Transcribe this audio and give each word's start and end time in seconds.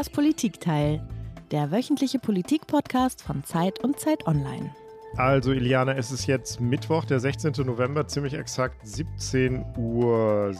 Das 0.00 0.08
Politikteil, 0.08 1.06
der 1.50 1.70
wöchentliche 1.70 2.18
Politikpodcast 2.18 3.20
von 3.20 3.44
Zeit 3.44 3.84
und 3.84 4.00
Zeit 4.00 4.26
Online. 4.26 4.74
Also 5.18 5.52
Iliana, 5.52 5.94
es 5.94 6.10
ist 6.10 6.26
jetzt 6.26 6.58
Mittwoch, 6.58 7.04
der 7.04 7.20
16. 7.20 7.52
November, 7.66 8.06
ziemlich 8.06 8.32
exakt 8.32 8.82
17.06 8.86 9.76
Uhr. 9.76 10.54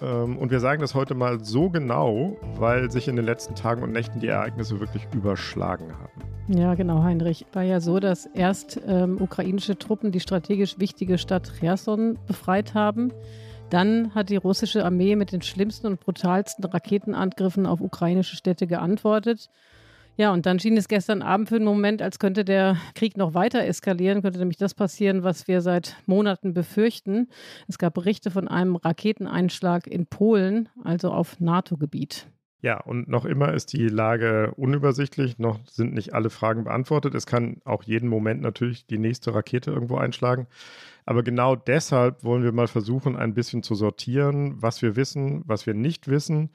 Ähm, 0.00 0.38
und 0.38 0.52
wir 0.52 0.60
sagen 0.60 0.80
das 0.80 0.94
heute 0.94 1.16
mal 1.16 1.42
so 1.42 1.70
genau, 1.70 2.36
weil 2.54 2.88
sich 2.88 3.08
in 3.08 3.16
den 3.16 3.24
letzten 3.24 3.56
Tagen 3.56 3.82
und 3.82 3.90
Nächten 3.90 4.20
die 4.20 4.28
Ereignisse 4.28 4.78
wirklich 4.78 5.08
überschlagen 5.12 5.92
haben. 5.98 6.56
Ja, 6.56 6.76
genau, 6.76 7.02
Heinrich. 7.02 7.44
War 7.52 7.64
ja 7.64 7.80
so, 7.80 7.98
dass 7.98 8.26
erst 8.26 8.80
ähm, 8.86 9.20
ukrainische 9.20 9.76
Truppen 9.76 10.12
die 10.12 10.20
strategisch 10.20 10.78
wichtige 10.78 11.18
Stadt 11.18 11.52
Cherson 11.58 12.16
befreit 12.28 12.74
haben. 12.74 13.12
Dann 13.72 14.14
hat 14.14 14.28
die 14.28 14.36
russische 14.36 14.84
Armee 14.84 15.16
mit 15.16 15.32
den 15.32 15.40
schlimmsten 15.40 15.86
und 15.86 15.98
brutalsten 15.98 16.62
Raketenangriffen 16.62 17.64
auf 17.64 17.80
ukrainische 17.80 18.36
Städte 18.36 18.66
geantwortet. 18.66 19.48
Ja, 20.18 20.30
und 20.30 20.44
dann 20.44 20.60
schien 20.60 20.76
es 20.76 20.88
gestern 20.88 21.22
Abend 21.22 21.48
für 21.48 21.56
einen 21.56 21.64
Moment, 21.64 22.02
als 22.02 22.18
könnte 22.18 22.44
der 22.44 22.76
Krieg 22.94 23.16
noch 23.16 23.32
weiter 23.32 23.64
eskalieren, 23.64 24.20
könnte 24.20 24.40
nämlich 24.40 24.58
das 24.58 24.74
passieren, 24.74 25.22
was 25.22 25.48
wir 25.48 25.62
seit 25.62 25.96
Monaten 26.04 26.52
befürchten. 26.52 27.30
Es 27.66 27.78
gab 27.78 27.94
Berichte 27.94 28.30
von 28.30 28.46
einem 28.46 28.76
Raketeneinschlag 28.76 29.86
in 29.86 30.04
Polen, 30.04 30.68
also 30.84 31.10
auf 31.10 31.40
NATO-Gebiet. 31.40 32.26
Ja, 32.62 32.78
und 32.78 33.08
noch 33.08 33.24
immer 33.24 33.52
ist 33.52 33.72
die 33.72 33.88
Lage 33.88 34.52
unübersichtlich, 34.56 35.36
noch 35.40 35.58
sind 35.66 35.94
nicht 35.94 36.14
alle 36.14 36.30
Fragen 36.30 36.62
beantwortet. 36.62 37.12
Es 37.12 37.26
kann 37.26 37.60
auch 37.64 37.82
jeden 37.82 38.08
Moment 38.08 38.40
natürlich 38.40 38.86
die 38.86 38.98
nächste 38.98 39.34
Rakete 39.34 39.72
irgendwo 39.72 39.96
einschlagen. 39.96 40.46
Aber 41.04 41.24
genau 41.24 41.56
deshalb 41.56 42.22
wollen 42.22 42.44
wir 42.44 42.52
mal 42.52 42.68
versuchen, 42.68 43.16
ein 43.16 43.34
bisschen 43.34 43.64
zu 43.64 43.74
sortieren, 43.74 44.62
was 44.62 44.80
wir 44.80 44.94
wissen, 44.94 45.42
was 45.44 45.66
wir 45.66 45.74
nicht 45.74 46.06
wissen 46.06 46.50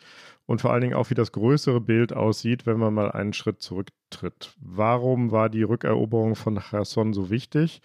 und 0.45 0.61
vor 0.61 0.72
allen 0.72 0.81
Dingen 0.81 0.94
auch, 0.94 1.09
wie 1.09 1.16
das 1.16 1.33
größere 1.33 1.81
Bild 1.81 2.13
aussieht, 2.13 2.66
wenn 2.66 2.80
man 2.80 2.94
mal 2.94 3.11
einen 3.11 3.33
Schritt 3.33 3.61
zurücktritt. 3.61 4.55
Warum 4.61 5.31
war 5.31 5.50
die 5.50 5.63
Rückeroberung 5.63 6.38
von 6.38 6.58
Cherson 6.58 7.11
so 7.11 7.30
wichtig? 7.30 7.81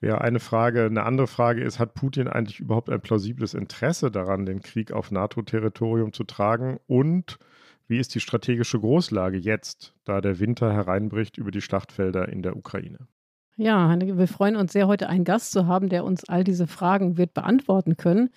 Wäre 0.00 0.20
eine 0.20 0.40
Frage. 0.40 0.84
Eine 0.84 1.04
andere 1.04 1.26
Frage 1.26 1.62
ist, 1.62 1.78
hat 1.78 1.94
Putin 1.94 2.28
eigentlich 2.28 2.60
überhaupt 2.60 2.90
ein 2.90 3.00
plausibles 3.00 3.54
Interesse 3.54 4.10
daran, 4.10 4.44
den 4.46 4.60
Krieg 4.60 4.92
auf 4.92 5.10
NATO-Territorium 5.10 6.12
zu 6.12 6.24
tragen? 6.24 6.78
Und 6.86 7.38
wie 7.88 7.98
ist 7.98 8.14
die 8.14 8.20
strategische 8.20 8.80
Großlage 8.80 9.38
jetzt, 9.38 9.94
da 10.04 10.20
der 10.20 10.38
Winter 10.38 10.72
hereinbricht 10.72 11.38
über 11.38 11.50
die 11.50 11.60
Schlachtfelder 11.60 12.28
in 12.28 12.42
der 12.42 12.56
Ukraine? 12.56 13.06
Ja, 13.56 13.96
wir 13.98 14.28
freuen 14.28 14.56
uns 14.56 14.72
sehr, 14.72 14.86
heute 14.86 15.08
einen 15.08 15.24
Gast 15.24 15.52
zu 15.52 15.66
haben, 15.66 15.88
der 15.88 16.04
uns 16.04 16.28
all 16.28 16.44
diese 16.44 16.66
Fragen 16.66 17.16
wird 17.16 17.32
beantworten 17.32 17.96
können. 17.96 18.28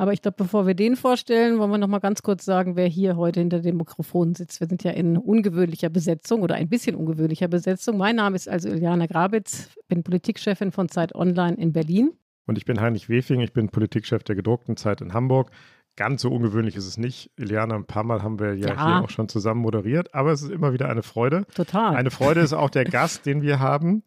Aber 0.00 0.14
ich 0.14 0.22
glaube, 0.22 0.36
bevor 0.38 0.66
wir 0.66 0.72
den 0.72 0.96
vorstellen, 0.96 1.58
wollen 1.58 1.72
wir 1.72 1.76
noch 1.76 1.86
mal 1.86 1.98
ganz 1.98 2.22
kurz 2.22 2.46
sagen, 2.46 2.74
wer 2.74 2.86
hier 2.86 3.18
heute 3.18 3.40
hinter 3.40 3.60
dem 3.60 3.76
Mikrofon 3.76 4.34
sitzt. 4.34 4.58
Wir 4.58 4.66
sind 4.66 4.82
ja 4.82 4.92
in 4.92 5.18
ungewöhnlicher 5.18 5.90
Besetzung 5.90 6.40
oder 6.40 6.54
ein 6.54 6.70
bisschen 6.70 6.96
ungewöhnlicher 6.96 7.48
Besetzung. 7.48 7.98
Mein 7.98 8.16
Name 8.16 8.34
ist 8.34 8.48
also 8.48 8.70
Iliana 8.70 9.04
Grabitz, 9.04 9.68
bin 9.88 10.02
Politikchefin 10.02 10.72
von 10.72 10.88
Zeit 10.88 11.14
Online 11.14 11.54
in 11.58 11.74
Berlin. 11.74 12.12
Und 12.46 12.56
ich 12.56 12.64
bin 12.64 12.80
Heinrich 12.80 13.10
Wefing, 13.10 13.42
ich 13.42 13.52
bin 13.52 13.68
Politikchef 13.68 14.22
der 14.22 14.36
gedruckten 14.36 14.78
Zeit 14.78 15.02
in 15.02 15.12
Hamburg. 15.12 15.50
Ganz 15.96 16.22
so 16.22 16.30
ungewöhnlich 16.30 16.76
ist 16.76 16.86
es 16.86 16.96
nicht. 16.96 17.30
Iliana, 17.36 17.74
ein 17.74 17.84
paar 17.84 18.04
Mal 18.04 18.22
haben 18.22 18.40
wir 18.40 18.54
ja, 18.54 18.68
ja, 18.68 18.86
hier 18.86 19.04
auch 19.04 19.10
schon 19.10 19.28
zusammen 19.28 19.60
moderiert, 19.60 20.14
aber 20.14 20.32
es 20.32 20.40
ist 20.40 20.50
immer 20.50 20.72
wieder 20.72 20.88
eine 20.88 21.02
Freude. 21.02 21.44
Total. 21.54 21.94
Eine 21.94 22.10
Freude 22.10 22.40
ist 22.40 22.54
auch 22.54 22.70
der 22.70 22.86
Gast, 22.86 23.26
den 23.26 23.42
wir 23.42 23.60
haben. 23.60 24.02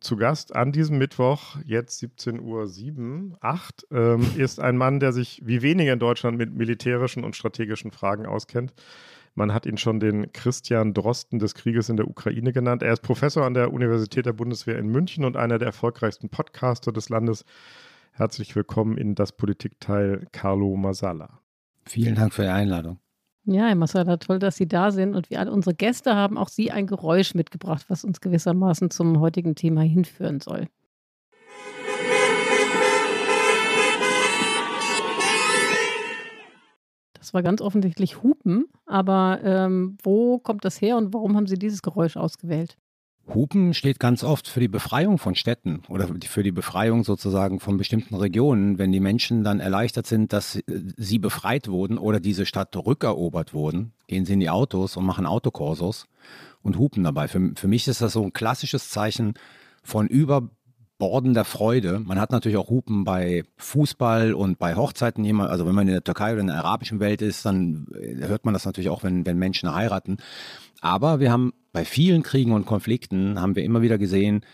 Zu 0.00 0.16
Gast 0.16 0.54
an 0.54 0.70
diesem 0.70 0.98
Mittwoch, 0.98 1.56
jetzt 1.64 2.00
17.07 2.02 3.30
Uhr, 3.30 3.38
8, 3.40 3.86
ähm, 3.90 4.26
ist 4.36 4.60
ein 4.60 4.76
Mann, 4.76 5.00
der 5.00 5.12
sich 5.12 5.42
wie 5.44 5.60
wenige 5.62 5.90
in 5.90 5.98
Deutschland 5.98 6.38
mit 6.38 6.54
militärischen 6.54 7.24
und 7.24 7.34
strategischen 7.34 7.90
Fragen 7.90 8.24
auskennt. 8.24 8.74
Man 9.34 9.52
hat 9.52 9.66
ihn 9.66 9.76
schon 9.76 9.98
den 9.98 10.32
Christian 10.32 10.94
Drosten 10.94 11.40
des 11.40 11.54
Krieges 11.54 11.88
in 11.88 11.96
der 11.96 12.08
Ukraine 12.08 12.52
genannt. 12.52 12.82
Er 12.82 12.92
ist 12.92 13.02
Professor 13.02 13.44
an 13.44 13.54
der 13.54 13.72
Universität 13.72 14.26
der 14.26 14.32
Bundeswehr 14.32 14.78
in 14.78 14.88
München 14.88 15.24
und 15.24 15.36
einer 15.36 15.58
der 15.58 15.66
erfolgreichsten 15.66 16.28
Podcaster 16.28 16.92
des 16.92 17.08
Landes. 17.08 17.44
Herzlich 18.12 18.54
willkommen 18.54 18.96
in 18.98 19.14
das 19.14 19.32
Politikteil 19.32 20.26
Carlo 20.32 20.76
Masala. 20.76 21.40
Vielen 21.86 22.14
Dank 22.14 22.34
für 22.34 22.42
die 22.42 22.48
Einladung. 22.48 22.98
Ja, 23.50 23.68
Herr 23.68 23.76
Massala, 23.76 24.18
toll, 24.18 24.38
dass 24.38 24.56
Sie 24.56 24.68
da 24.68 24.90
sind. 24.90 25.14
Und 25.14 25.30
wie 25.30 25.38
alle 25.38 25.50
unsere 25.50 25.74
Gäste 25.74 26.14
haben 26.14 26.36
auch 26.36 26.48
Sie 26.48 26.70
ein 26.70 26.86
Geräusch 26.86 27.34
mitgebracht, 27.34 27.86
was 27.88 28.04
uns 28.04 28.20
gewissermaßen 28.20 28.90
zum 28.90 29.20
heutigen 29.20 29.54
Thema 29.54 29.80
hinführen 29.80 30.40
soll. 30.40 30.68
Das 37.14 37.32
war 37.32 37.42
ganz 37.42 37.62
offensichtlich 37.62 38.22
Hupen, 38.22 38.66
aber 38.84 39.40
ähm, 39.42 39.96
wo 40.02 40.38
kommt 40.38 40.66
das 40.66 40.82
her 40.82 40.98
und 40.98 41.14
warum 41.14 41.34
haben 41.34 41.46
Sie 41.46 41.58
dieses 41.58 41.80
Geräusch 41.80 42.18
ausgewählt? 42.18 42.76
Hupen 43.34 43.74
steht 43.74 44.00
ganz 44.00 44.24
oft 44.24 44.48
für 44.48 44.60
die 44.60 44.68
Befreiung 44.68 45.18
von 45.18 45.34
Städten 45.34 45.82
oder 45.88 46.08
für 46.08 46.42
die 46.42 46.52
Befreiung 46.52 47.04
sozusagen 47.04 47.60
von 47.60 47.76
bestimmten 47.76 48.14
Regionen, 48.14 48.78
wenn 48.78 48.92
die 48.92 49.00
Menschen 49.00 49.44
dann 49.44 49.60
erleichtert 49.60 50.06
sind, 50.06 50.32
dass 50.32 50.58
sie 50.66 51.18
befreit 51.18 51.68
wurden 51.68 51.98
oder 51.98 52.20
diese 52.20 52.46
Stadt 52.46 52.74
rückerobert 52.74 53.52
wurden, 53.52 53.92
gehen 54.06 54.24
sie 54.24 54.32
in 54.32 54.40
die 54.40 54.50
Autos 54.50 54.96
und 54.96 55.04
machen 55.04 55.26
Autokorsos 55.26 56.06
und 56.62 56.78
hupen 56.78 57.04
dabei. 57.04 57.28
Für, 57.28 57.52
für 57.54 57.68
mich 57.68 57.86
ist 57.86 58.00
das 58.00 58.14
so 58.14 58.22
ein 58.22 58.32
klassisches 58.32 58.90
Zeichen 58.90 59.34
von 59.82 60.06
überbordender 60.06 61.44
Freude. 61.44 62.00
Man 62.00 62.20
hat 62.20 62.32
natürlich 62.32 62.58
auch 62.58 62.70
Hupen 62.70 63.04
bei 63.04 63.44
Fußball 63.56 64.32
und 64.34 64.58
bei 64.58 64.74
Hochzeiten. 64.74 65.40
Also 65.40 65.66
wenn 65.66 65.74
man 65.74 65.86
in 65.86 65.94
der 65.94 66.04
Türkei 66.04 66.32
oder 66.32 66.40
in 66.40 66.48
der 66.48 66.56
arabischen 66.56 66.98
Welt 67.00 67.22
ist, 67.22 67.44
dann 67.44 67.86
hört 67.92 68.44
man 68.44 68.54
das 68.54 68.64
natürlich 68.64 68.90
auch, 68.90 69.02
wenn, 69.02 69.26
wenn 69.26 69.38
Menschen 69.38 69.72
heiraten. 69.72 70.18
Aber 70.80 71.20
wir 71.20 71.32
haben 71.32 71.52
bei 71.72 71.84
vielen 71.84 72.22
Kriegen 72.22 72.52
und 72.52 72.66
Konflikten 72.66 73.40
haben 73.40 73.56
wir 73.56 73.64
immer 73.64 73.82
wieder 73.82 73.98
gesehen, 73.98 74.44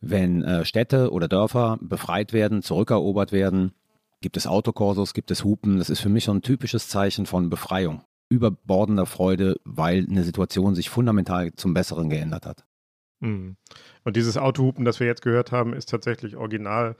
wenn 0.00 0.42
äh, 0.42 0.64
Städte 0.64 1.12
oder 1.12 1.28
Dörfer 1.28 1.78
befreit 1.80 2.32
werden, 2.32 2.62
zurückerobert 2.62 3.32
werden, 3.32 3.72
gibt 4.20 4.36
es 4.36 4.46
Autokorsos, 4.46 5.14
gibt 5.14 5.30
es 5.30 5.44
Hupen. 5.44 5.78
Das 5.78 5.90
ist 5.90 6.00
für 6.00 6.08
mich 6.08 6.24
so 6.24 6.32
ein 6.32 6.42
typisches 6.42 6.88
Zeichen 6.88 7.26
von 7.26 7.50
Befreiung, 7.50 8.02
überbordender 8.28 9.06
Freude, 9.06 9.56
weil 9.64 10.06
eine 10.08 10.24
Situation 10.24 10.74
sich 10.74 10.90
fundamental 10.90 11.52
zum 11.54 11.74
Besseren 11.74 12.08
geändert 12.08 12.46
hat. 12.46 12.64
Mhm. 13.20 13.56
Und 14.04 14.16
dieses 14.16 14.36
Autohupen, 14.36 14.84
das 14.84 15.00
wir 15.00 15.06
jetzt 15.06 15.22
gehört 15.22 15.52
haben, 15.52 15.74
ist 15.74 15.90
tatsächlich 15.90 16.36
original 16.36 16.96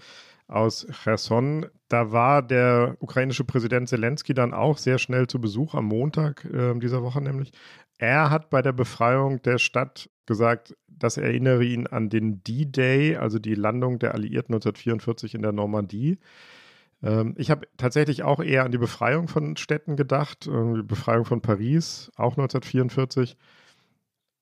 aus 0.50 0.86
Cherson. 0.90 1.66
Da 1.88 2.12
war 2.12 2.42
der 2.42 2.96
ukrainische 3.00 3.44
Präsident 3.44 3.88
Zelensky 3.88 4.34
dann 4.34 4.52
auch 4.52 4.78
sehr 4.78 4.98
schnell 4.98 5.26
zu 5.26 5.40
Besuch 5.40 5.74
am 5.74 5.86
Montag 5.86 6.44
äh, 6.44 6.78
dieser 6.78 7.02
Woche 7.02 7.20
nämlich. 7.20 7.52
Er 7.98 8.30
hat 8.30 8.50
bei 8.50 8.62
der 8.62 8.72
Befreiung 8.72 9.42
der 9.42 9.58
Stadt 9.58 10.10
gesagt, 10.26 10.76
das 10.88 11.16
erinnere 11.16 11.64
ihn 11.64 11.86
an 11.86 12.08
den 12.08 12.42
D-Day, 12.44 13.16
also 13.16 13.38
die 13.38 13.54
Landung 13.54 13.98
der 13.98 14.14
Alliierten 14.14 14.54
1944 14.54 15.34
in 15.34 15.42
der 15.42 15.52
Normandie. 15.52 16.18
Ähm, 17.02 17.34
ich 17.36 17.50
habe 17.50 17.66
tatsächlich 17.76 18.22
auch 18.22 18.40
eher 18.40 18.64
an 18.64 18.72
die 18.72 18.78
Befreiung 18.78 19.28
von 19.28 19.56
Städten 19.56 19.96
gedacht, 19.96 20.46
äh, 20.46 20.74
die 20.76 20.82
Befreiung 20.82 21.24
von 21.24 21.40
Paris, 21.40 22.10
auch 22.16 22.36
1944. 22.36 23.36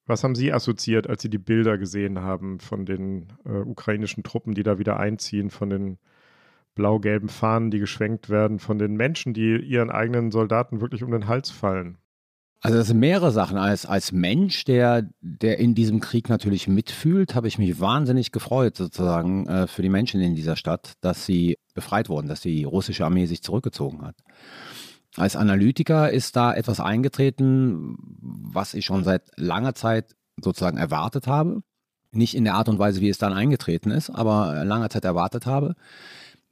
Was 0.09 0.25
haben 0.25 0.35
Sie 0.35 0.53
assoziiert, 0.53 1.07
als 1.07 1.21
Sie 1.23 1.29
die 1.29 1.39
Bilder 1.39 1.77
gesehen 1.77 2.21
haben 2.21 2.61
von 2.61 2.87
den 2.87 3.27
äh, 3.45 3.59
ukrainischen 3.59 4.23
Truppen, 4.23 4.55
die 4.55 4.63
da 4.63 4.79
wieder 4.79 4.99
einziehen, 4.99 5.51
von 5.51 5.69
den 5.69 5.99
blau-gelben 6.75 7.29
Fahnen, 7.29 7.71
die 7.71 7.79
geschwenkt 7.79 8.31
werden, 8.31 8.59
von 8.59 8.79
den 8.79 8.97
Menschen, 8.97 9.35
die 9.35 9.57
ihren 9.59 9.91
eigenen 9.91 10.31
Soldaten 10.31 10.81
wirklich 10.81 11.03
um 11.03 11.11
den 11.11 11.29
Hals 11.29 11.51
fallen? 11.51 11.99
Also 12.61 12.77
das 12.77 12.89
sind 12.89 12.99
mehrere 12.99 13.31
Sachen. 13.31 13.57
Als, 13.59 13.87
als 13.87 14.11
Mensch, 14.11 14.65
der, 14.65 15.09
der 15.21 15.59
in 15.59 15.75
diesem 15.75 16.01
Krieg 16.01 16.29
natürlich 16.29 16.67
mitfühlt, 16.67 17.35
habe 17.35 17.47
ich 17.47 17.59
mich 17.59 17.79
wahnsinnig 17.79 18.33
gefreut, 18.33 18.77
sozusagen, 18.77 19.47
äh, 19.47 19.67
für 19.67 19.83
die 19.83 19.89
Menschen 19.91 20.21
in 20.21 20.35
dieser 20.35 20.57
Stadt, 20.57 20.95
dass 21.03 21.27
sie 21.27 21.57
befreit 21.75 22.09
wurden, 22.09 22.29
dass 22.29 22.41
die 22.41 22.65
russische 22.65 23.05
Armee 23.05 23.27
sich 23.27 23.43
zurückgezogen 23.43 24.03
hat. 24.03 24.17
Als 25.19 25.35
Analytiker 25.35 26.13
ist 26.13 26.37
da 26.37 26.55
etwas 26.55 26.79
eingetreten, 26.79 27.97
was 28.21 28.73
ich 28.73 28.85
schon 28.85 29.03
seit 29.03 29.33
langer 29.35 29.75
Zeit 29.75 30.15
sozusagen 30.41 30.79
erwartet 30.79 31.27
habe. 31.27 31.63
Nicht 32.13 32.37
in 32.37 32.45
der 32.45 32.55
Art 32.55 32.69
und 32.69 32.79
Weise, 32.79 33.01
wie 33.01 33.09
es 33.09 33.19
dann 33.19 33.33
eingetreten 33.33 33.91
ist, 33.91 34.11
aber 34.11 34.65
langer 34.65 34.91
Zeit 34.91 35.05
erwartet 35.05 35.45
habe. 35.45 35.75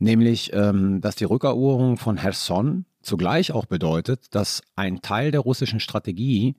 Nämlich, 0.00 0.50
ähm, 0.52 1.00
dass 1.00 1.14
die 1.14 1.24
Rückeroberung 1.24 1.96
von 1.96 2.16
Herson 2.16 2.86
zugleich 3.02 3.52
auch 3.52 3.66
bedeutet, 3.66 4.34
dass 4.34 4.62
ein 4.74 5.00
Teil 5.00 5.30
der 5.30 5.40
russischen 5.40 5.78
Strategie, 5.78 6.56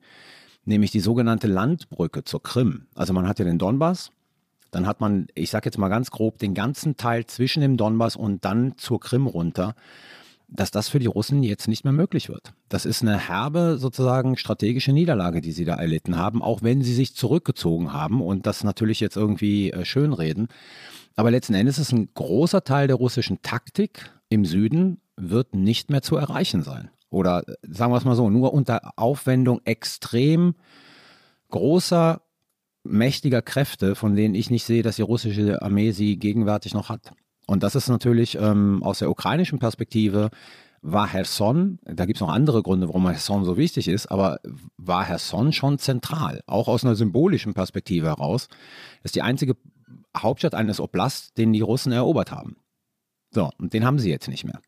nämlich 0.64 0.90
die 0.90 1.00
sogenannte 1.00 1.46
Landbrücke 1.46 2.24
zur 2.24 2.42
Krim, 2.42 2.86
also 2.94 3.12
man 3.12 3.28
hat 3.28 3.38
ja 3.38 3.44
den 3.44 3.58
Donbass, 3.58 4.10
dann 4.70 4.86
hat 4.86 5.00
man, 5.00 5.26
ich 5.34 5.50
sage 5.50 5.66
jetzt 5.66 5.78
mal 5.78 5.88
ganz 5.88 6.10
grob, 6.10 6.38
den 6.38 6.54
ganzen 6.54 6.96
Teil 6.96 7.26
zwischen 7.26 7.60
dem 7.60 7.76
Donbass 7.76 8.16
und 8.16 8.46
dann 8.46 8.78
zur 8.78 8.98
Krim 8.98 9.26
runter, 9.26 9.74
dass 10.48 10.70
das 10.70 10.88
für 10.88 10.98
die 10.98 11.06
Russen 11.06 11.42
jetzt 11.42 11.68
nicht 11.68 11.84
mehr 11.84 11.92
möglich 11.92 12.28
wird. 12.28 12.54
Das 12.68 12.86
ist 12.86 13.02
eine 13.02 13.18
herbe 13.18 13.76
sozusagen 13.78 14.36
strategische 14.36 14.92
Niederlage, 14.92 15.40
die 15.40 15.52
sie 15.52 15.64
da 15.64 15.74
erlitten 15.74 16.16
haben, 16.16 16.42
auch 16.42 16.62
wenn 16.62 16.82
sie 16.82 16.94
sich 16.94 17.14
zurückgezogen 17.14 17.92
haben 17.92 18.22
und 18.22 18.46
das 18.46 18.64
natürlich 18.64 19.00
jetzt 19.00 19.16
irgendwie 19.16 19.70
äh, 19.70 19.84
schönreden. 19.84 20.48
Aber 21.16 21.30
letzten 21.30 21.54
Endes 21.54 21.78
ist 21.78 21.92
ein 21.92 22.08
großer 22.14 22.64
Teil 22.64 22.86
der 22.86 22.96
russischen 22.96 23.42
Taktik 23.42 24.10
im 24.28 24.44
Süden 24.44 25.00
wird 25.16 25.54
nicht 25.54 25.90
mehr 25.90 26.02
zu 26.02 26.16
erreichen 26.16 26.62
sein. 26.62 26.90
oder 27.10 27.42
sagen 27.62 27.92
wir 27.92 27.96
es 27.96 28.04
mal 28.04 28.14
so, 28.14 28.28
nur 28.30 28.52
unter 28.52 28.92
Aufwendung 28.96 29.60
extrem 29.64 30.54
großer, 31.50 32.20
mächtiger 32.84 33.42
Kräfte, 33.42 33.94
von 33.94 34.14
denen 34.14 34.34
ich 34.34 34.50
nicht 34.50 34.64
sehe, 34.64 34.82
dass 34.82 34.96
die 34.96 35.02
russische 35.02 35.62
Armee 35.62 35.92
sie 35.92 36.18
gegenwärtig 36.18 36.74
noch 36.74 36.88
hat. 36.88 37.12
Und 37.48 37.62
das 37.62 37.74
ist 37.74 37.88
natürlich 37.88 38.36
ähm, 38.38 38.82
aus 38.82 38.98
der 38.98 39.10
ukrainischen 39.10 39.58
Perspektive 39.58 40.28
war 40.82 41.08
Herson, 41.08 41.78
da 41.82 42.04
gibt 42.04 42.18
es 42.18 42.20
noch 42.20 42.28
andere 42.28 42.62
Gründe, 42.62 42.88
warum 42.88 43.08
Herson 43.08 43.44
so 43.46 43.56
wichtig 43.56 43.88
ist, 43.88 44.06
aber 44.06 44.38
war 44.76 45.04
Herson 45.04 45.54
schon 45.54 45.78
zentral, 45.78 46.42
auch 46.46 46.68
aus 46.68 46.84
einer 46.84 46.94
symbolischen 46.94 47.54
Perspektive 47.54 48.08
heraus. 48.08 48.48
Ist 49.02 49.14
die 49.14 49.22
einzige 49.22 49.56
Hauptstadt 50.14 50.54
eines 50.54 50.78
Oblasts, 50.78 51.32
den 51.32 51.54
die 51.54 51.62
Russen 51.62 51.90
erobert 51.90 52.30
haben. 52.30 52.56
So, 53.30 53.50
und 53.58 53.72
den 53.72 53.84
haben 53.84 53.98
sie 53.98 54.10
jetzt 54.10 54.28
nicht 54.28 54.44
mehr. 54.44 54.60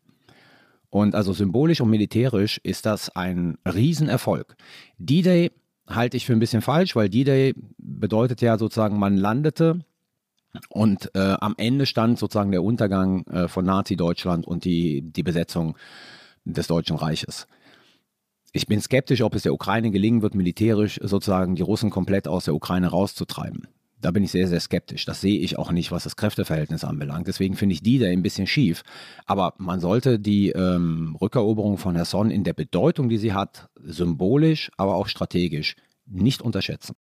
Und 0.89 1.15
also 1.15 1.35
symbolisch 1.35 1.83
und 1.83 1.91
militärisch 1.91 2.59
ist 2.65 2.87
das 2.87 3.11
ein 3.11 3.59
Riesenerfolg. 3.67 4.57
D-Day 4.97 5.53
halte 5.87 6.17
ich 6.17 6.25
für 6.25 6.33
ein 6.33 6.41
bisschen 6.41 6.63
falsch, 6.63 6.97
weil 6.97 7.11
D-Day 7.11 7.55
bedeutet 7.77 8.41
ja 8.41 8.57
sozusagen, 8.57 8.99
man 8.99 9.19
landete 9.19 9.85
und 10.69 11.15
äh, 11.15 11.37
am 11.41 11.55
Ende 11.57 11.87
stand 11.87 12.19
sozusagen 12.19 12.51
der 12.51 12.63
Untergang 12.63 13.25
äh, 13.27 13.49
von 13.49 13.65
Nazi-Deutschland 13.65 14.47
und 14.47 14.65
die, 14.65 15.03
die 15.03 15.23
Besetzung 15.23 15.77
des 16.45 16.67
Deutschen 16.67 16.97
Reiches. 16.97 17.47
Ich 18.53 18.67
bin 18.67 18.81
skeptisch, 18.81 19.23
ob 19.23 19.35
es 19.35 19.43
der 19.43 19.55
Ukraine 19.55 19.91
gelingen 19.91 20.23
wird, 20.23 20.35
militärisch 20.35 20.99
sozusagen 21.03 21.55
die 21.55 21.63
Russen 21.63 21.91
komplett 21.91 22.27
aus 22.27 22.47
der 22.47 22.55
Ukraine 22.55 22.89
rauszutreiben. 22.89 23.69
Da 24.01 24.11
bin 24.11 24.25
ich 24.25 24.31
sehr, 24.31 24.49
sehr 24.49 24.61
skeptisch. 24.61 25.05
Das 25.05 25.21
sehe 25.21 25.39
ich 25.39 25.59
auch 25.59 25.71
nicht, 25.73 25.93
was 25.93 26.05
das 26.05 26.17
Kräfteverhältnis 26.17 26.85
anbelangt. 26.85 27.29
Deswegen 27.29 27.55
finde 27.55 27.75
ich 27.75 27.83
die 27.83 27.99
da 27.99 28.07
ein 28.07 28.23
bisschen 28.23 28.47
schief. 28.47 28.83
Aber 29.27 29.55
man 29.59 29.79
sollte 29.79 30.19
die 30.19 30.51
ähm, 30.51 31.17
Rückeroberung 31.21 31.77
von 31.77 31.95
Herson 31.95 32.31
in 32.31 32.43
der 32.43 32.55
Bedeutung, 32.55 33.09
die 33.09 33.19
sie 33.19 33.35
hat, 33.35 33.69
symbolisch, 33.83 34.71
aber 34.79 34.95
auch 34.97 35.07
strategisch, 35.07 35.77
nicht 36.07 36.41
unterschätzen. 36.41 36.97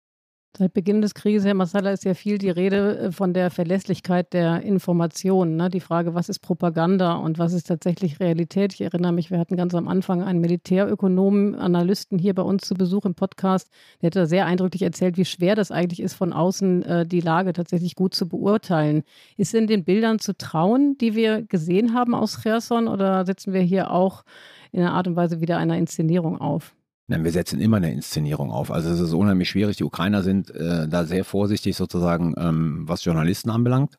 Seit 0.58 0.74
Beginn 0.74 1.00
des 1.00 1.14
Krieges, 1.14 1.44
Herr 1.44 1.54
Massala, 1.54 1.92
ist 1.92 2.04
ja 2.04 2.12
viel 2.12 2.36
die 2.36 2.50
Rede 2.50 2.98
äh, 2.98 3.12
von 3.12 3.32
der 3.32 3.50
Verlässlichkeit 3.50 4.32
der 4.32 4.62
Informationen. 4.62 5.54
Ne? 5.56 5.70
Die 5.70 5.78
Frage, 5.78 6.12
was 6.14 6.28
ist 6.28 6.40
Propaganda 6.40 7.14
und 7.14 7.38
was 7.38 7.52
ist 7.52 7.68
tatsächlich 7.68 8.18
Realität? 8.18 8.74
Ich 8.74 8.80
erinnere 8.80 9.12
mich, 9.12 9.30
wir 9.30 9.38
hatten 9.38 9.56
ganz 9.56 9.76
am 9.76 9.86
Anfang 9.86 10.24
einen 10.24 10.40
Militärökonomen, 10.40 11.54
Analysten 11.54 12.18
hier 12.18 12.34
bei 12.34 12.42
uns 12.42 12.66
zu 12.66 12.74
Besuch 12.74 13.04
im 13.04 13.14
Podcast. 13.14 13.70
Der 14.02 14.08
hat 14.08 14.16
da 14.16 14.26
sehr 14.26 14.44
eindrücklich 14.44 14.82
erzählt, 14.82 15.16
wie 15.16 15.24
schwer 15.24 15.54
das 15.54 15.70
eigentlich 15.70 16.00
ist, 16.00 16.14
von 16.14 16.32
außen 16.32 16.82
äh, 16.82 17.06
die 17.06 17.20
Lage 17.20 17.52
tatsächlich 17.52 17.94
gut 17.94 18.14
zu 18.14 18.28
beurteilen. 18.28 19.04
Ist 19.36 19.54
in 19.54 19.68
den 19.68 19.84
Bildern 19.84 20.18
zu 20.18 20.36
trauen, 20.36 20.98
die 20.98 21.14
wir 21.14 21.42
gesehen 21.42 21.94
haben 21.94 22.12
aus 22.12 22.42
Cherson, 22.42 22.88
oder 22.88 23.24
setzen 23.24 23.52
wir 23.52 23.62
hier 23.62 23.92
auch 23.92 24.24
in 24.72 24.80
einer 24.80 24.94
Art 24.94 25.06
und 25.06 25.14
Weise 25.14 25.40
wieder 25.40 25.58
einer 25.58 25.78
Inszenierung 25.78 26.40
auf? 26.40 26.74
Nein, 27.10 27.24
wir 27.24 27.32
setzen 27.32 27.60
immer 27.60 27.78
eine 27.78 27.92
Inszenierung 27.92 28.52
auf. 28.52 28.70
Also 28.70 28.88
es 28.88 29.00
ist 29.00 29.12
unheimlich 29.14 29.50
schwierig. 29.50 29.76
Die 29.76 29.82
Ukrainer 29.82 30.22
sind 30.22 30.48
äh, 30.54 30.86
da 30.86 31.04
sehr 31.04 31.24
vorsichtig 31.24 31.74
sozusagen, 31.74 32.36
ähm, 32.38 32.84
was 32.86 33.04
Journalisten 33.04 33.50
anbelangt, 33.50 33.98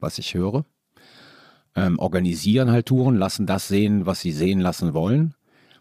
was 0.00 0.18
ich 0.18 0.34
höre. 0.34 0.64
Ähm, 1.76 2.00
organisieren 2.00 2.72
halt 2.72 2.86
Touren, 2.86 3.14
lassen 3.14 3.46
das 3.46 3.68
sehen, 3.68 4.04
was 4.04 4.20
sie 4.20 4.32
sehen 4.32 4.58
lassen 4.58 4.94
wollen. 4.94 5.34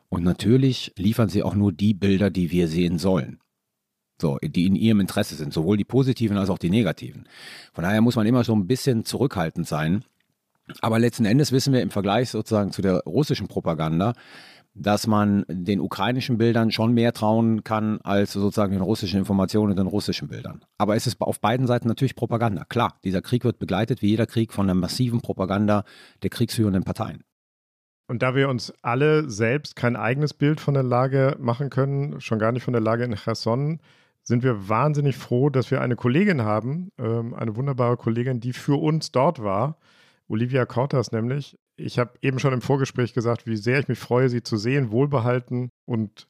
Und 0.09 0.23
natürlich 0.23 0.93
liefern 0.95 1.27
sie 1.27 1.41
auch 1.41 1.55
nur 1.55 1.71
die 1.73 1.95
Bilder, 1.95 2.29
die 2.29 2.51
wir 2.51 2.67
sehen 2.67 2.99
sollen. 2.99 3.39
So, 4.21 4.37
die 4.39 4.67
in 4.67 4.75
ihrem 4.75 4.99
Interesse 4.99 5.33
sind, 5.33 5.51
sowohl 5.51 5.75
die 5.75 5.85
positiven 5.85 6.37
als 6.37 6.51
auch 6.51 6.59
die 6.59 6.69
negativen. 6.69 7.27
Von 7.73 7.83
daher 7.83 8.01
muss 8.01 8.15
man 8.15 8.27
immer 8.27 8.43
so 8.43 8.53
ein 8.53 8.67
bisschen 8.67 9.05
zurückhaltend 9.05 9.67
sein. 9.67 10.05
Aber 10.81 10.99
letzten 10.99 11.25
Endes 11.25 11.51
wissen 11.51 11.73
wir 11.73 11.81
im 11.81 11.89
Vergleich 11.89 12.29
sozusagen 12.29 12.71
zu 12.71 12.83
der 12.83 12.99
russischen 13.07 13.47
Propaganda, 13.47 14.13
dass 14.79 15.07
man 15.07 15.45
den 15.49 15.79
ukrainischen 15.79 16.37
Bildern 16.37 16.71
schon 16.71 16.93
mehr 16.93 17.13
trauen 17.13 17.63
kann 17.63 17.99
als 18.01 18.33
sozusagen 18.33 18.71
den 18.71 18.81
russischen 18.81 19.19
Informationen 19.19 19.71
und 19.71 19.77
den 19.77 19.87
russischen 19.87 20.29
Bildern. 20.29 20.61
Aber 20.77 20.95
es 20.95 21.05
ist 21.05 21.19
auf 21.21 21.41
beiden 21.41 21.67
Seiten 21.67 21.87
natürlich 21.87 22.15
Propaganda. 22.15 22.63
Klar, 22.63 22.97
dieser 23.03 23.21
Krieg 23.21 23.43
wird 23.43 23.59
begleitet 23.59 24.01
wie 24.01 24.09
jeder 24.09 24.25
Krieg 24.25 24.53
von 24.53 24.67
der 24.67 24.75
massiven 24.75 25.21
Propaganda 25.21 25.83
der 26.23 26.29
kriegsführenden 26.29 26.83
Parteien. 26.83 27.23
Und 28.07 28.23
da 28.23 28.33
wir 28.33 28.49
uns 28.49 28.73
alle 28.81 29.29
selbst 29.29 29.75
kein 29.75 29.95
eigenes 29.95 30.33
Bild 30.33 30.59
von 30.59 30.73
der 30.73 30.83
Lage 30.83 31.35
machen 31.39 31.69
können, 31.69 32.19
schon 32.21 32.39
gar 32.39 32.51
nicht 32.51 32.63
von 32.63 32.73
der 32.73 32.81
Lage 32.81 33.03
in 33.03 33.15
Cherson, 33.15 33.79
sind 34.23 34.43
wir 34.43 34.67
wahnsinnig 34.67 35.15
froh, 35.15 35.49
dass 35.49 35.69
wir 35.69 35.81
eine 35.81 35.95
Kollegin 35.95 36.41
haben, 36.41 36.91
ähm, 36.97 37.33
eine 37.33 37.55
wunderbare 37.55 37.97
Kollegin, 37.97 38.39
die 38.39 38.53
für 38.53 38.81
uns 38.81 39.11
dort 39.11 39.43
war. 39.43 39.77
Olivia 40.27 40.65
Kortas 40.65 41.11
nämlich, 41.11 41.57
ich 41.79 41.99
habe 41.99 42.13
eben 42.21 42.39
schon 42.39 42.53
im 42.53 42.61
Vorgespräch 42.61 43.13
gesagt, 43.13 43.47
wie 43.47 43.57
sehr 43.57 43.79
ich 43.79 43.87
mich 43.87 43.99
freue, 43.99 44.29
sie 44.29 44.43
zu 44.43 44.57
sehen, 44.57 44.91
wohlbehalten 44.91 45.69
und 45.85 46.27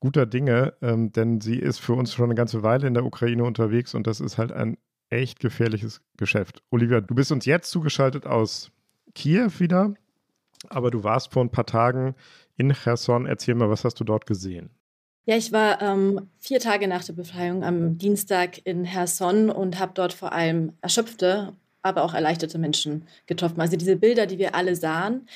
guter 0.00 0.26
Dinge, 0.26 0.74
ähm, 0.82 1.12
denn 1.12 1.40
sie 1.40 1.58
ist 1.58 1.78
für 1.78 1.94
uns 1.94 2.14
schon 2.14 2.26
eine 2.26 2.34
ganze 2.34 2.62
Weile 2.62 2.86
in 2.86 2.94
der 2.94 3.04
Ukraine 3.04 3.44
unterwegs 3.44 3.94
und 3.94 4.06
das 4.06 4.20
ist 4.20 4.38
halt 4.38 4.52
ein 4.52 4.76
echt 5.10 5.40
gefährliches 5.40 6.02
Geschäft. 6.16 6.62
Olivia, 6.70 7.00
du 7.00 7.14
bist 7.14 7.32
uns 7.32 7.46
jetzt 7.46 7.70
zugeschaltet 7.70 8.26
aus 8.26 8.70
Kiew 9.14 9.50
wieder, 9.58 9.94
aber 10.68 10.90
du 10.90 11.02
warst 11.04 11.32
vor 11.32 11.42
ein 11.42 11.50
paar 11.50 11.66
Tagen 11.66 12.14
in 12.56 12.72
Cherson. 12.72 13.26
Erzähl 13.26 13.54
mal, 13.54 13.70
was 13.70 13.84
hast 13.84 13.98
du 14.00 14.04
dort 14.04 14.26
gesehen? 14.26 14.70
Ja, 15.24 15.36
ich 15.36 15.52
war 15.52 15.82
ähm, 15.82 16.30
vier 16.38 16.60
Tage 16.60 16.88
nach 16.88 17.04
der 17.04 17.12
Befreiung 17.12 17.62
am 17.62 17.98
Dienstag 17.98 18.64
in 18.64 18.84
Cherson 18.84 19.50
und 19.50 19.78
habe 19.78 19.92
dort 19.94 20.12
vor 20.12 20.32
allem 20.32 20.72
erschöpfte 20.80 21.52
aber 21.88 22.04
auch 22.04 22.14
erleichterte 22.14 22.58
Menschen 22.58 23.06
getroffen. 23.26 23.60
Also 23.60 23.76
diese 23.76 23.96
Bilder, 23.96 24.26
die 24.26 24.38
wir 24.38 24.54
alle 24.54 24.76
sahen, 24.76 25.26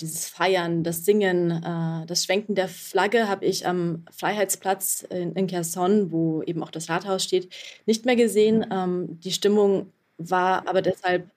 dieses 0.00 0.28
Feiern, 0.28 0.82
das 0.82 1.04
Singen, 1.04 1.50
äh, 1.50 2.06
das 2.06 2.24
Schwenken 2.24 2.54
der 2.54 2.68
Flagge 2.68 3.28
habe 3.28 3.44
ich 3.44 3.66
am 3.66 4.04
Freiheitsplatz 4.10 5.02
in, 5.02 5.46
Kherson, 5.46 6.10
wo 6.10 6.42
eben 6.42 6.62
auch 6.62 6.70
das 6.70 6.88
Rathaus 6.88 7.24
steht, 7.24 7.52
nicht 7.86 8.04
mehr 8.04 8.16
gesehen. 8.16 8.66
Ähm, 8.70 9.20
die 9.20 9.32
Stimmung 9.32 9.92
war 10.18 10.66
aber 10.66 10.82
deshalb 10.82 11.30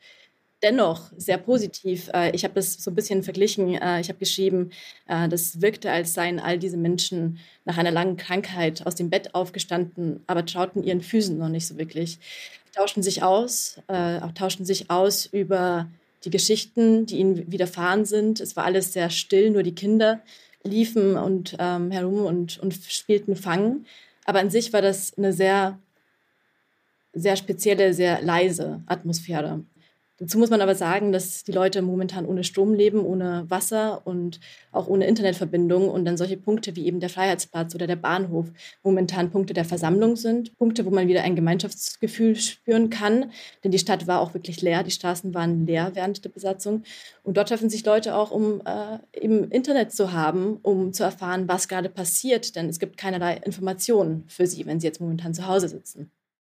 dennoch 0.64 1.12
sehr 1.18 1.38
positiv. 1.38 2.10
Äh, 2.14 2.32
ich 2.32 2.44
habe 2.44 2.56
das 2.56 2.74
so 2.74 2.92
ein 2.92 2.96
bisschen 2.96 3.24
verglichen. 3.24 3.76
Äh, 3.76 4.02
ich 4.02 4.10
habe 4.10 4.20
geschrieben, 4.20 4.72
das 5.08 5.62
wirkte, 5.62 5.92
als 5.92 6.14
seien 6.14 6.40
all 6.40 6.58
diese 6.58 6.78
Menschen 6.78 7.40
nach 7.66 7.78
einer 7.78 7.92
langen 7.92 8.18
Krankheit 8.18 8.86
aus 8.88 8.96
dem 8.96 9.10
Bett 9.10 9.36
aufgestanden, 9.36 10.24
aber 10.28 10.46
trauten 10.46 10.84
ihren 10.84 11.02
Füßen 11.02 11.38
noch 11.38 11.50
nicht 11.50 11.68
so 11.68 11.78
wirklich 11.78 12.20
tauschten 12.76 13.04
sich 13.04 13.24
aus, 13.24 13.80
äh, 13.88 14.20
auch 14.20 14.32
tauschten 14.34 14.66
sich 14.66 14.90
aus 14.90 15.26
über 15.26 15.90
die 16.24 16.30
Geschichten, 16.30 17.06
die 17.06 17.18
ihnen 17.18 17.52
widerfahren 17.52 18.06
sind. 18.06 18.40
Es 18.40 18.56
war 18.56 18.66
alles 18.66 18.94
sehr 18.94 19.10
still, 19.10 19.52
nur 19.52 19.64
die 19.64 19.76
Kinder 19.76 20.22
liefen 20.64 21.16
und 21.16 21.56
ähm, 21.60 21.92
herum 21.92 22.26
und, 22.26 22.60
und 22.60 22.74
spielten 22.74 23.36
Fangen. 23.36 23.86
Aber 24.26 24.40
an 24.40 24.50
sich 24.50 24.74
war 24.74 24.82
das 24.82 25.16
eine 25.18 25.32
sehr, 25.32 25.80
sehr 27.14 27.36
spezielle, 27.36 27.94
sehr 27.94 28.22
leise 28.22 28.82
Atmosphäre. 28.88 29.64
Dazu 30.18 30.38
muss 30.38 30.50
man 30.50 30.62
aber 30.62 30.76
sagen, 30.76 31.12
dass 31.12 31.44
die 31.44 31.52
Leute 31.52 31.82
momentan 31.82 32.26
ohne 32.26 32.46
Strom 32.46 32.74
leben, 32.74 33.06
ohne 33.06 33.46
Wasser 33.50 34.08
und 34.08 34.40
auch 34.72 34.88
ohne 34.88 35.08
Internetverbindung. 35.08 35.90
Und 35.90 36.06
dann 36.06 36.16
solche 36.16 36.38
Punkte 36.38 36.78
wie 36.78 36.86
eben 36.86 37.02
der 37.02 37.10
Freiheitsplatz 37.10 37.76
oder 37.76 37.86
der 37.86 37.98
Bahnhof 37.98 38.48
momentan 38.82 39.30
Punkte 39.30 39.54
der 39.54 39.66
Versammlung 39.66 40.16
sind, 40.16 40.58
Punkte, 40.58 40.86
wo 40.86 40.90
man 40.90 41.10
wieder 41.10 41.24
ein 41.24 41.36
Gemeinschaftsgefühl 41.36 42.38
spüren 42.38 42.90
kann, 42.90 43.32
denn 43.64 43.72
die 43.72 43.80
Stadt 43.80 44.08
war 44.08 44.22
auch 44.22 44.34
wirklich 44.34 44.62
leer, 44.62 44.84
die 44.84 44.92
Straßen 44.92 45.34
waren 45.34 45.66
leer 45.66 45.92
während 45.96 46.24
der 46.24 46.30
Besatzung. 46.30 46.84
Und 47.24 47.36
dort 47.36 47.50
treffen 47.50 47.70
sich 47.70 47.86
Leute 47.86 48.16
auch, 48.16 48.32
um 48.32 48.62
äh, 48.66 49.00
eben 49.20 49.52
Internet 49.52 49.92
zu 49.92 50.14
haben, 50.14 50.60
um 50.62 50.94
zu 50.94 51.04
erfahren, 51.04 51.50
was 51.50 51.68
gerade 51.68 51.90
passiert, 51.90 52.56
denn 52.56 52.70
es 52.70 52.80
gibt 52.80 52.96
keinerlei 52.96 53.36
Informationen 53.38 54.24
für 54.28 54.48
sie, 54.48 54.66
wenn 54.66 54.80
sie 54.80 54.88
jetzt 54.88 55.02
momentan 55.02 55.34
zu 55.34 55.46
Hause 55.46 55.68
sitzen. 55.68 56.12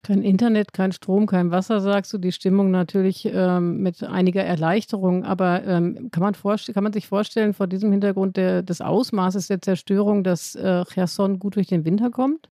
Kein 0.08 0.22
Internet, 0.22 0.72
kein 0.72 0.90
Strom, 0.92 1.26
kein 1.26 1.50
Wasser, 1.50 1.82
sagst 1.82 2.10
du. 2.14 2.16
Die 2.16 2.32
Stimmung 2.32 2.70
natürlich 2.70 3.28
ähm, 3.30 3.82
mit 3.82 4.02
einiger 4.02 4.42
Erleichterung. 4.42 5.22
Aber 5.22 5.62
ähm, 5.64 6.08
kann, 6.10 6.22
man 6.22 6.32
kann 6.32 6.82
man 6.82 6.94
sich 6.94 7.06
vorstellen, 7.06 7.52
vor 7.52 7.66
diesem 7.66 7.92
Hintergrund 7.92 8.38
der, 8.38 8.62
des 8.62 8.80
Ausmaßes 8.80 9.48
der 9.48 9.60
Zerstörung, 9.60 10.24
dass 10.24 10.54
äh, 10.54 10.82
Cherson 10.86 11.38
gut 11.38 11.56
durch 11.56 11.66
den 11.66 11.84
Winter 11.84 12.10
kommt? 12.10 12.48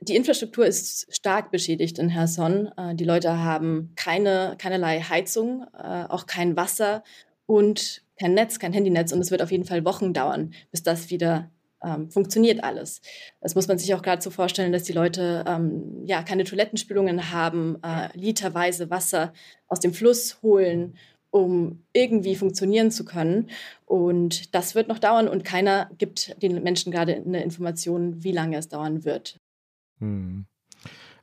Die 0.00 0.16
Infrastruktur 0.16 0.64
ist 0.64 1.14
stark 1.14 1.50
beschädigt 1.50 1.98
in 1.98 2.08
Cherson. 2.08 2.70
Äh, 2.78 2.94
die 2.94 3.04
Leute 3.04 3.38
haben 3.38 3.92
keine, 3.96 4.54
keinerlei 4.56 5.00
Heizung, 5.00 5.66
äh, 5.74 6.04
auch 6.08 6.24
kein 6.24 6.56
Wasser 6.56 7.04
und 7.44 8.02
kein 8.18 8.32
Netz, 8.32 8.58
kein 8.58 8.72
Handynetz. 8.72 9.12
Und 9.12 9.20
es 9.20 9.30
wird 9.30 9.42
auf 9.42 9.52
jeden 9.52 9.66
Fall 9.66 9.84
Wochen 9.84 10.14
dauern, 10.14 10.54
bis 10.70 10.82
das 10.82 11.10
wieder 11.10 11.50
ähm, 11.84 12.10
funktioniert 12.10 12.64
alles. 12.64 13.00
Das 13.40 13.54
muss 13.54 13.68
man 13.68 13.78
sich 13.78 13.94
auch 13.94 14.02
gerade 14.02 14.22
so 14.22 14.30
vorstellen, 14.30 14.72
dass 14.72 14.84
die 14.84 14.92
Leute 14.92 15.44
ähm, 15.46 16.02
ja 16.04 16.22
keine 16.22 16.44
Toilettenspülungen 16.44 17.30
haben, 17.30 17.76
äh, 17.82 18.08
literweise 18.14 18.90
Wasser 18.90 19.32
aus 19.68 19.80
dem 19.80 19.92
Fluss 19.92 20.40
holen, 20.42 20.96
um 21.30 21.82
irgendwie 21.92 22.36
funktionieren 22.36 22.90
zu 22.90 23.04
können. 23.04 23.50
Und 23.86 24.54
das 24.54 24.74
wird 24.74 24.88
noch 24.88 24.98
dauern 24.98 25.28
und 25.28 25.44
keiner 25.44 25.90
gibt 25.98 26.40
den 26.42 26.62
Menschen 26.62 26.92
gerade 26.92 27.14
eine 27.14 27.42
Information, 27.42 28.22
wie 28.22 28.32
lange 28.32 28.56
es 28.56 28.68
dauern 28.68 29.04
wird. 29.04 29.40
Hm. 29.98 30.46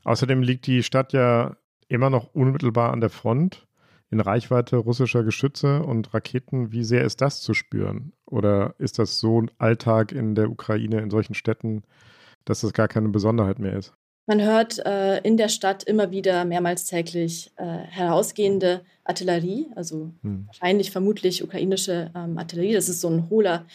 Außerdem 0.03 0.41
liegt 0.41 0.67
die 0.67 0.83
Stadt 0.83 1.13
ja 1.13 1.55
immer 1.87 2.09
noch 2.09 2.33
unmittelbar 2.33 2.91
an 2.91 3.01
der 3.01 3.09
Front. 3.09 3.67
In 4.11 4.19
Reichweite 4.19 4.75
russischer 4.75 5.23
Geschütze 5.23 5.81
und 5.83 6.13
Raketen. 6.13 6.71
Wie 6.71 6.83
sehr 6.83 7.03
ist 7.03 7.21
das 7.21 7.41
zu 7.41 7.53
spüren? 7.53 8.11
Oder 8.25 8.75
ist 8.77 8.99
das 8.99 9.19
so 9.19 9.41
ein 9.41 9.49
Alltag 9.57 10.11
in 10.11 10.35
der 10.35 10.49
Ukraine, 10.49 10.99
in 10.99 11.09
solchen 11.09 11.33
Städten, 11.33 11.83
dass 12.45 12.61
das 12.61 12.73
gar 12.73 12.89
keine 12.89 13.09
Besonderheit 13.09 13.59
mehr 13.59 13.73
ist? 13.73 13.93
Man 14.27 14.41
hört 14.41 14.79
äh, 14.85 15.19
in 15.19 15.37
der 15.37 15.49
Stadt 15.49 15.83
immer 15.83 16.11
wieder 16.11 16.45
mehrmals 16.45 16.85
täglich 16.85 17.51
äh, 17.55 17.63
herausgehende 17.65 18.81
Artillerie, 19.03 19.67
also 19.75 20.11
hm. 20.21 20.45
wahrscheinlich 20.45 20.91
vermutlich 20.91 21.43
ukrainische 21.43 22.11
ähm, 22.15 22.37
Artillerie. 22.37 22.73
Das 22.73 22.87
ist 22.87 23.01
so 23.01 23.09
ein 23.09 23.29
hohler 23.29 23.65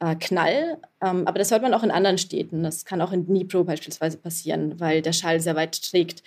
äh, 0.00 0.14
Knall, 0.16 0.78
ähm, 1.02 1.26
aber 1.26 1.38
das 1.38 1.50
hört 1.50 1.62
man 1.62 1.72
auch 1.72 1.82
in 1.82 1.90
anderen 1.90 2.18
Städten. 2.18 2.62
Das 2.62 2.84
kann 2.84 3.00
auch 3.00 3.12
in 3.12 3.26
Dnipro 3.26 3.64
beispielsweise 3.64 4.18
passieren, 4.18 4.78
weil 4.78 5.02
der 5.02 5.12
Schall 5.12 5.40
sehr 5.40 5.56
weit 5.56 5.80
trägt. 5.82 6.22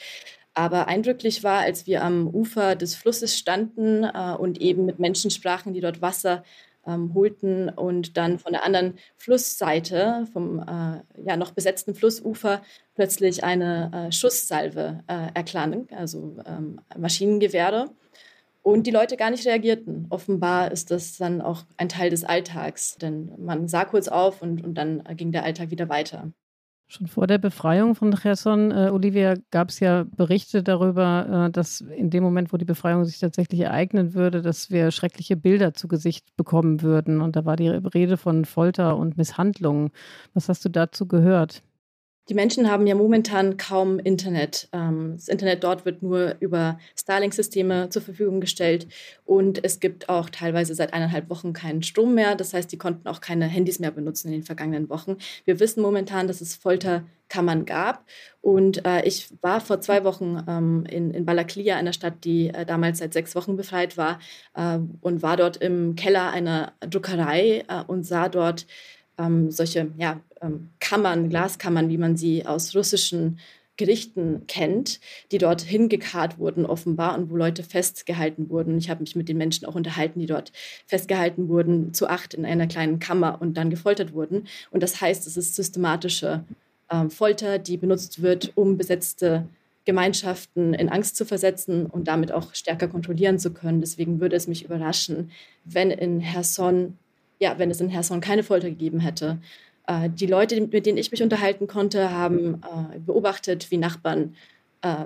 Aber 0.58 0.88
eindrücklich 0.88 1.44
war, 1.44 1.60
als 1.60 1.86
wir 1.86 2.04
am 2.04 2.28
Ufer 2.28 2.76
des 2.76 2.96
Flusses 2.96 3.38
standen 3.38 4.04
äh, 4.04 4.36
und 4.40 4.60
eben 4.60 4.86
mit 4.86 4.98
Menschen 4.98 5.30
sprachen, 5.30 5.76
die 5.76 5.82
dort 5.82 6.02
Wasser 6.02 6.44
ähm, 6.88 7.14
holten 7.14 7.70
und 7.70 8.18
dann 8.18 8.40
von 8.40 8.54
der 8.54 8.66
anderen 8.66 8.98
Flussseite, 9.18 10.26
vom 10.34 10.58
äh, 10.58 11.04
ja, 11.24 11.38
noch 11.38 11.52
besetzten 11.52 11.94
Flussufer, 11.94 12.64
plötzlich 12.96 13.44
eine 13.44 14.08
äh, 14.08 14.12
Schusssalve 14.12 15.04
äh, 15.06 15.28
erklang, 15.36 15.88
also 15.96 16.38
ähm, 16.48 16.82
Maschinengewehre. 16.98 17.92
Und 18.64 18.88
die 18.88 18.92
Leute 18.92 19.16
gar 19.16 19.30
nicht 19.30 19.46
reagierten. 19.46 20.08
Offenbar 20.10 20.72
ist 20.72 20.90
das 20.90 21.18
dann 21.18 21.40
auch 21.40 21.66
ein 21.78 21.88
Teil 21.88 22.10
des 22.10 22.24
Alltags, 22.24 22.98
denn 22.98 23.32
man 23.38 23.68
sah 23.68 23.86
kurz 23.86 24.08
auf 24.08 24.42
und, 24.42 24.64
und 24.64 24.74
dann 24.74 25.04
ging 25.16 25.32
der 25.32 25.44
Alltag 25.44 25.70
wieder 25.70 25.88
weiter. 25.88 26.32
Schon 26.90 27.08
vor 27.08 27.28
der 27.28 27.38
Befreiung 27.38 27.96
von 27.96 28.16
Cherson, 28.16 28.72
äh, 28.72 28.90
Olivia, 28.94 29.34
gab 29.52 29.70
es 29.70 29.82
ja 29.82 30.06
Berichte 30.16 30.64
darüber, 30.64 31.48
äh, 31.48 31.52
dass 31.52 31.82
in 31.82 32.10
dem 32.10 32.24
Moment, 32.24 32.54
wo 32.54 32.58
die 32.58 32.64
Befreiung 32.64 33.04
sich 33.04 33.20
tatsächlich 33.20 33.60
ereignen 33.60 34.14
würde, 34.14 34.42
dass 34.42 34.72
wir 34.72 34.92
schreckliche 34.92 35.36
Bilder 35.36 35.74
zu 35.74 35.90
Gesicht 35.90 36.38
bekommen 36.38 36.82
würden. 36.82 37.20
Und 37.20 37.36
da 37.36 37.44
war 37.44 37.58
die 37.58 37.68
Rede 37.68 38.16
von 38.16 38.46
Folter 38.46 38.96
und 38.96 39.18
Misshandlungen. 39.18 39.92
Was 40.34 40.48
hast 40.48 40.64
du 40.64 40.70
dazu 40.70 41.08
gehört? 41.10 41.62
Die 42.30 42.34
Menschen 42.34 42.70
haben 42.70 42.86
ja 42.88 42.96
momentan 42.96 43.56
kaum 43.56 44.00
Internet. 44.00 44.68
Ähm, 44.74 45.14
das 45.16 45.30
Internet 45.30 45.64
dort 45.64 45.86
wird 45.86 46.04
nur 46.04 46.36
über 46.42 46.78
Starlink-Systeme 47.00 47.90
zur 47.90 48.02
Verfügung 48.02 48.42
gestellt 48.42 48.88
und 49.26 49.64
es 49.64 49.80
gibt 49.80 50.10
auch 50.10 50.30
teilweise 50.30 50.76
seit 50.76 50.94
eineinhalb 50.94 51.30
Wochen 51.30 51.54
keinen 51.54 51.84
Strom 51.84 52.16
mehr. 52.16 52.36
Das 52.36 52.54
heißt, 52.54 52.70
die 52.72 52.78
konnten 52.78 53.08
auch 53.08 53.22
keine 53.22 53.46
Handys 53.46 53.80
mehr 53.80 53.92
benutzen 53.92 54.28
in 54.28 54.34
den 54.34 54.44
vergangenen 54.44 54.90
Wochen. 54.90 55.18
Wir 55.46 55.62
wissen 55.62 55.82
momentan, 55.82 56.28
dass 56.28 56.42
es 56.42 56.56
Folterkammern 56.56 57.66
gab 57.66 58.04
und 58.42 58.86
äh, 58.86 59.06
ich 59.06 59.30
war 59.42 59.62
vor 59.62 59.80
zwei 59.80 60.04
Wochen 60.04 60.44
ähm, 60.50 60.86
in, 60.86 61.26
Balaklia, 61.26 61.78
einer 61.78 61.94
Stadt, 61.94 62.26
die 62.26 62.50
äh, 62.50 62.66
damals 62.66 63.00
seit 63.00 63.14
sechs 63.14 63.36
Wochen 63.36 63.56
befreit 63.56 63.98
war 63.98 64.20
äh, 64.54 64.80
und 65.00 65.22
war 65.22 65.38
dort 65.38 65.58
im 65.58 65.96
Keller 65.96 66.32
einer 66.32 66.74
Druckerei 66.82 67.64
äh, 67.70 67.84
und 67.88 68.04
sah 68.04 68.28
dort 68.28 68.68
ähm, 69.18 69.52
solche 69.52 69.92
ja, 69.98 70.20
ähm, 70.42 70.70
Kammern, 70.80 71.30
Glaskammern, 71.30 71.90
wie 71.90 71.98
man 71.98 72.18
sie 72.18 72.46
aus 72.46 72.76
russischen 72.76 73.40
Gerichten 73.78 74.46
kennt, 74.48 75.00
die 75.32 75.38
dort 75.38 75.62
hingekarrt 75.62 76.40
wurden 76.40 76.66
offenbar 76.66 77.18
und 77.18 77.30
wo 77.30 77.38
Leute 77.38 77.64
festgehalten 77.64 78.50
wurden. 78.50 78.78
Ich 78.78 78.90
habe 78.90 79.02
mich 79.02 79.16
mit 79.16 79.30
den 79.30 79.38
Menschen 79.38 79.66
auch 79.68 79.76
unterhalten, 79.76 80.20
die 80.20 80.26
dort 80.26 80.52
festgehalten 80.88 81.48
wurden, 81.48 81.94
zu 81.94 82.08
acht 82.08 82.34
in 82.34 82.44
einer 82.44 82.68
kleinen 82.68 83.00
Kammer 83.00 83.38
und 83.40 83.56
dann 83.56 83.70
gefoltert 83.70 84.14
wurden. 84.14 84.48
Und 84.72 84.82
das 84.82 85.00
heißt, 85.00 85.28
es 85.28 85.38
ist 85.38 85.56
systematische 85.56 86.44
äh, 86.90 87.08
Folter, 87.10 87.60
die 87.60 87.78
benutzt 87.78 88.22
wird, 88.22 88.52
um 88.56 88.78
besetzte 88.78 89.48
Gemeinschaften 89.86 90.74
in 90.74 90.90
Angst 90.90 91.16
zu 91.16 91.24
versetzen 91.24 91.86
und 91.86 92.10
damit 92.10 92.32
auch 92.32 92.54
stärker 92.54 92.90
kontrollieren 92.90 93.40
zu 93.40 93.54
können. 93.54 93.80
Deswegen 93.80 94.20
würde 94.20 94.36
es 94.36 94.48
mich 94.48 94.66
überraschen, 94.66 95.32
wenn 95.64 95.92
in 95.92 96.20
Herson 96.20 96.98
ja, 97.40 97.58
wenn 97.58 97.72
es 97.72 97.82
in 97.82 97.90
Herson 97.90 98.22
keine 98.22 98.44
Folter 98.44 98.70
gegeben 98.70 99.00
hätte. 99.00 99.40
Äh, 99.88 100.10
die 100.10 100.28
Leute, 100.28 100.60
mit 100.62 100.86
denen 100.86 100.98
ich 100.98 101.12
mich 101.12 101.24
unterhalten 101.24 101.68
konnte, 101.68 102.12
haben 102.12 102.56
äh, 102.56 103.00
beobachtet, 103.00 103.72
wie 103.72 103.78
Nachbarn 103.78 104.36
äh, 104.82 105.06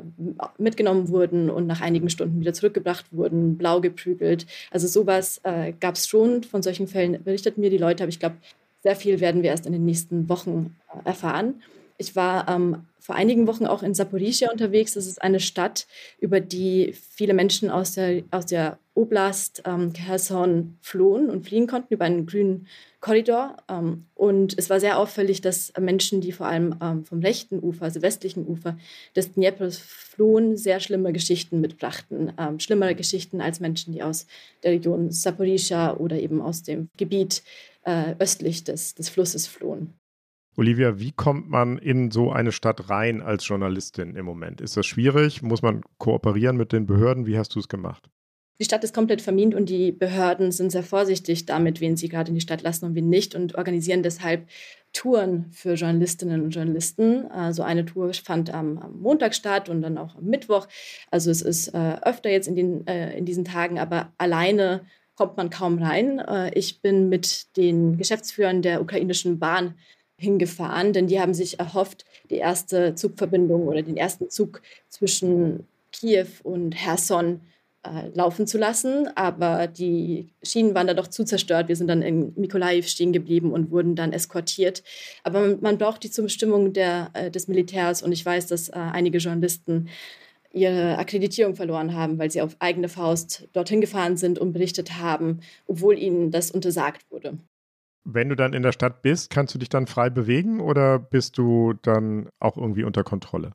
mitgenommen 0.57 1.09
wurden 1.09 1.49
und 1.49 1.67
nach 1.67 1.81
einigen 1.81 2.09
Stunden 2.09 2.39
wieder 2.39 2.53
zurückgebracht 2.53 3.05
wurden, 3.11 3.57
blau 3.57 3.81
geprügelt. 3.81 4.45
Also 4.69 4.87
sowas 4.87 5.39
äh, 5.43 5.73
gab 5.79 5.95
es 5.95 6.07
schon. 6.07 6.43
Von 6.43 6.61
solchen 6.61 6.87
Fällen 6.87 7.23
berichteten 7.23 7.61
mir 7.61 7.69
die 7.69 7.77
Leute, 7.77 8.03
aber 8.03 8.09
ich 8.09 8.19
glaube, 8.19 8.35
sehr 8.83 8.95
viel 8.95 9.19
werden 9.19 9.43
wir 9.43 9.51
erst 9.51 9.65
in 9.65 9.73
den 9.73 9.85
nächsten 9.85 10.27
Wochen 10.27 10.75
äh, 10.93 11.07
erfahren. 11.07 11.61
Ich 12.01 12.15
war 12.15 12.49
ähm, 12.49 12.87
vor 12.97 13.13
einigen 13.13 13.45
Wochen 13.45 13.67
auch 13.67 13.83
in 13.83 13.93
Saporischia 13.93 14.51
unterwegs. 14.51 14.95
Das 14.95 15.05
ist 15.05 15.21
eine 15.21 15.39
Stadt, 15.39 15.85
über 16.19 16.39
die 16.39 16.93
viele 16.93 17.35
Menschen 17.35 17.69
aus 17.69 17.93
der, 17.93 18.23
aus 18.31 18.47
der 18.47 18.79
Oblast 18.95 19.61
ähm, 19.65 19.93
Kherson 19.93 20.77
flohen 20.81 21.29
und 21.29 21.45
fliehen 21.45 21.67
konnten 21.67 21.93
über 21.93 22.05
einen 22.05 22.25
grünen 22.25 22.67
Korridor. 23.01 23.57
Ähm, 23.69 24.05
und 24.15 24.57
es 24.57 24.71
war 24.71 24.79
sehr 24.79 24.97
auffällig, 24.97 25.41
dass 25.41 25.73
Menschen, 25.79 26.21
die 26.21 26.31
vor 26.31 26.47
allem 26.47 26.75
ähm, 26.81 27.05
vom 27.05 27.19
rechten 27.19 27.63
Ufer, 27.63 27.83
also 27.83 28.01
westlichen 28.01 28.47
Ufer 28.47 28.79
des 29.15 29.33
Dneprs 29.33 29.77
flohen, 29.77 30.57
sehr 30.57 30.79
schlimme 30.79 31.13
Geschichten 31.13 31.61
mitbrachten. 31.61 32.33
Ähm, 32.39 32.59
schlimmere 32.59 32.95
Geschichten 32.95 33.41
als 33.41 33.59
Menschen, 33.59 33.93
die 33.93 34.01
aus 34.01 34.25
der 34.63 34.71
Region 34.71 35.11
Saporischia 35.11 35.97
oder 35.97 36.17
eben 36.17 36.41
aus 36.41 36.63
dem 36.63 36.89
Gebiet 36.97 37.43
äh, 37.83 38.15
östlich 38.17 38.63
des, 38.63 38.95
des 38.95 39.09
Flusses 39.09 39.45
flohen. 39.45 40.00
Olivia, 40.57 40.99
wie 40.99 41.11
kommt 41.11 41.49
man 41.49 41.77
in 41.77 42.11
so 42.11 42.31
eine 42.31 42.51
Stadt 42.51 42.89
rein 42.89 43.21
als 43.21 43.47
Journalistin 43.47 44.15
im 44.15 44.25
Moment? 44.25 44.59
Ist 44.59 44.75
das 44.75 44.85
schwierig? 44.85 45.41
Muss 45.41 45.61
man 45.61 45.81
kooperieren 45.97 46.57
mit 46.57 46.73
den 46.73 46.85
Behörden? 46.85 47.25
Wie 47.25 47.37
hast 47.37 47.55
du 47.55 47.59
es 47.59 47.69
gemacht? 47.69 48.09
Die 48.59 48.65
Stadt 48.65 48.83
ist 48.83 48.93
komplett 48.93 49.23
vermint 49.23 49.55
und 49.55 49.69
die 49.69 49.91
Behörden 49.91 50.51
sind 50.51 50.71
sehr 50.71 50.83
vorsichtig 50.83 51.47
damit, 51.47 51.81
wen 51.81 51.97
sie 51.97 52.09
gerade 52.09 52.29
in 52.29 52.35
die 52.35 52.41
Stadt 52.41 52.61
lassen 52.61 52.85
und 52.85 52.93
wen 52.93 53.09
nicht 53.09 53.33
und 53.33 53.55
organisieren 53.55 54.03
deshalb 54.03 54.47
Touren 54.93 55.47
für 55.51 55.73
Journalistinnen 55.73 56.43
und 56.43 56.51
Journalisten. 56.51 57.25
Also 57.31 57.63
eine 57.63 57.85
Tour 57.85 58.13
fand 58.13 58.53
am, 58.53 58.77
am 58.77 58.99
Montag 58.99 59.33
statt 59.33 59.67
und 59.67 59.81
dann 59.81 59.97
auch 59.97 60.15
am 60.15 60.25
Mittwoch. 60.25 60.67
Also 61.09 61.31
es 61.31 61.41
ist 61.41 61.69
äh, 61.69 61.95
öfter 62.03 62.29
jetzt 62.29 62.47
in, 62.47 62.55
den, 62.55 62.85
äh, 62.85 63.17
in 63.17 63.25
diesen 63.25 63.45
Tagen, 63.45 63.79
aber 63.79 64.13
alleine 64.19 64.85
kommt 65.15 65.37
man 65.37 65.49
kaum 65.49 65.81
rein. 65.81 66.19
Äh, 66.19 66.51
ich 66.53 66.81
bin 66.81 67.09
mit 67.09 67.57
den 67.57 67.97
Geschäftsführern 67.97 68.61
der 68.61 68.81
ukrainischen 68.81 69.39
Bahn 69.39 69.75
hingefahren, 70.21 70.93
denn 70.93 71.07
die 71.07 71.19
haben 71.19 71.33
sich 71.33 71.59
erhofft, 71.59 72.05
die 72.29 72.35
erste 72.35 72.93
Zugverbindung 72.95 73.67
oder 73.67 73.81
den 73.81 73.97
ersten 73.97 74.29
Zug 74.29 74.61
zwischen 74.87 75.65
Kiew 75.91 76.27
und 76.43 76.73
Herson 76.73 77.41
äh, 77.83 78.09
laufen 78.13 78.45
zu 78.45 78.59
lassen. 78.59 79.09
Aber 79.15 79.65
die 79.65 80.29
Schienen 80.43 80.75
waren 80.75 80.85
da 80.85 80.93
doch 80.93 81.07
zu 81.07 81.25
zerstört. 81.25 81.67
Wir 81.69 81.75
sind 81.75 81.87
dann 81.87 82.03
in 82.03 82.33
Mykolaiv 82.35 82.87
stehen 82.87 83.13
geblieben 83.13 83.51
und 83.51 83.71
wurden 83.71 83.95
dann 83.95 84.13
eskortiert. 84.13 84.83
Aber 85.23 85.41
man, 85.41 85.57
man 85.61 85.77
braucht 85.79 86.03
die 86.03 86.11
Zustimmung 86.11 86.73
der, 86.73 87.09
äh, 87.13 87.31
des 87.31 87.47
Militärs 87.47 88.03
und 88.03 88.11
ich 88.11 88.23
weiß, 88.23 88.45
dass 88.45 88.69
äh, 88.69 88.73
einige 88.73 89.17
Journalisten 89.17 89.89
ihre 90.53 90.99
Akkreditierung 90.99 91.55
verloren 91.55 91.95
haben, 91.95 92.19
weil 92.19 92.29
sie 92.29 92.41
auf 92.41 92.55
eigene 92.59 92.89
Faust 92.89 93.47
dorthin 93.53 93.81
gefahren 93.81 94.17
sind 94.17 94.37
und 94.37 94.53
berichtet 94.53 94.99
haben, 94.99 95.39
obwohl 95.65 95.97
ihnen 95.97 96.29
das 96.29 96.51
untersagt 96.51 97.09
wurde. 97.09 97.37
Wenn 98.03 98.29
du 98.29 98.35
dann 98.35 98.53
in 98.53 98.63
der 98.63 98.71
Stadt 98.71 99.01
bist, 99.01 99.29
kannst 99.29 99.53
du 99.53 99.59
dich 99.59 99.69
dann 99.69 99.87
frei 99.87 100.09
bewegen 100.09 100.59
oder 100.59 100.99
bist 100.99 101.37
du 101.37 101.73
dann 101.81 102.29
auch 102.39 102.57
irgendwie 102.57 102.83
unter 102.83 103.03
Kontrolle? 103.03 103.51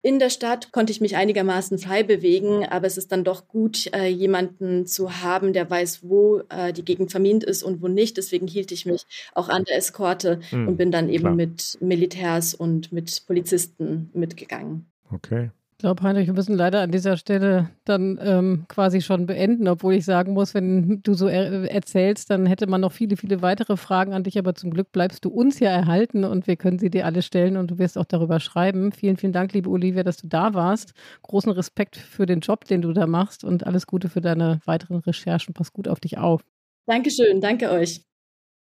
In 0.00 0.20
der 0.20 0.30
Stadt 0.30 0.70
konnte 0.70 0.92
ich 0.92 1.00
mich 1.00 1.16
einigermaßen 1.16 1.78
frei 1.78 2.04
bewegen, 2.04 2.64
aber 2.64 2.86
es 2.86 2.96
ist 2.96 3.10
dann 3.10 3.24
doch 3.24 3.48
gut, 3.48 3.92
äh, 3.92 4.06
jemanden 4.06 4.86
zu 4.86 5.22
haben, 5.22 5.52
der 5.52 5.68
weiß, 5.68 6.08
wo 6.08 6.40
äh, 6.50 6.72
die 6.72 6.84
Gegend 6.84 7.10
vermint 7.10 7.42
ist 7.42 7.64
und 7.64 7.82
wo 7.82 7.88
nicht. 7.88 8.16
Deswegen 8.16 8.46
hielt 8.46 8.70
ich 8.70 8.86
mich 8.86 9.04
auch 9.34 9.48
an 9.48 9.64
der 9.64 9.76
Eskorte 9.76 10.38
hm, 10.50 10.68
und 10.68 10.76
bin 10.76 10.92
dann 10.92 11.08
eben 11.08 11.24
klar. 11.24 11.34
mit 11.34 11.78
Militärs 11.80 12.54
und 12.54 12.92
mit 12.92 13.26
Polizisten 13.26 14.10
mitgegangen. 14.14 14.88
Okay. 15.10 15.50
Ich 15.78 15.82
glaube, 15.84 16.02
Heinrich, 16.02 16.26
wir 16.26 16.34
müssen 16.34 16.56
leider 16.56 16.80
an 16.80 16.90
dieser 16.90 17.16
Stelle 17.16 17.70
dann 17.84 18.18
ähm, 18.20 18.64
quasi 18.66 19.00
schon 19.00 19.26
beenden, 19.26 19.68
obwohl 19.68 19.94
ich 19.94 20.04
sagen 20.04 20.32
muss, 20.32 20.52
wenn 20.52 21.04
du 21.04 21.14
so 21.14 21.28
er 21.28 21.70
erzählst, 21.70 22.30
dann 22.30 22.46
hätte 22.46 22.66
man 22.66 22.80
noch 22.80 22.90
viele, 22.90 23.16
viele 23.16 23.42
weitere 23.42 23.76
Fragen 23.76 24.12
an 24.12 24.24
dich, 24.24 24.36
aber 24.40 24.56
zum 24.56 24.72
Glück 24.72 24.90
bleibst 24.90 25.24
du 25.24 25.28
uns 25.28 25.60
ja 25.60 25.70
erhalten 25.70 26.24
und 26.24 26.48
wir 26.48 26.56
können 26.56 26.80
sie 26.80 26.90
dir 26.90 27.06
alle 27.06 27.22
stellen 27.22 27.56
und 27.56 27.70
du 27.70 27.78
wirst 27.78 27.96
auch 27.96 28.06
darüber 28.06 28.40
schreiben. 28.40 28.90
Vielen, 28.90 29.18
vielen 29.18 29.32
Dank, 29.32 29.52
liebe 29.52 29.70
Olivia, 29.70 30.02
dass 30.02 30.16
du 30.16 30.26
da 30.26 30.52
warst. 30.52 30.94
Großen 31.22 31.52
Respekt 31.52 31.96
für 31.96 32.26
den 32.26 32.40
Job, 32.40 32.64
den 32.64 32.82
du 32.82 32.92
da 32.92 33.06
machst 33.06 33.44
und 33.44 33.64
alles 33.64 33.86
Gute 33.86 34.08
für 34.08 34.20
deine 34.20 34.58
weiteren 34.64 34.96
Recherchen. 34.96 35.54
Pass 35.54 35.72
gut 35.72 35.86
auf 35.86 36.00
dich 36.00 36.18
auf. 36.18 36.42
Dankeschön, 36.86 37.40
danke 37.40 37.70
euch. 37.70 38.07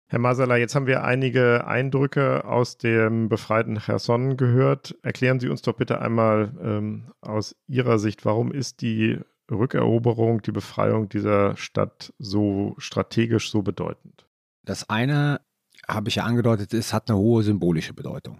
Herr 0.08 0.20
Masala, 0.20 0.58
jetzt 0.58 0.76
haben 0.76 0.86
wir 0.86 1.04
einige 1.04 1.66
Eindrücke 1.66 2.46
aus 2.46 2.78
dem 2.78 3.28
befreiten 3.28 3.80
Cherson 3.80 4.38
gehört. 4.38 4.96
Erklären 5.02 5.40
Sie 5.40 5.50
uns 5.50 5.64
doch 5.64 5.74
bitte 5.74 6.00
einmal 6.00 6.54
ähm, 6.62 7.12
aus 7.22 7.56
Ihrer 7.68 7.98
Sicht, 7.98 8.24
warum 8.24 8.52
ist 8.52 8.82
die 8.82 9.20
Rückeroberung, 9.50 10.44
die 10.44 10.52
Befreiung 10.52 11.10
dieser 11.10 11.58
Stadt 11.58 12.14
so 12.20 12.76
strategisch 12.78 13.50
so 13.50 13.64
bedeutend? 13.64 14.28
Das 14.64 14.90
eine, 14.90 15.42
habe 15.88 16.10
ich 16.10 16.16
ja 16.16 16.24
angedeutet, 16.24 16.74
ist, 16.74 16.94
hat 16.94 17.10
eine 17.10 17.18
hohe 17.18 17.42
symbolische 17.42 17.94
Bedeutung. 17.94 18.40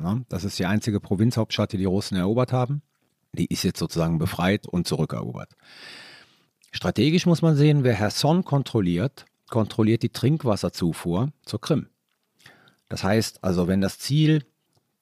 Ja, 0.00 0.20
das 0.28 0.44
ist 0.44 0.58
die 0.58 0.66
einzige 0.66 1.00
Provinzhauptstadt, 1.00 1.72
die 1.72 1.78
die 1.78 1.84
Russen 1.84 2.16
erobert 2.16 2.52
haben. 2.52 2.82
Die 3.32 3.46
ist 3.46 3.62
jetzt 3.62 3.78
sozusagen 3.78 4.18
befreit 4.18 4.66
und 4.66 4.86
zurückerobert. 4.86 5.50
Strategisch 6.72 7.26
muss 7.26 7.42
man 7.42 7.56
sehen, 7.56 7.84
wer 7.84 7.94
Herson 7.94 8.44
kontrolliert, 8.44 9.26
kontrolliert 9.48 10.02
die 10.02 10.10
Trinkwasserzufuhr 10.10 11.32
zur 11.44 11.60
Krim. 11.60 11.88
Das 12.88 13.04
heißt 13.04 13.44
also, 13.44 13.68
wenn 13.68 13.80
das 13.80 13.98
Ziel 13.98 14.44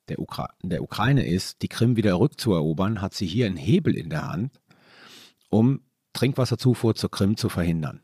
der, 0.08 0.18
Ukra 0.18 0.50
der 0.62 0.82
Ukraine 0.82 1.26
ist, 1.26 1.62
die 1.62 1.68
Krim 1.68 1.96
wieder 1.96 2.18
rückzuerobern, 2.18 3.00
hat 3.00 3.14
sie 3.14 3.26
hier 3.26 3.46
einen 3.46 3.56
Hebel 3.56 3.96
in 3.96 4.10
der 4.10 4.28
Hand, 4.28 4.60
um 5.48 5.80
Trinkwasserzufuhr 6.12 6.94
zur 6.94 7.10
Krim 7.10 7.36
zu 7.36 7.48
verhindern. 7.48 8.00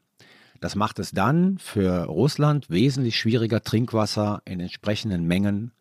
Das 0.61 0.77
macht 0.77 0.99
es 1.01 1.11
dann 1.11 1.59
für 1.59 2.05
Russland 2.05 2.71
wesentlich 2.71 3.19
schwieriger, 3.19 3.63
Trinkwasser 3.63 4.43
in 4.45 4.61
entsprechenden 4.61 5.27
Mengen 5.27 5.73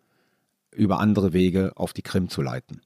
über 0.71 0.99
andere 0.99 1.33
Wege 1.33 1.73
auf 1.75 1.93
die 1.93 2.01
Krim 2.01 2.29
zu 2.29 2.41
leiten. 2.41 2.81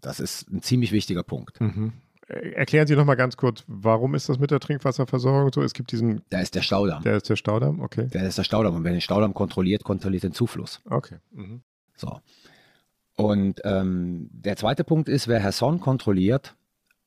Das 0.00 0.20
ist 0.20 0.50
ein 0.50 0.60
ziemlich 0.60 0.92
wichtiger 0.92 1.22
Punkt. 1.22 1.60
Mhm. 1.60 1.94
Erklären 2.28 2.86
Sie 2.86 2.96
noch 2.96 3.04
mal 3.04 3.16
ganz 3.16 3.36
kurz, 3.36 3.64
warum 3.66 4.14
ist 4.14 4.28
das 4.28 4.38
mit 4.38 4.50
der 4.50 4.60
Trinkwasserversorgung 4.60 5.52
so? 5.52 5.62
Es 5.62 5.74
gibt 5.74 5.92
diesen. 5.92 6.22
Da 6.30 6.40
ist 6.40 6.54
der 6.54 6.62
Staudamm. 6.62 7.02
Der 7.02 7.16
ist 7.16 7.28
der 7.28 7.36
Staudamm, 7.36 7.80
okay. 7.80 8.08
Der 8.08 8.26
ist 8.26 8.38
der 8.38 8.44
Staudamm. 8.44 8.76
Und 8.76 8.84
wer 8.84 8.92
den 8.92 9.00
Staudamm 9.00 9.34
kontrolliert, 9.34 9.84
kontrolliert 9.84 10.22
den 10.22 10.32
Zufluss. 10.32 10.80
Okay. 10.88 11.16
Mhm. 11.32 11.62
So. 11.96 12.20
Und 13.16 13.60
ähm, 13.64 14.28
der 14.32 14.56
zweite 14.56 14.84
Punkt 14.84 15.08
ist, 15.08 15.28
wer 15.28 15.38
Herson 15.38 15.80
kontrolliert, 15.80 16.56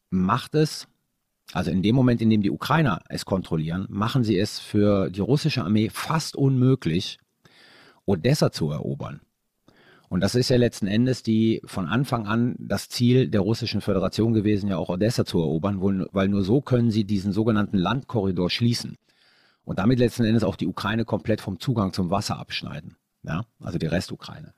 macht 0.09 0.55
es 0.55 0.87
also 1.53 1.71
in 1.71 1.81
dem 1.81 1.95
Moment, 1.95 2.21
in 2.21 2.29
dem 2.29 2.41
die 2.41 2.51
Ukrainer 2.51 3.01
es 3.09 3.25
kontrollieren, 3.25 3.85
machen 3.89 4.23
sie 4.23 4.37
es 4.37 4.59
für 4.59 5.09
die 5.09 5.21
russische 5.21 5.63
Armee 5.63 5.89
fast 5.89 6.35
unmöglich, 6.35 7.19
Odessa 8.05 8.51
zu 8.51 8.71
erobern. 8.71 9.21
Und 10.09 10.21
das 10.21 10.35
ist 10.35 10.49
ja 10.49 10.57
letzten 10.57 10.87
Endes 10.87 11.21
die 11.21 11.61
von 11.65 11.85
Anfang 11.87 12.27
an 12.27 12.55
das 12.59 12.89
Ziel 12.89 13.27
der 13.27 13.41
russischen 13.41 13.81
Föderation 13.81 14.33
gewesen, 14.33 14.69
ja 14.69 14.77
auch 14.77 14.89
Odessa 14.89 15.25
zu 15.25 15.39
erobern, 15.39 16.07
weil 16.11 16.29
nur 16.29 16.43
so 16.43 16.61
können 16.61 16.91
sie 16.91 17.03
diesen 17.03 17.33
sogenannten 17.33 17.77
Landkorridor 17.77 18.49
schließen 18.49 18.97
und 19.65 19.79
damit 19.79 19.99
letzten 19.99 20.23
Endes 20.23 20.43
auch 20.43 20.55
die 20.55 20.67
Ukraine 20.67 21.03
komplett 21.03 21.41
vom 21.41 21.59
Zugang 21.59 21.91
zum 21.91 22.09
Wasser 22.09 22.39
abschneiden 22.39 22.95
ja, 23.27 23.45
also 23.61 23.77
die 23.77 23.85
Restukraine. 23.85 24.53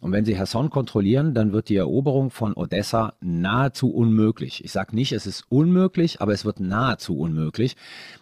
Und 0.00 0.12
wenn 0.12 0.24
sie 0.24 0.36
Herson 0.36 0.70
kontrollieren, 0.70 1.34
dann 1.34 1.52
wird 1.52 1.68
die 1.68 1.76
Eroberung 1.76 2.30
von 2.30 2.54
Odessa 2.54 3.14
nahezu 3.20 3.90
unmöglich. 3.90 4.64
Ich 4.64 4.72
sage 4.72 4.94
nicht, 4.94 5.12
es 5.12 5.26
ist 5.26 5.44
unmöglich, 5.48 6.20
aber 6.20 6.32
es 6.32 6.44
wird 6.44 6.60
nahezu 6.60 7.16
unmöglich, 7.16 7.76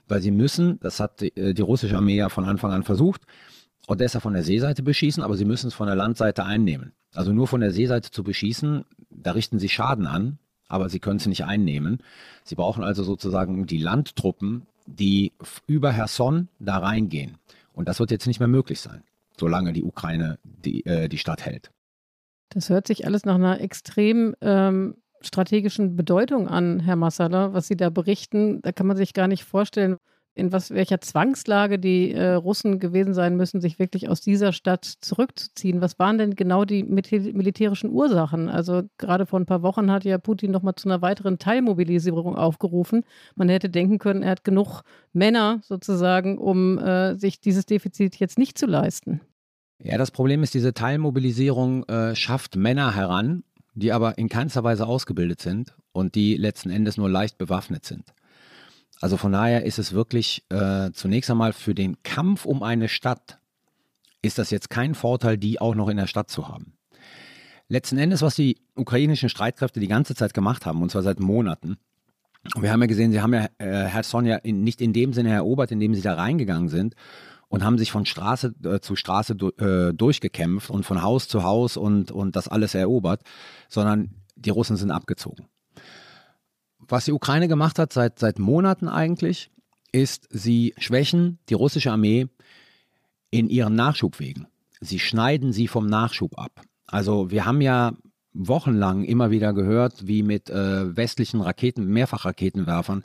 weil 0.06 0.20
sie 0.20 0.30
müssen, 0.30 0.78
das 0.80 1.00
hat 1.00 1.20
die, 1.20 1.37
äh, 1.37 1.54
die 1.54 1.62
russische 1.62 1.97
Armee 1.97 2.16
ja 2.16 2.28
von 2.28 2.44
Anfang 2.44 2.73
an 2.73 2.85
versucht, 2.85 3.23
Odessa 3.88 4.21
von 4.21 4.35
der 4.35 4.42
Seeseite 4.42 4.83
beschießen, 4.83 5.23
aber 5.23 5.37
sie 5.37 5.45
müssen 5.45 5.68
es 5.68 5.75
von 5.75 5.87
der 5.87 5.97
Landseite 5.97 6.45
einnehmen. 6.45 6.92
Also 7.14 7.33
nur 7.33 7.49
von 7.49 7.61
der 7.61 7.73
Seeseite 7.73 8.11
zu 8.11 8.23
beschießen, 8.23 8.85
da 9.11 9.33
richten 9.33 9.59
sie 9.59 9.68
Schaden 9.68 10.07
an, 10.07 10.38
aber 10.68 10.88
sie 10.88 11.00
können 11.00 11.16
es 11.16 11.26
nicht 11.26 11.45
einnehmen. 11.45 12.02
Sie 12.45 12.54
brauchen 12.54 12.85
also 12.85 13.02
sozusagen 13.02 13.66
die 13.66 13.78
Landtruppen, 13.78 14.66
die 14.87 15.33
über 15.66 15.90
Herson 15.90 16.49
da 16.59 16.78
reingehen. 16.78 17.38
Und 17.73 17.88
das 17.88 17.99
wird 17.99 18.11
jetzt 18.11 18.26
nicht 18.26 18.40
mehr 18.40 18.49
möglich 18.49 18.80
sein 18.80 19.02
solange 19.38 19.73
die 19.73 19.85
Ukraine 19.85 20.38
die, 20.42 20.85
äh, 20.87 21.09
die 21.09 21.18
Stadt 21.18 21.45
hält. 21.45 21.71
Das 22.50 22.71
hört 22.71 22.87
sich 22.87 23.07
alles 23.07 23.25
nach 23.25 23.35
einer 23.35 23.61
extrem 23.61 24.35
ähm, 24.40 24.97
strategischen 25.21 25.97
Bedeutung 25.97 26.49
an, 26.49 26.80
Herr 26.80 26.97
Massala, 26.97 27.52
was 27.52 27.68
Sie 27.68 27.76
da 27.76 27.90
berichten. 27.90 28.62
Da 28.62 28.73
kann 28.73 28.87
man 28.87 28.97
sich 28.97 29.12
gar 29.12 29.28
nicht 29.28 29.45
vorstellen, 29.45 29.97
in 30.38 30.52
was, 30.52 30.71
welcher 30.71 31.00
Zwangslage 31.00 31.78
die 31.78 32.12
äh, 32.12 32.33
Russen 32.33 32.78
gewesen 32.78 33.14
sein 33.14 33.37
müssen, 33.37 33.61
sich 33.61 33.78
wirklich 33.78 34.09
aus 34.09 34.21
dieser 34.21 34.52
Stadt 34.52 34.85
zurückzuziehen. 34.85 35.80
Was 35.80 35.99
waren 35.99 36.18
denn 36.18 36.35
genau 36.35 36.64
die 36.64 36.85
militärischen 36.85 37.90
Ursachen? 37.90 38.49
Also 38.49 38.83
gerade 38.99 39.26
vor 39.26 39.40
ein 39.40 39.47
paar 39.47 39.62
Wochen 39.62 39.90
hat 39.90 40.04
ja 40.04 40.18
Putin 40.18 40.50
nochmal 40.50 40.75
zu 40.76 40.88
einer 40.88 41.02
weiteren 41.02 41.38
Teilmobilisierung 41.38 42.37
aufgerufen. 42.37 43.04
Man 43.35 43.49
hätte 43.49 43.68
denken 43.68 43.99
können, 43.99 44.23
er 44.23 44.30
hat 44.30 44.45
genug 44.45 44.83
Männer 45.12 45.61
sozusagen, 45.62 46.38
um 46.38 46.78
äh, 46.78 47.16
sich 47.16 47.41
dieses 47.41 47.67
Defizit 47.67 48.17
jetzt 48.17 48.39
nicht 48.39 48.56
zu 48.56 48.67
leisten. 48.67 49.21
Ja, 49.82 49.97
das 49.99 50.10
Problem 50.10 50.43
ist, 50.43 50.54
diese 50.54 50.75
Teilmobilisierung 50.75 51.84
äh, 51.84 52.15
schafft 52.17 52.56
Männer 52.56 52.95
heran, 52.95 53.45
die 53.75 53.93
aber 53.93 54.19
in 54.19 54.28
keinster 54.28 54.65
Weise 54.65 54.86
ausgebildet 54.86 55.41
sind 55.41 55.76
und 55.93 56.15
die 56.15 56.36
letzten 56.36 56.71
Endes 56.71 56.97
nur 56.97 57.08
leicht 57.08 57.39
bewaffnet 57.39 57.84
sind. 57.84 58.12
Also 59.00 59.17
von 59.17 59.32
daher 59.32 59.65
ist 59.65 59.78
es 59.78 59.93
wirklich 59.93 60.45
äh, 60.49 60.91
zunächst 60.93 61.30
einmal 61.30 61.52
für 61.52 61.75
den 61.75 62.02
Kampf 62.02 62.45
um 62.45 62.63
eine 62.63 62.89
Stadt, 62.89 63.39
ist 64.23 64.39
das 64.39 64.50
jetzt 64.50 64.71
kein 64.71 64.95
Vorteil, 64.95 65.39
die 65.39 65.61
auch 65.61 65.75
noch 65.75 65.89
in 65.89 65.97
der 65.97 66.06
Stadt 66.06 66.30
zu 66.30 66.49
haben. 66.49 66.75
Letzten 67.69 67.99
Endes, 67.99 68.23
was 68.23 68.34
die 68.34 68.56
ukrainischen 68.75 69.28
Streitkräfte 69.28 69.78
die 69.78 69.89
ganze 69.89 70.15
Zeit 70.15 70.34
gemacht 70.34 70.67
haben, 70.67 70.82
und 70.82 70.91
zwar 70.91 71.02
seit 71.02 71.21
Monaten, 71.21 71.76
wir 72.58 72.73
haben 72.73 72.80
ja 72.80 72.87
gesehen, 72.87 73.13
sie 73.13 73.21
haben 73.21 73.34
ja 73.34 73.47
äh, 73.58 73.84
Herr 73.84 74.02
ja 74.25 74.37
in, 74.37 74.63
nicht 74.63 74.80
in 74.80 74.93
dem 74.93 75.13
Sinne 75.13 75.32
erobert, 75.32 75.71
indem 75.71 75.95
sie 75.95 76.00
da 76.00 76.15
reingegangen 76.15 76.69
sind 76.69 76.95
und 77.49 77.65
haben 77.65 77.78
sich 77.78 77.91
von 77.91 78.06
Straße 78.06 78.54
äh, 78.65 78.80
zu 78.80 78.97
Straße 78.97 79.34
äh, 79.58 79.93
durchgekämpft 79.93 80.71
und 80.71 80.84
von 80.84 81.02
Haus 81.02 81.28
zu 81.28 81.43
Haus 81.43 81.76
und, 81.76 82.11
und 82.11 82.37
das 82.37 82.49
alles 82.49 82.75
erobert, 82.75 83.23
sondern 83.69 84.15
die 84.37 84.50
Russen 84.50 84.76
sind 84.76 84.91
abgezogen. 84.91 85.47
Was 86.88 87.04
die 87.04 87.12
Ukraine 87.12 87.48
gemacht 87.48 87.78
hat 87.78 87.92
seit, 87.92 88.18
seit 88.18 88.38
Monaten 88.38 88.88
eigentlich, 88.88 89.50
ist, 89.92 90.28
sie 90.30 90.74
schwächen 90.78 91.38
die 91.48 91.54
russische 91.54 91.92
Armee 91.92 92.28
in 93.30 93.48
ihren 93.48 93.74
Nachschubwegen. 93.74 94.46
Sie 94.80 94.98
schneiden 94.98 95.52
sie 95.52 95.68
vom 95.68 95.86
Nachschub 95.86 96.38
ab. 96.38 96.62
Also 96.86 97.30
wir 97.30 97.44
haben 97.44 97.60
ja 97.60 97.92
wochenlang 98.32 99.04
immer 99.04 99.30
wieder 99.30 99.52
gehört, 99.52 100.06
wie 100.06 100.22
mit 100.22 100.48
äh, 100.50 100.96
westlichen 100.96 101.40
Raketen, 101.40 101.86
Mehrfachraketenwerfern 101.86 103.04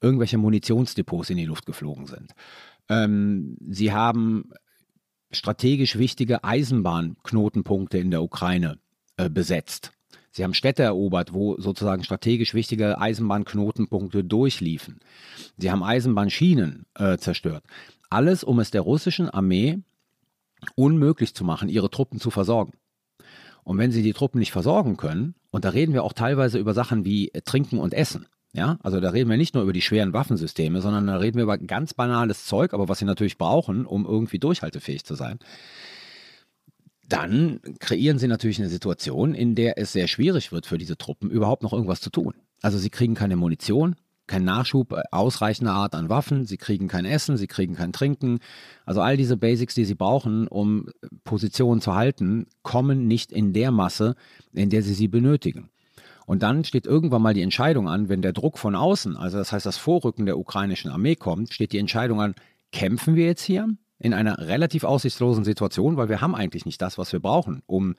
irgendwelche 0.00 0.38
Munitionsdepots 0.38 1.30
in 1.30 1.38
die 1.38 1.46
Luft 1.46 1.66
geflogen 1.66 2.06
sind. 2.06 2.32
Ähm, 2.88 3.56
sie 3.68 3.92
haben 3.92 4.50
strategisch 5.30 5.98
wichtige 5.98 6.44
Eisenbahnknotenpunkte 6.44 7.98
in 7.98 8.10
der 8.10 8.22
Ukraine 8.22 8.78
äh, 9.16 9.30
besetzt. 9.30 9.93
Sie 10.34 10.42
haben 10.42 10.52
Städte 10.52 10.82
erobert, 10.82 11.32
wo 11.32 11.60
sozusagen 11.60 12.02
strategisch 12.02 12.54
wichtige 12.54 13.00
Eisenbahnknotenpunkte 13.00 14.24
durchliefen. 14.24 14.98
Sie 15.58 15.70
haben 15.70 15.84
Eisenbahnschienen 15.84 16.86
äh, 16.96 17.18
zerstört. 17.18 17.62
Alles, 18.10 18.42
um 18.42 18.58
es 18.58 18.72
der 18.72 18.80
russischen 18.80 19.30
Armee 19.30 19.78
unmöglich 20.74 21.36
zu 21.36 21.44
machen, 21.44 21.68
ihre 21.68 21.88
Truppen 21.88 22.18
zu 22.18 22.30
versorgen. 22.30 22.72
Und 23.62 23.78
wenn 23.78 23.92
sie 23.92 24.02
die 24.02 24.12
Truppen 24.12 24.40
nicht 24.40 24.50
versorgen 24.50 24.96
können, 24.96 25.36
und 25.52 25.64
da 25.64 25.68
reden 25.68 25.92
wir 25.92 26.02
auch 26.02 26.12
teilweise 26.12 26.58
über 26.58 26.74
Sachen 26.74 27.04
wie 27.04 27.30
Trinken 27.44 27.78
und 27.78 27.94
Essen, 27.94 28.26
ja, 28.52 28.78
also 28.82 29.00
da 29.00 29.10
reden 29.10 29.30
wir 29.30 29.36
nicht 29.36 29.54
nur 29.54 29.62
über 29.62 29.72
die 29.72 29.82
schweren 29.82 30.12
Waffensysteme, 30.12 30.80
sondern 30.80 31.06
da 31.06 31.16
reden 31.16 31.36
wir 31.36 31.44
über 31.44 31.58
ganz 31.58 31.94
banales 31.94 32.44
Zeug, 32.44 32.74
aber 32.74 32.88
was 32.88 32.98
sie 32.98 33.04
natürlich 33.04 33.38
brauchen, 33.38 33.86
um 33.86 34.04
irgendwie 34.04 34.40
durchhaltefähig 34.40 35.04
zu 35.04 35.14
sein 35.14 35.38
dann 37.08 37.60
kreieren 37.80 38.18
sie 38.18 38.28
natürlich 38.28 38.58
eine 38.58 38.68
Situation, 38.68 39.34
in 39.34 39.54
der 39.54 39.78
es 39.78 39.92
sehr 39.92 40.08
schwierig 40.08 40.52
wird 40.52 40.66
für 40.66 40.78
diese 40.78 40.96
Truppen, 40.96 41.30
überhaupt 41.30 41.62
noch 41.62 41.72
irgendwas 41.72 42.00
zu 42.00 42.10
tun. 42.10 42.34
Also 42.62 42.78
sie 42.78 42.90
kriegen 42.90 43.14
keine 43.14 43.36
Munition, 43.36 43.96
keinen 44.26 44.46
Nachschub 44.46 44.92
äh, 44.92 45.02
ausreichender 45.10 45.72
Art 45.72 45.94
an 45.94 46.08
Waffen, 46.08 46.46
sie 46.46 46.56
kriegen 46.56 46.88
kein 46.88 47.04
Essen, 47.04 47.36
sie 47.36 47.46
kriegen 47.46 47.74
kein 47.74 47.92
Trinken. 47.92 48.38
Also 48.86 49.00
all 49.00 49.16
diese 49.16 49.36
Basics, 49.36 49.74
die 49.74 49.84
sie 49.84 49.94
brauchen, 49.94 50.48
um 50.48 50.88
Positionen 51.24 51.80
zu 51.80 51.94
halten, 51.94 52.46
kommen 52.62 53.06
nicht 53.06 53.32
in 53.32 53.52
der 53.52 53.70
Masse, 53.70 54.14
in 54.52 54.70
der 54.70 54.82
sie 54.82 54.94
sie 54.94 55.08
benötigen. 55.08 55.68
Und 56.26 56.42
dann 56.42 56.64
steht 56.64 56.86
irgendwann 56.86 57.20
mal 57.20 57.34
die 57.34 57.42
Entscheidung 57.42 57.86
an, 57.86 58.08
wenn 58.08 58.22
der 58.22 58.32
Druck 58.32 58.58
von 58.58 58.74
außen, 58.74 59.14
also 59.16 59.36
das 59.36 59.52
heißt 59.52 59.66
das 59.66 59.76
Vorrücken 59.76 60.24
der 60.24 60.38
ukrainischen 60.38 60.90
Armee 60.90 61.16
kommt, 61.16 61.52
steht 61.52 61.72
die 61.72 61.78
Entscheidung 61.78 62.22
an, 62.22 62.34
kämpfen 62.72 63.14
wir 63.14 63.26
jetzt 63.26 63.42
hier 63.42 63.68
in 64.04 64.12
einer 64.12 64.38
relativ 64.38 64.84
aussichtslosen 64.84 65.44
Situation, 65.44 65.96
weil 65.96 66.10
wir 66.10 66.20
haben 66.20 66.34
eigentlich 66.34 66.66
nicht 66.66 66.82
das, 66.82 66.98
was 66.98 67.10
wir 67.14 67.20
brauchen, 67.20 67.62
um 67.64 67.94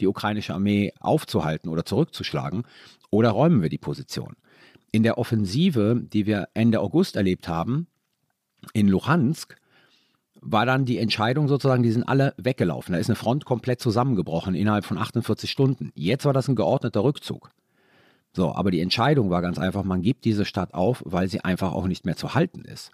die 0.00 0.08
ukrainische 0.08 0.52
Armee 0.52 0.92
aufzuhalten 0.98 1.68
oder 1.68 1.84
zurückzuschlagen, 1.84 2.64
oder 3.10 3.30
räumen 3.30 3.62
wir 3.62 3.68
die 3.68 3.78
Position. 3.78 4.34
In 4.90 5.04
der 5.04 5.16
Offensive, 5.16 6.02
die 6.12 6.26
wir 6.26 6.48
Ende 6.54 6.80
August 6.80 7.14
erlebt 7.14 7.46
haben, 7.46 7.86
in 8.72 8.88
Luhansk, 8.88 9.54
war 10.40 10.66
dann 10.66 10.86
die 10.86 10.98
Entscheidung 10.98 11.46
sozusagen, 11.46 11.84
die 11.84 11.92
sind 11.92 12.02
alle 12.02 12.34
weggelaufen. 12.36 12.92
Da 12.92 12.98
ist 12.98 13.08
eine 13.08 13.14
Front 13.14 13.44
komplett 13.44 13.80
zusammengebrochen 13.80 14.56
innerhalb 14.56 14.84
von 14.84 14.98
48 14.98 15.48
Stunden. 15.48 15.92
Jetzt 15.94 16.24
war 16.24 16.32
das 16.32 16.48
ein 16.48 16.56
geordneter 16.56 17.04
Rückzug. 17.04 17.50
So, 18.32 18.52
aber 18.52 18.72
die 18.72 18.80
Entscheidung 18.80 19.30
war 19.30 19.40
ganz 19.40 19.60
einfach, 19.60 19.84
man 19.84 20.02
gibt 20.02 20.24
diese 20.24 20.44
Stadt 20.44 20.74
auf, 20.74 21.00
weil 21.06 21.28
sie 21.28 21.42
einfach 21.42 21.72
auch 21.72 21.86
nicht 21.86 22.04
mehr 22.04 22.16
zu 22.16 22.34
halten 22.34 22.64
ist. 22.64 22.90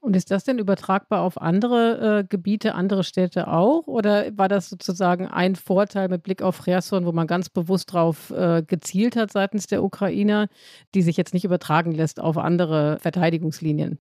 Und 0.00 0.16
ist 0.16 0.30
das 0.30 0.44
denn 0.44 0.58
übertragbar 0.58 1.20
auf 1.20 1.40
andere 1.40 2.20
äh, 2.20 2.24
Gebiete, 2.26 2.74
andere 2.74 3.04
Städte 3.04 3.48
auch? 3.48 3.86
Oder 3.86 4.36
war 4.36 4.48
das 4.48 4.70
sozusagen 4.70 5.26
ein 5.26 5.56
Vorteil 5.56 6.08
mit 6.08 6.22
Blick 6.22 6.40
auf 6.40 6.64
Cherson, 6.64 7.04
wo 7.04 7.12
man 7.12 7.26
ganz 7.26 7.50
bewusst 7.50 7.92
darauf 7.92 8.30
äh, 8.30 8.62
gezielt 8.66 9.14
hat 9.14 9.30
seitens 9.30 9.66
der 9.66 9.84
Ukrainer, 9.84 10.48
die 10.94 11.02
sich 11.02 11.18
jetzt 11.18 11.34
nicht 11.34 11.44
übertragen 11.44 11.92
lässt 11.92 12.18
auf 12.18 12.38
andere 12.38 12.98
Verteidigungslinien? 13.00 13.98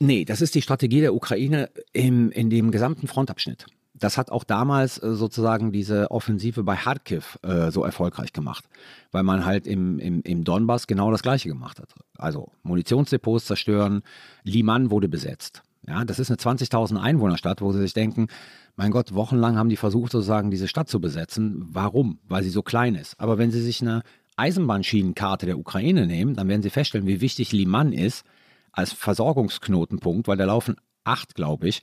Nee, 0.00 0.24
das 0.24 0.40
ist 0.42 0.54
die 0.54 0.62
Strategie 0.62 1.00
der 1.00 1.14
Ukraine 1.14 1.70
im, 1.92 2.30
in 2.32 2.50
dem 2.50 2.72
gesamten 2.72 3.06
Frontabschnitt. 3.06 3.66
Das 3.98 4.18
hat 4.18 4.30
auch 4.30 4.44
damals 4.44 5.02
äh, 5.02 5.14
sozusagen 5.14 5.72
diese 5.72 6.10
Offensive 6.10 6.62
bei 6.62 6.76
Kharkiv 6.76 7.38
äh, 7.42 7.70
so 7.70 7.84
erfolgreich 7.84 8.32
gemacht, 8.32 8.64
weil 9.12 9.22
man 9.22 9.44
halt 9.44 9.66
im, 9.66 9.98
im, 9.98 10.22
im 10.22 10.44
Donbass 10.44 10.86
genau 10.86 11.10
das 11.10 11.22
Gleiche 11.22 11.48
gemacht 11.48 11.80
hat. 11.80 11.94
Also 12.18 12.50
Munitionsdepots 12.62 13.46
zerstören, 13.46 14.02
Liman 14.42 14.90
wurde 14.90 15.08
besetzt. 15.08 15.62
Ja, 15.88 16.04
das 16.04 16.18
ist 16.18 16.30
eine 16.30 16.38
20.000 16.38 17.00
Einwohnerstadt, 17.00 17.60
wo 17.60 17.72
sie 17.72 17.80
sich 17.80 17.94
denken, 17.94 18.26
mein 18.74 18.90
Gott, 18.90 19.14
wochenlang 19.14 19.56
haben 19.56 19.68
die 19.68 19.76
versucht, 19.76 20.12
sozusagen 20.12 20.50
diese 20.50 20.68
Stadt 20.68 20.88
zu 20.88 21.00
besetzen. 21.00 21.64
Warum? 21.70 22.18
Weil 22.28 22.42
sie 22.42 22.50
so 22.50 22.62
klein 22.62 22.94
ist. 22.94 23.18
Aber 23.18 23.38
wenn 23.38 23.50
sie 23.50 23.62
sich 23.62 23.80
eine 23.80 24.02
Eisenbahnschienenkarte 24.36 25.46
der 25.46 25.58
Ukraine 25.58 26.06
nehmen, 26.06 26.34
dann 26.34 26.48
werden 26.48 26.62
sie 26.62 26.70
feststellen, 26.70 27.06
wie 27.06 27.20
wichtig 27.20 27.52
Liman 27.52 27.92
ist 27.92 28.24
als 28.72 28.92
Versorgungsknotenpunkt, 28.92 30.28
weil 30.28 30.36
da 30.36 30.44
laufen 30.44 30.76
acht, 31.04 31.34
glaube 31.34 31.68
ich, 31.68 31.82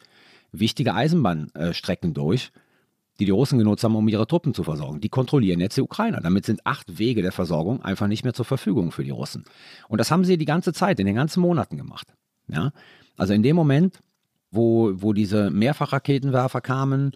wichtige 0.53 0.93
Eisenbahnstrecken 0.93 2.13
durch, 2.13 2.51
die 3.19 3.25
die 3.25 3.31
Russen 3.31 3.59
genutzt 3.59 3.83
haben, 3.83 3.95
um 3.95 4.07
ihre 4.07 4.25
Truppen 4.25 4.53
zu 4.53 4.63
versorgen. 4.63 5.01
Die 5.01 5.09
kontrollieren 5.09 5.59
jetzt 5.59 5.77
die 5.77 5.81
Ukrainer. 5.81 6.19
Damit 6.21 6.45
sind 6.45 6.65
acht 6.65 6.97
Wege 6.97 7.21
der 7.21 7.31
Versorgung 7.31 7.81
einfach 7.81 8.07
nicht 8.07 8.23
mehr 8.23 8.33
zur 8.33 8.45
Verfügung 8.45 8.91
für 8.91 9.03
die 9.03 9.11
Russen. 9.11 9.43
Und 9.87 9.99
das 9.99 10.09
haben 10.09 10.25
sie 10.25 10.37
die 10.37 10.45
ganze 10.45 10.73
Zeit, 10.73 10.99
in 10.99 11.05
den 11.05 11.15
ganzen 11.15 11.41
Monaten 11.41 11.77
gemacht. 11.77 12.07
Ja? 12.47 12.71
Also 13.17 13.33
in 13.33 13.43
dem 13.43 13.55
Moment, 13.55 13.99
wo, 14.49 14.93
wo 14.95 15.13
diese 15.13 15.51
Mehrfachraketenwerfer 15.51 16.61
kamen, 16.61 17.11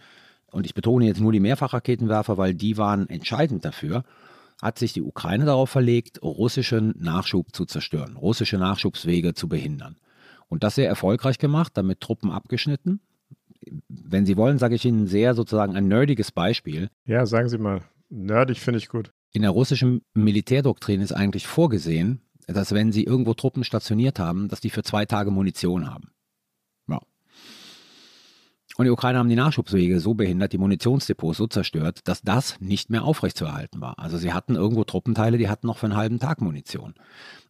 und 0.50 0.66
ich 0.66 0.74
betone 0.74 1.06
jetzt 1.06 1.20
nur 1.20 1.32
die 1.32 1.40
Mehrfachraketenwerfer, 1.40 2.38
weil 2.38 2.54
die 2.54 2.76
waren 2.76 3.08
entscheidend 3.08 3.64
dafür, 3.64 4.04
hat 4.62 4.78
sich 4.78 4.92
die 4.92 5.02
Ukraine 5.02 5.44
darauf 5.44 5.70
verlegt, 5.70 6.22
russischen 6.22 6.94
Nachschub 6.98 7.54
zu 7.54 7.64
zerstören, 7.64 8.16
russische 8.16 8.58
Nachschubswege 8.58 9.34
zu 9.34 9.48
behindern. 9.48 9.96
Und 10.48 10.64
das 10.64 10.76
sehr 10.76 10.88
erfolgreich 10.88 11.38
gemacht, 11.38 11.72
damit 11.74 12.00
Truppen 12.00 12.30
abgeschnitten, 12.30 13.00
wenn 13.88 14.26
Sie 14.26 14.36
wollen, 14.36 14.58
sage 14.58 14.74
ich 14.74 14.84
Ihnen 14.84 15.06
sehr 15.06 15.34
sozusagen 15.34 15.76
ein 15.76 15.88
nerdiges 15.88 16.32
Beispiel. 16.32 16.90
Ja, 17.04 17.26
sagen 17.26 17.48
Sie 17.48 17.58
mal. 17.58 17.82
Nerdig 18.08 18.60
finde 18.60 18.78
ich 18.78 18.88
gut. 18.88 19.12
In 19.32 19.42
der 19.42 19.50
russischen 19.50 20.02
Militärdoktrin 20.14 21.00
ist 21.00 21.12
eigentlich 21.12 21.46
vorgesehen, 21.46 22.22
dass 22.46 22.72
wenn 22.72 22.92
Sie 22.92 23.04
irgendwo 23.04 23.34
Truppen 23.34 23.64
stationiert 23.64 24.18
haben, 24.18 24.48
dass 24.48 24.60
die 24.60 24.70
für 24.70 24.82
zwei 24.82 25.04
Tage 25.04 25.30
Munition 25.30 25.90
haben. 25.90 26.10
Ja. 26.88 27.00
Und 28.76 28.84
die 28.84 28.90
Ukrainer 28.90 29.18
haben 29.18 29.28
die 29.28 29.36
Nachschubswege 29.36 30.00
so 30.00 30.14
behindert, 30.14 30.52
die 30.52 30.58
Munitionsdepots 30.58 31.36
so 31.36 31.46
zerstört, 31.46 32.00
dass 32.04 32.22
das 32.22 32.58
nicht 32.60 32.88
mehr 32.88 33.04
aufrechtzuerhalten 33.04 33.80
war. 33.80 33.98
Also 33.98 34.16
sie 34.16 34.32
hatten 34.32 34.54
irgendwo 34.54 34.84
Truppenteile, 34.84 35.36
die 35.36 35.48
hatten 35.48 35.66
noch 35.66 35.78
für 35.78 35.86
einen 35.86 35.96
halben 35.96 36.18
Tag 36.18 36.40
Munition. 36.40 36.94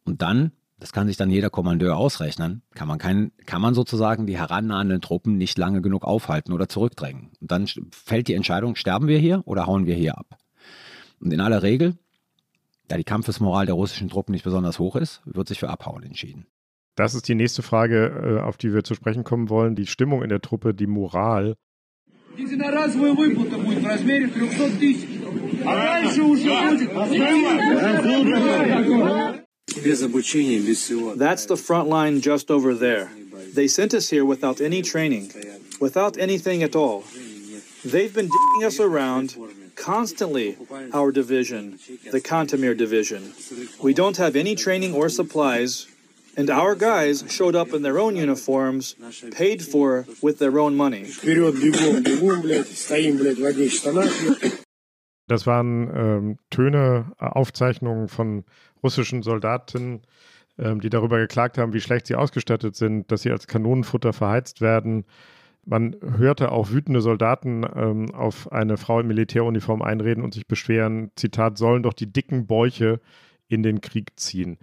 Und 0.04 0.22
dann 0.22 0.52
das 0.80 0.92
kann 0.92 1.08
sich 1.08 1.16
dann 1.16 1.30
jeder 1.30 1.50
Kommandeur 1.50 1.96
ausrechnen, 1.96 2.62
kann 2.74 2.86
man, 2.86 2.98
kein, 2.98 3.32
kann 3.46 3.60
man 3.60 3.74
sozusagen 3.74 4.26
die 4.26 4.38
herannahenden 4.38 5.00
Truppen 5.00 5.36
nicht 5.36 5.58
lange 5.58 5.82
genug 5.82 6.04
aufhalten 6.04 6.52
oder 6.52 6.68
zurückdrängen. 6.68 7.30
Und 7.40 7.50
dann 7.50 7.66
fällt 7.90 8.28
die 8.28 8.34
Entscheidung, 8.34 8.76
sterben 8.76 9.08
wir 9.08 9.18
hier 9.18 9.42
oder 9.44 9.66
hauen 9.66 9.86
wir 9.86 9.96
hier 9.96 10.16
ab? 10.16 10.38
Und 11.20 11.32
in 11.32 11.40
aller 11.40 11.62
Regel, 11.62 11.96
da 12.86 12.96
die 12.96 13.04
Kampfesmoral 13.04 13.66
der 13.66 13.74
russischen 13.74 14.08
Truppen 14.08 14.32
nicht 14.32 14.44
besonders 14.44 14.78
hoch 14.78 14.94
ist, 14.96 15.20
wird 15.24 15.48
sich 15.48 15.58
für 15.58 15.68
Abhauen 15.68 16.04
entschieden. 16.04 16.46
Das 16.94 17.14
ist 17.14 17.28
die 17.28 17.34
nächste 17.34 17.62
Frage, 17.62 18.38
äh, 18.38 18.40
auf 18.40 18.56
die 18.56 18.72
wir 18.72 18.82
zu 18.82 18.94
sprechen 18.94 19.24
kommen 19.24 19.50
wollen. 19.50 19.74
Die 19.74 19.86
Stimmung 19.86 20.22
in 20.22 20.28
der 20.28 20.40
Truppe, 20.40 20.74
die 20.74 20.86
Moral. 20.86 21.54
That's 31.16 31.46
the 31.46 31.56
front 31.56 31.88
line 31.88 32.20
just 32.20 32.50
over 32.50 32.74
there. 32.74 33.10
They 33.54 33.68
sent 33.68 33.94
us 33.94 34.10
here 34.10 34.24
without 34.24 34.60
any 34.60 34.82
training, 34.82 35.32
without 35.80 36.16
anything 36.18 36.62
at 36.62 36.74
all. 36.76 37.04
They've 37.84 38.12
been 38.12 38.28
dicking 38.28 38.66
us 38.66 38.80
around 38.80 39.36
constantly, 39.76 40.56
our 40.92 41.12
division, 41.12 41.78
the 42.10 42.20
Kantamir 42.20 42.76
division. 42.76 43.32
We 43.82 43.94
don't 43.94 44.16
have 44.16 44.36
any 44.36 44.54
training 44.54 44.94
or 44.94 45.08
supplies, 45.08 45.86
and 46.36 46.50
our 46.50 46.74
guys 46.74 47.24
showed 47.28 47.54
up 47.54 47.72
in 47.72 47.82
their 47.82 47.98
own 47.98 48.16
uniforms, 48.16 48.96
paid 49.30 49.62
for 49.62 50.06
with 50.20 50.38
their 50.38 50.58
own 50.58 50.76
money. 50.76 51.06
Das 55.28 55.46
waren 55.46 55.90
ähm, 55.94 56.38
Töne, 56.50 57.12
Aufzeichnungen 57.18 58.08
von 58.08 58.44
russischen 58.82 59.22
Soldaten, 59.22 60.02
ähm, 60.58 60.80
die 60.80 60.90
darüber 60.90 61.18
geklagt 61.18 61.58
haben, 61.58 61.72
wie 61.72 61.80
schlecht 61.80 62.06
sie 62.06 62.16
ausgestattet 62.16 62.76
sind, 62.76 63.10
dass 63.10 63.22
sie 63.22 63.30
als 63.30 63.46
Kanonenfutter 63.46 64.12
verheizt 64.12 64.60
werden. 64.60 65.04
Man 65.64 65.96
hörte 66.00 66.50
auch 66.50 66.70
wütende 66.70 67.00
Soldaten 67.00 67.64
ähm, 67.74 68.14
auf 68.14 68.50
eine 68.52 68.76
Frau 68.76 69.00
in 69.00 69.06
Militäruniform 69.06 69.82
einreden 69.82 70.24
und 70.24 70.34
sich 70.34 70.46
beschweren, 70.46 71.10
Zitat, 71.14 71.58
sollen 71.58 71.82
doch 71.82 71.92
die 71.92 72.10
dicken 72.10 72.46
Bäuche 72.46 73.00
in 73.48 73.62
den 73.62 73.80
Krieg 73.80 74.18
ziehen. 74.18 74.58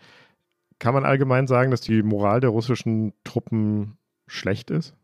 Kann 0.79 0.93
man 0.93 1.05
allgemein 1.05 1.47
sagen, 1.47 1.71
dass 1.71 1.81
die 1.81 2.03
Moral 2.03 2.39
der 2.39 2.49
russischen 2.49 3.13
Truppen 3.23 3.97
schlecht 4.27 4.71
ist? 4.71 4.95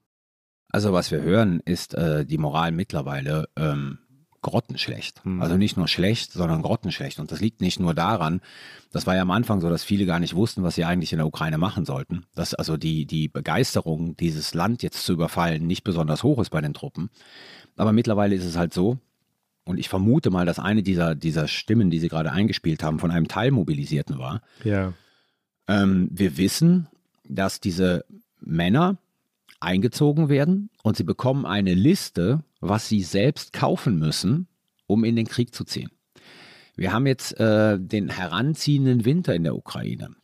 Also 0.72 0.94
was 0.94 1.12
wir 1.12 1.22
hören, 1.22 1.62
ist 1.66 1.94
äh, 1.94 2.26
die 2.26 2.38
Moral 2.38 2.72
mittlerweile 2.72 3.48
ähm, 3.58 4.00
grottenschlecht. 4.42 5.26
Mhm. 5.26 5.42
Also 5.42 5.58
nicht 5.58 5.78
nur 5.78 5.88
schlecht, 5.88 6.32
sondern 6.34 6.62
grottenschlecht. 6.62 7.20
Und 7.20 7.32
das 7.32 7.42
liegt 7.42 7.62
nicht 7.62 7.80
nur 7.80 7.94
daran, 7.94 8.42
das 8.92 9.08
war 9.08 9.16
ja 9.16 9.22
am 9.22 9.32
Anfang 9.32 9.62
so, 9.62 9.70
dass 9.70 9.84
viele 9.84 10.06
gar 10.06 10.20
nicht 10.20 10.36
wussten, 10.36 10.64
was 10.64 10.76
sie 10.76 10.86
eigentlich 10.86 11.14
in 11.14 11.18
der 11.18 11.28
Ukraine 11.28 11.58
machen 11.58 11.86
sollten. 11.86 12.26
Dass 12.36 12.54
also 12.54 12.78
die, 12.78 13.06
die 13.06 13.28
Begeisterung, 13.28 14.18
dieses 14.18 14.54
Land 14.54 14.84
jetzt 14.84 15.06
zu 15.06 15.14
überfallen, 15.14 15.68
nicht 15.68 15.84
besonders 15.84 16.24
hoch 16.24 16.40
ist 16.40 16.50
bei 16.50 16.62
den 16.62 16.74
Truppen. 16.74 17.10
Aber 17.78 17.94
mittlerweile 17.94 18.36
ist 18.36 18.46
es 18.46 18.58
halt 18.58 18.74
so, 18.74 18.98
und 19.64 19.78
ich 19.78 19.90
vermute 19.90 20.32
mal, 20.32 20.46
dass 20.46 20.60
eine 20.60 20.84
dieser, 20.84 21.16
dieser 21.16 21.48
Stimmen, 21.48 21.92
die 21.92 22.00
Sie 22.00 22.10
gerade 22.10 22.32
eingespielt 22.32 22.84
haben, 22.84 23.00
von 23.00 23.12
einem 23.12 23.28
Teilmobilisierten 23.28 24.18
war. 24.18 24.42
Ja. 24.64 24.94
Ähm, 25.68 26.10
wir 26.12 26.38
wissen, 26.38 26.88
dass 27.24 27.60
diese 27.60 28.04
Männer 28.40 28.98
eingezogen 29.60 30.30
werden 30.30 30.70
und 30.84 30.98
sie 30.98 31.04
bekommen 31.04 31.46
eine 31.46 31.76
Liste 31.76 32.44
was 32.62 32.88
sie 32.88 33.02
selbst 33.02 33.52
kaufen 33.54 34.00
müssen, 34.00 34.48
um 34.88 35.04
in 35.04 35.16
den 35.16 35.28
Krieg 35.28 35.54
zu 35.54 35.64
ziehen. 35.64 35.90
Wir 36.76 36.94
haben 36.94 37.06
jetzt 37.06 37.38
äh, 37.40 37.78
den 37.80 38.10
heranziehenden 38.10 39.04
Winter 39.04 39.36
in 39.36 39.44
der 39.44 39.56
Ukraine, 39.56 40.16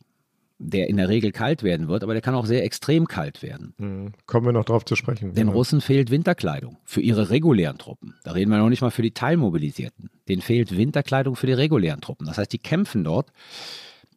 der 0.58 0.88
in 0.88 0.96
der 0.96 1.08
Regel 1.08 1.30
kalt 1.30 1.62
werden 1.62 1.88
wird, 1.88 2.02
aber 2.02 2.14
der 2.14 2.22
kann 2.22 2.34
auch 2.34 2.46
sehr 2.46 2.64
extrem 2.64 3.06
kalt 3.06 3.42
werden. 3.42 3.74
Mhm. 3.78 4.12
Kommen 4.26 4.46
wir 4.46 4.52
noch 4.52 4.64
drauf 4.64 4.84
zu 4.84 4.96
sprechen. 4.96 5.34
Den 5.34 5.48
ja. 5.48 5.52
Russen 5.52 5.80
fehlt 5.80 6.10
Winterkleidung 6.10 6.78
für 6.84 7.00
ihre 7.00 7.30
regulären 7.30 7.78
Truppen. 7.78 8.14
Da 8.24 8.32
reden 8.32 8.50
wir 8.50 8.58
noch 8.58 8.70
nicht 8.70 8.82
mal 8.82 8.90
für 8.90 9.02
die 9.02 9.12
Teilmobilisierten. 9.12 10.10
Denen 10.28 10.42
fehlt 10.42 10.76
Winterkleidung 10.76 11.36
für 11.36 11.46
die 11.46 11.52
regulären 11.52 12.00
Truppen. 12.00 12.26
Das 12.26 12.38
heißt, 12.38 12.52
die 12.52 12.58
kämpfen 12.58 13.04
dort, 13.04 13.30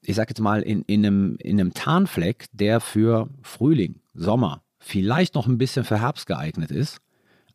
ich 0.02 0.16
sage 0.16 0.30
jetzt 0.30 0.42
mal, 0.42 0.62
in, 0.62 0.84
in, 0.84 1.06
einem, 1.06 1.36
in 1.40 1.60
einem 1.60 1.74
Tarnfleck, 1.74 2.46
der 2.54 2.80
für 2.80 3.30
Frühling, 3.44 4.00
Sommer, 4.14 4.64
vielleicht 4.80 5.36
noch 5.36 5.48
ein 5.48 5.58
bisschen 5.58 5.84
für 5.84 6.00
Herbst 6.02 6.26
geeignet 6.26 6.72
ist 6.72 7.02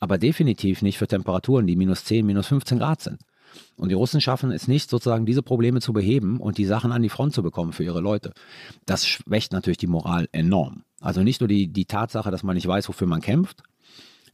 aber 0.01 0.19
definitiv 0.19 0.83
nicht 0.83 0.99
für 0.99 1.07
Temperaturen, 1.07 1.67
die 1.67 1.77
minus 1.77 2.05
10, 2.05 2.27
minus 2.27 2.49
15 2.49 2.79
Grad 2.79 3.03
sind. 3.03 3.21
Und 3.77 3.89
die 3.89 3.95
Russen 3.95 4.21
schaffen 4.21 4.51
es 4.51 4.69
nicht, 4.69 4.91
sozusagen 4.91 5.27
diese 5.27 5.43
Probleme 5.43 5.81
zu 5.81 5.93
beheben 5.93 6.41
und 6.41 6.59
die 6.59 6.65
Sachen 6.65 6.93
an 6.93 7.03
die 7.03 7.09
Front 7.09 7.35
zu 7.35 7.43
bekommen 7.43 7.73
für 7.73 7.85
ihre 7.85 8.01
Leute. 8.01 8.33
Das 8.85 9.07
schwächt 9.07 9.53
natürlich 9.53 9.79
die 9.79 9.87
Moral 9.87 10.29
enorm. 10.33 10.85
Also 11.01 11.23
nicht 11.23 11.41
nur 11.41 11.49
die, 11.49 11.69
die 11.69 11.85
Tatsache, 11.85 12.31
dass 12.31 12.43
man 12.43 12.55
nicht 12.55 12.67
weiß, 12.67 12.89
wofür 12.89 13.07
man 13.07 13.21
kämpft, 13.21 13.63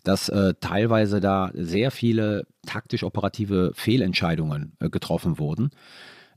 dass 0.05 0.29
äh, 0.29 0.55
teilweise 0.61 1.21
da 1.21 1.51
sehr 1.55 1.91
viele 1.91 2.47
taktisch-operative 2.67 3.73
Fehlentscheidungen 3.75 4.73
äh, 4.81 4.91
getroffen 4.91 5.39
wurden, 5.39 5.71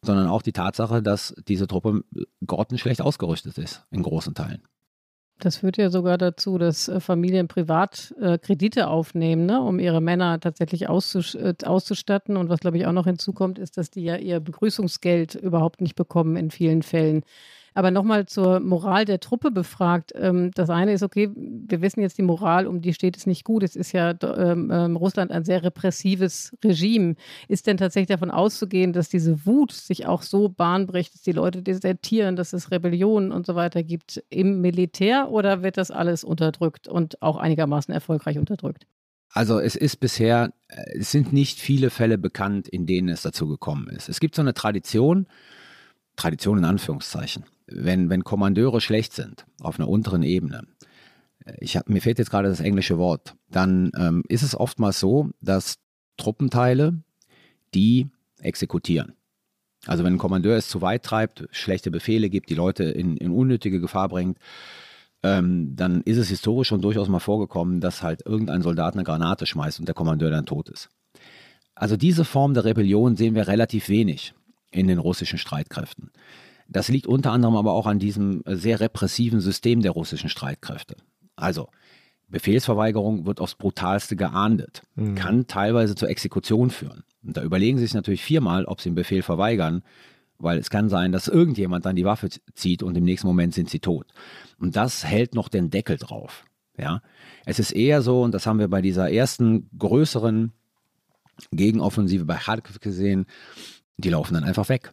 sondern 0.01 0.27
auch 0.27 0.41
die 0.41 0.51
Tatsache, 0.51 1.01
dass 1.01 1.35
diese 1.47 1.67
Truppe 1.67 2.03
grottenschlecht 2.45 3.01
ausgerüstet 3.01 3.57
ist, 3.57 3.85
in 3.91 4.03
großen 4.03 4.35
Teilen. 4.35 4.61
Das 5.39 5.57
führt 5.57 5.75
ja 5.77 5.89
sogar 5.89 6.17
dazu, 6.17 6.57
dass 6.57 6.87
äh, 6.87 6.99
Familien 7.01 7.47
privat 7.49 8.15
äh, 8.21 8.37
Kredite 8.37 8.87
aufnehmen, 8.87 9.45
ne, 9.45 9.61
um 9.61 9.79
ihre 9.79 9.99
Männer 9.99 10.39
tatsächlich 10.39 10.83
äh, 10.83 10.87
auszustatten. 10.87 12.37
Und 12.37 12.49
was, 12.49 12.59
glaube 12.59 12.77
ich, 12.77 12.85
auch 12.85 12.93
noch 12.93 13.05
hinzukommt, 13.05 13.59
ist, 13.59 13.77
dass 13.77 13.91
die 13.91 14.03
ja 14.03 14.15
ihr 14.15 14.39
Begrüßungsgeld 14.39 15.35
überhaupt 15.35 15.81
nicht 15.81 15.95
bekommen 15.95 16.37
in 16.37 16.51
vielen 16.51 16.83
Fällen. 16.83 17.23
Aber 17.77 17.91
nochmal 17.91 18.25
zur 18.25 18.61
Moral 18.61 19.03
der 19.03 19.19
Truppe 19.19 19.51
befragt. 19.51 20.13
Ähm, 20.15 20.51
das 20.55 20.69
eine 20.69 20.93
ist, 20.93 21.03
okay, 21.03 21.29
wir 21.35 21.81
wissen 21.81 21.99
jetzt, 21.99 22.17
die 22.17 22.23
Moral, 22.23 22.67
um 22.67 22.81
die 22.81 22.93
steht 22.93 23.17
es 23.17 23.27
nicht 23.27 23.43
gut. 23.43 23.63
Es 23.63 23.75
ist 23.75 23.91
ja 23.91 24.15
ähm, 24.23 24.71
ähm, 24.71 24.95
Russland 24.95 25.29
ein 25.29 25.43
sehr 25.43 25.61
repressives 25.61 26.55
Regime. 26.63 27.15
Ist 27.49 27.67
denn 27.67 27.75
tatsächlich 27.75 28.07
davon 28.07 28.31
auszugehen, 28.31 28.93
dass 28.93 29.09
diese 29.09 29.45
Wut 29.45 29.73
sich 29.73 30.05
auch 30.05 30.21
so 30.21 30.47
bahnbricht, 30.47 31.13
dass 31.13 31.21
die 31.21 31.33
Leute 31.33 31.61
desertieren, 31.61 32.37
dass 32.37 32.53
es 32.53 32.71
Rebellion 32.71 33.33
und 33.33 33.45
so 33.45 33.55
weiter 33.55 33.83
gibt 33.83 34.23
im 34.29 34.61
Militär 34.61 35.29
oder 35.29 35.61
wird 35.61 35.75
das 35.75 35.91
alles 35.91 36.23
unterdrückt 36.23 36.87
und 36.87 37.21
auch 37.21 37.35
einigermaßen 37.35 37.93
erfolgreich 37.93 38.37
unterdrückt? 38.37 38.87
Also 39.31 39.59
es 39.59 39.75
ist 39.75 39.97
bisher, 39.97 40.53
äh, 40.69 40.97
es 40.97 41.11
sind 41.11 41.33
nicht 41.33 41.59
viele 41.59 41.89
Fälle 41.89 42.17
bekannt, 42.17 42.69
in 42.69 42.85
denen 42.85 43.09
es 43.09 43.23
dazu 43.23 43.49
gekommen 43.49 43.89
ist. 43.89 44.07
Es 44.07 44.21
gibt 44.21 44.35
so 44.35 44.41
eine 44.41 44.53
Tradition, 44.53 45.27
Tradition 46.15 46.59
in 46.59 46.63
Anführungszeichen 46.63 47.43
wenn, 47.67 48.09
wenn 48.09 48.23
Kommandeure 48.23 48.81
schlecht 48.81 49.13
sind 49.13 49.45
auf 49.61 49.79
einer 49.79 49.89
unteren 49.89 50.23
Ebene, 50.23 50.67
ich 51.59 51.77
hab, 51.77 51.89
mir 51.89 52.01
fehlt 52.01 52.19
jetzt 52.19 52.31
gerade 52.31 52.49
das 52.49 52.59
englische 52.59 52.97
Wort, 52.97 53.35
dann 53.49 53.91
ähm, 53.97 54.23
ist 54.27 54.41
es 54.41 54.55
oftmals 54.55 54.99
so, 54.99 55.29
dass 55.41 55.77
Truppenteile, 56.17 57.01
die 57.73 58.07
exekutieren. 58.39 59.13
Also 59.85 60.03
wenn 60.03 60.13
ein 60.13 60.19
Kommandeur 60.19 60.57
es 60.57 60.69
zu 60.69 60.81
weit 60.81 61.03
treibt, 61.03 61.47
schlechte 61.51 61.91
Befehle 61.91 62.29
gibt, 62.29 62.49
die 62.49 62.55
Leute 62.55 62.85
in, 62.85 63.17
in 63.17 63.31
unnötige 63.31 63.79
Gefahr 63.79 64.09
bringt, 64.09 64.39
ähm, 65.23 65.75
dann 65.75 66.01
ist 66.01 66.17
es 66.17 66.29
historisch 66.29 66.69
schon 66.69 66.81
durchaus 66.81 67.09
mal 67.09 67.19
vorgekommen, 67.19 67.81
dass 67.81 68.01
halt 68.01 68.25
irgendein 68.25 68.61
Soldat 68.61 68.93
eine 68.93 69.03
Granate 69.03 69.45
schmeißt 69.45 69.79
und 69.79 69.87
der 69.87 69.95
Kommandeur 69.95 70.31
dann 70.31 70.45
tot 70.45 70.69
ist. 70.69 70.89
Also 71.75 71.97
diese 71.97 72.25
Form 72.25 72.53
der 72.53 72.65
Rebellion 72.65 73.15
sehen 73.15 73.35
wir 73.35 73.47
relativ 73.47 73.89
wenig 73.89 74.33
in 74.71 74.87
den 74.87 74.97
russischen 74.97 75.37
Streitkräften. 75.37 76.11
Das 76.67 76.87
liegt 76.87 77.07
unter 77.07 77.31
anderem 77.31 77.55
aber 77.55 77.73
auch 77.73 77.87
an 77.87 77.99
diesem 77.99 78.43
sehr 78.45 78.79
repressiven 78.79 79.39
System 79.39 79.81
der 79.81 79.91
russischen 79.91 80.29
Streitkräfte. 80.29 80.95
Also 81.35 81.69
Befehlsverweigerung 82.27 83.25
wird 83.25 83.39
aufs 83.39 83.55
brutalste 83.55 84.15
geahndet, 84.15 84.81
mhm. 84.95 85.15
kann 85.15 85.47
teilweise 85.47 85.95
zur 85.95 86.09
Exekution 86.09 86.69
führen. 86.69 87.03
Und 87.23 87.37
da 87.37 87.43
überlegen 87.43 87.77
sie 87.77 87.85
sich 87.85 87.93
natürlich 87.93 88.23
viermal, 88.23 88.65
ob 88.65 88.81
sie 88.81 88.89
den 88.89 88.95
Befehl 88.95 89.21
verweigern, 89.21 89.83
weil 90.37 90.57
es 90.57 90.69
kann 90.69 90.89
sein, 90.89 91.11
dass 91.11 91.27
irgendjemand 91.27 91.85
dann 91.85 91.95
die 91.95 92.05
Waffe 92.05 92.29
zieht 92.55 92.83
und 92.83 92.97
im 92.97 93.03
nächsten 93.03 93.27
Moment 93.27 93.53
sind 93.53 93.69
sie 93.69 93.79
tot. 93.79 94.07
Und 94.59 94.75
das 94.75 95.05
hält 95.05 95.33
noch 95.33 95.49
den 95.49 95.69
Deckel 95.69 95.97
drauf. 95.97 96.45
Ja, 96.77 97.01
es 97.45 97.59
ist 97.59 97.71
eher 97.71 98.01
so, 98.01 98.21
und 98.23 98.33
das 98.33 98.45
haben 98.45 98.59
wir 98.59 98.67
bei 98.67 98.81
dieser 98.81 99.09
ersten 99.09 99.69
größeren 99.77 100.51
Gegenoffensive 101.51 102.25
bei 102.25 102.35
Kharkiv 102.35 102.79
gesehen, 102.79 103.27
die 103.97 104.09
laufen 104.09 104.33
dann 104.33 104.43
einfach 104.43 104.67
weg. 104.67 104.91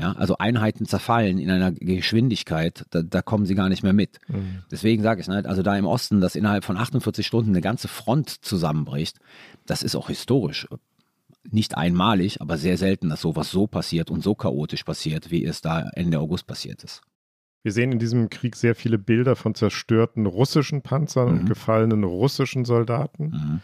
Ja, 0.00 0.12
also 0.12 0.38
Einheiten 0.38 0.86
zerfallen 0.86 1.38
in 1.38 1.50
einer 1.50 1.72
Geschwindigkeit, 1.72 2.84
da, 2.90 3.02
da 3.02 3.20
kommen 3.20 3.46
sie 3.46 3.54
gar 3.54 3.68
nicht 3.68 3.82
mehr 3.82 3.92
mit. 3.92 4.18
Mhm. 4.28 4.62
Deswegen 4.70 5.02
sage 5.02 5.20
ich, 5.20 5.26
ne, 5.26 5.42
also 5.44 5.62
da 5.62 5.76
im 5.76 5.86
Osten, 5.86 6.20
dass 6.20 6.36
innerhalb 6.36 6.64
von 6.64 6.76
48 6.76 7.26
Stunden 7.26 7.50
eine 7.50 7.60
ganze 7.60 7.88
Front 7.88 8.30
zusammenbricht, 8.44 9.18
das 9.66 9.82
ist 9.82 9.96
auch 9.96 10.08
historisch 10.08 10.68
nicht 11.50 11.76
einmalig, 11.76 12.40
aber 12.40 12.58
sehr 12.58 12.76
selten, 12.76 13.08
dass 13.08 13.22
sowas 13.22 13.50
so 13.50 13.66
passiert 13.66 14.10
und 14.10 14.22
so 14.22 14.34
chaotisch 14.34 14.84
passiert, 14.84 15.30
wie 15.30 15.44
es 15.44 15.60
da 15.60 15.88
Ende 15.94 16.18
August 16.18 16.46
passiert 16.46 16.84
ist. 16.84 17.02
Wir 17.62 17.72
sehen 17.72 17.92
in 17.92 17.98
diesem 17.98 18.30
Krieg 18.30 18.56
sehr 18.56 18.74
viele 18.74 18.98
Bilder 18.98 19.34
von 19.34 19.54
zerstörten 19.54 20.26
russischen 20.26 20.82
Panzern 20.82 21.32
mhm. 21.32 21.40
und 21.40 21.46
gefallenen 21.46 22.04
russischen 22.04 22.64
Soldaten. 22.64 23.24
Mhm. 23.24 23.60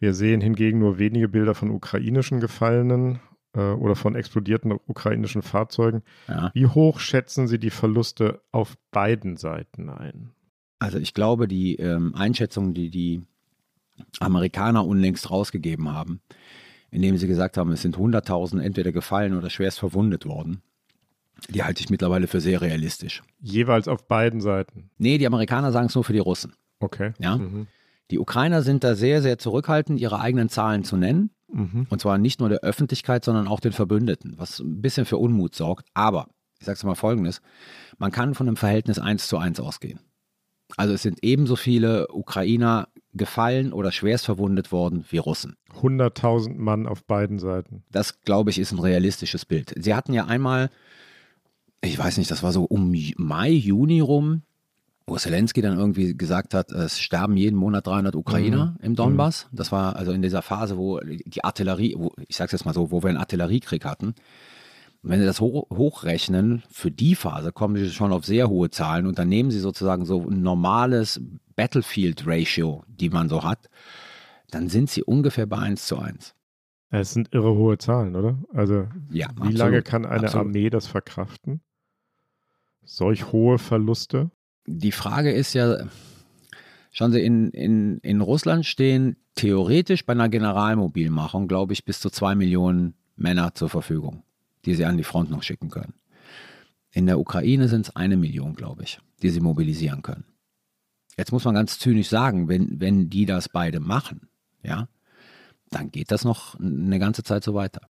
Wir 0.00 0.14
sehen 0.14 0.40
hingegen 0.40 0.80
nur 0.80 0.98
wenige 0.98 1.28
Bilder 1.28 1.54
von 1.54 1.70
ukrainischen 1.70 2.40
Gefallenen 2.40 3.20
äh, 3.54 3.72
oder 3.72 3.96
von 3.96 4.14
explodierten 4.14 4.72
ukrainischen 4.72 5.42
Fahrzeugen. 5.42 6.02
Ja. 6.28 6.50
Wie 6.54 6.66
hoch 6.66 7.00
schätzen 7.00 7.48
Sie 7.48 7.58
die 7.58 7.70
Verluste 7.70 8.42
auf 8.52 8.76
beiden 8.90 9.36
Seiten 9.36 9.88
ein? 9.88 10.30
Also 10.78 10.98
ich 10.98 11.14
glaube, 11.14 11.48
die 11.48 11.76
ähm, 11.76 12.14
Einschätzung, 12.14 12.74
die 12.74 12.90
die 12.90 13.22
Amerikaner 14.20 14.84
unlängst 14.84 15.30
rausgegeben 15.30 15.92
haben, 15.92 16.20
indem 16.90 17.16
sie 17.16 17.26
gesagt 17.26 17.56
haben, 17.56 17.72
es 17.72 17.82
sind 17.82 17.96
100.000 17.96 18.60
entweder 18.60 18.92
gefallen 18.92 19.36
oder 19.36 19.50
schwerst 19.50 19.78
verwundet 19.78 20.26
worden. 20.26 20.62
Die 21.48 21.62
halte 21.62 21.80
ich 21.80 21.90
mittlerweile 21.90 22.26
für 22.26 22.40
sehr 22.40 22.60
realistisch. 22.60 23.22
Jeweils 23.40 23.88
auf 23.88 24.06
beiden 24.06 24.40
Seiten? 24.40 24.90
Nee, 24.98 25.18
die 25.18 25.26
Amerikaner 25.26 25.72
sagen 25.72 25.86
es 25.86 25.94
nur 25.94 26.04
für 26.04 26.12
die 26.12 26.18
Russen. 26.18 26.54
Okay. 26.80 27.12
Ja? 27.18 27.38
Mhm. 27.38 27.66
Die 28.10 28.18
Ukrainer 28.18 28.62
sind 28.62 28.84
da 28.84 28.94
sehr, 28.94 29.22
sehr 29.22 29.38
zurückhaltend, 29.38 30.00
ihre 30.00 30.20
eigenen 30.20 30.48
Zahlen 30.48 30.84
zu 30.84 30.96
nennen. 30.96 31.30
Mhm. 31.54 31.86
Und 31.88 32.00
zwar 32.00 32.18
nicht 32.18 32.40
nur 32.40 32.48
der 32.48 32.60
Öffentlichkeit, 32.60 33.24
sondern 33.24 33.46
auch 33.46 33.60
den 33.60 33.72
Verbündeten, 33.72 34.34
was 34.36 34.58
ein 34.58 34.82
bisschen 34.82 35.06
für 35.06 35.18
Unmut 35.18 35.54
sorgt. 35.54 35.86
Aber, 35.94 36.28
ich 36.58 36.66
sage 36.66 36.76
es 36.76 36.84
mal 36.84 36.96
folgendes, 36.96 37.40
man 37.98 38.10
kann 38.10 38.34
von 38.34 38.48
einem 38.48 38.56
Verhältnis 38.56 38.98
1 38.98 39.28
zu 39.28 39.38
1 39.38 39.60
ausgehen. 39.60 40.00
Also 40.76 40.94
es 40.94 41.02
sind 41.02 41.20
ebenso 41.22 41.56
viele 41.56 42.08
Ukrainer 42.08 42.88
gefallen 43.12 43.72
oder 43.72 43.92
schwerst 43.92 44.24
verwundet 44.24 44.72
worden 44.72 45.04
wie 45.10 45.18
Russen. 45.18 45.56
100.000 45.80 46.56
Mann 46.56 46.86
auf 46.88 47.04
beiden 47.04 47.38
Seiten. 47.38 47.84
Das, 47.92 48.20
glaube 48.22 48.50
ich, 48.50 48.58
ist 48.58 48.72
ein 48.72 48.80
realistisches 48.80 49.44
Bild. 49.44 49.72
Sie 49.76 49.94
hatten 49.94 50.12
ja 50.12 50.24
einmal, 50.24 50.70
ich 51.80 51.96
weiß 51.96 52.18
nicht, 52.18 52.30
das 52.30 52.42
war 52.42 52.50
so 52.50 52.64
um 52.64 52.92
Mai, 53.16 53.50
Juni 53.50 54.00
rum, 54.00 54.42
wo 55.06 55.16
Zelensky 55.16 55.60
dann 55.60 55.78
irgendwie 55.78 56.16
gesagt 56.16 56.54
hat, 56.54 56.72
es 56.72 57.00
sterben 57.00 57.36
jeden 57.36 57.56
Monat 57.56 57.86
300 57.86 58.16
Ukrainer 58.16 58.76
mhm. 58.78 58.84
im 58.84 58.96
Donbass. 58.96 59.48
Das 59.52 59.70
war 59.70 59.96
also 59.96 60.12
in 60.12 60.22
dieser 60.22 60.42
Phase, 60.42 60.76
wo 60.78 61.00
die 61.00 61.44
Artillerie, 61.44 61.94
wo, 61.98 62.12
ich 62.26 62.36
sage 62.36 62.46
es 62.46 62.52
jetzt 62.52 62.64
mal 62.64 62.74
so, 62.74 62.90
wo 62.90 63.02
wir 63.02 63.10
einen 63.10 63.18
Artilleriekrieg 63.18 63.84
hatten 63.84 64.14
wenn 65.04 65.20
Sie 65.20 65.26
das 65.26 65.40
hoch, 65.40 65.68
hochrechnen, 65.70 66.62
für 66.70 66.90
die 66.90 67.14
Phase 67.14 67.52
kommen 67.52 67.76
Sie 67.76 67.90
schon 67.90 68.12
auf 68.12 68.24
sehr 68.24 68.48
hohe 68.48 68.70
Zahlen 68.70 69.06
und 69.06 69.18
dann 69.18 69.28
nehmen 69.28 69.50
Sie 69.50 69.60
sozusagen 69.60 70.06
so 70.06 70.22
ein 70.22 70.42
normales 70.42 71.20
Battlefield-Ratio, 71.56 72.84
die 72.88 73.10
man 73.10 73.28
so 73.28 73.44
hat, 73.44 73.68
dann 74.50 74.68
sind 74.68 74.90
Sie 74.90 75.02
ungefähr 75.02 75.46
bei 75.46 75.58
1 75.58 75.86
zu 75.86 75.98
1. 75.98 76.34
Es 76.90 77.12
sind 77.12 77.32
irre 77.34 77.54
hohe 77.54 77.76
Zahlen, 77.76 78.16
oder? 78.16 78.38
Also, 78.52 78.88
ja, 79.10 79.28
wie 79.36 79.40
absolut, 79.40 79.58
lange 79.58 79.82
kann 79.82 80.06
eine 80.06 80.24
absolut. 80.24 80.46
Armee 80.46 80.70
das 80.70 80.86
verkraften? 80.86 81.60
Solch 82.84 83.32
hohe 83.32 83.58
Verluste? 83.58 84.30
Die 84.66 84.92
Frage 84.92 85.32
ist 85.32 85.52
ja, 85.54 85.86
schauen 86.92 87.12
Sie, 87.12 87.24
in, 87.24 87.50
in, 87.50 87.98
in 87.98 88.20
Russland 88.20 88.66
stehen 88.66 89.16
theoretisch 89.34 90.06
bei 90.06 90.12
einer 90.12 90.28
Generalmobilmachung, 90.28 91.48
glaube 91.48 91.72
ich, 91.72 91.84
bis 91.84 92.00
zu 92.00 92.10
zwei 92.10 92.34
Millionen 92.34 92.94
Männer 93.16 93.54
zur 93.54 93.68
Verfügung 93.68 94.22
die 94.64 94.74
sie 94.74 94.84
an 94.84 94.96
die 94.96 95.04
Front 95.04 95.30
noch 95.30 95.42
schicken 95.42 95.70
können. 95.70 95.94
In 96.92 97.06
der 97.06 97.18
Ukraine 97.18 97.68
sind 97.68 97.86
es 97.86 97.96
eine 97.96 98.16
Million, 98.16 98.54
glaube 98.54 98.84
ich, 98.84 99.00
die 99.22 99.30
sie 99.30 99.40
mobilisieren 99.40 100.02
können. 100.02 100.24
Jetzt 101.16 101.32
muss 101.32 101.44
man 101.44 101.54
ganz 101.54 101.78
zynisch 101.78 102.08
sagen, 102.08 102.48
wenn, 102.48 102.80
wenn 102.80 103.10
die 103.10 103.26
das 103.26 103.48
beide 103.48 103.80
machen, 103.80 104.28
ja, 104.62 104.88
dann 105.70 105.90
geht 105.90 106.10
das 106.10 106.24
noch 106.24 106.58
eine 106.58 106.98
ganze 106.98 107.22
Zeit 107.22 107.44
so 107.44 107.54
weiter. 107.54 107.82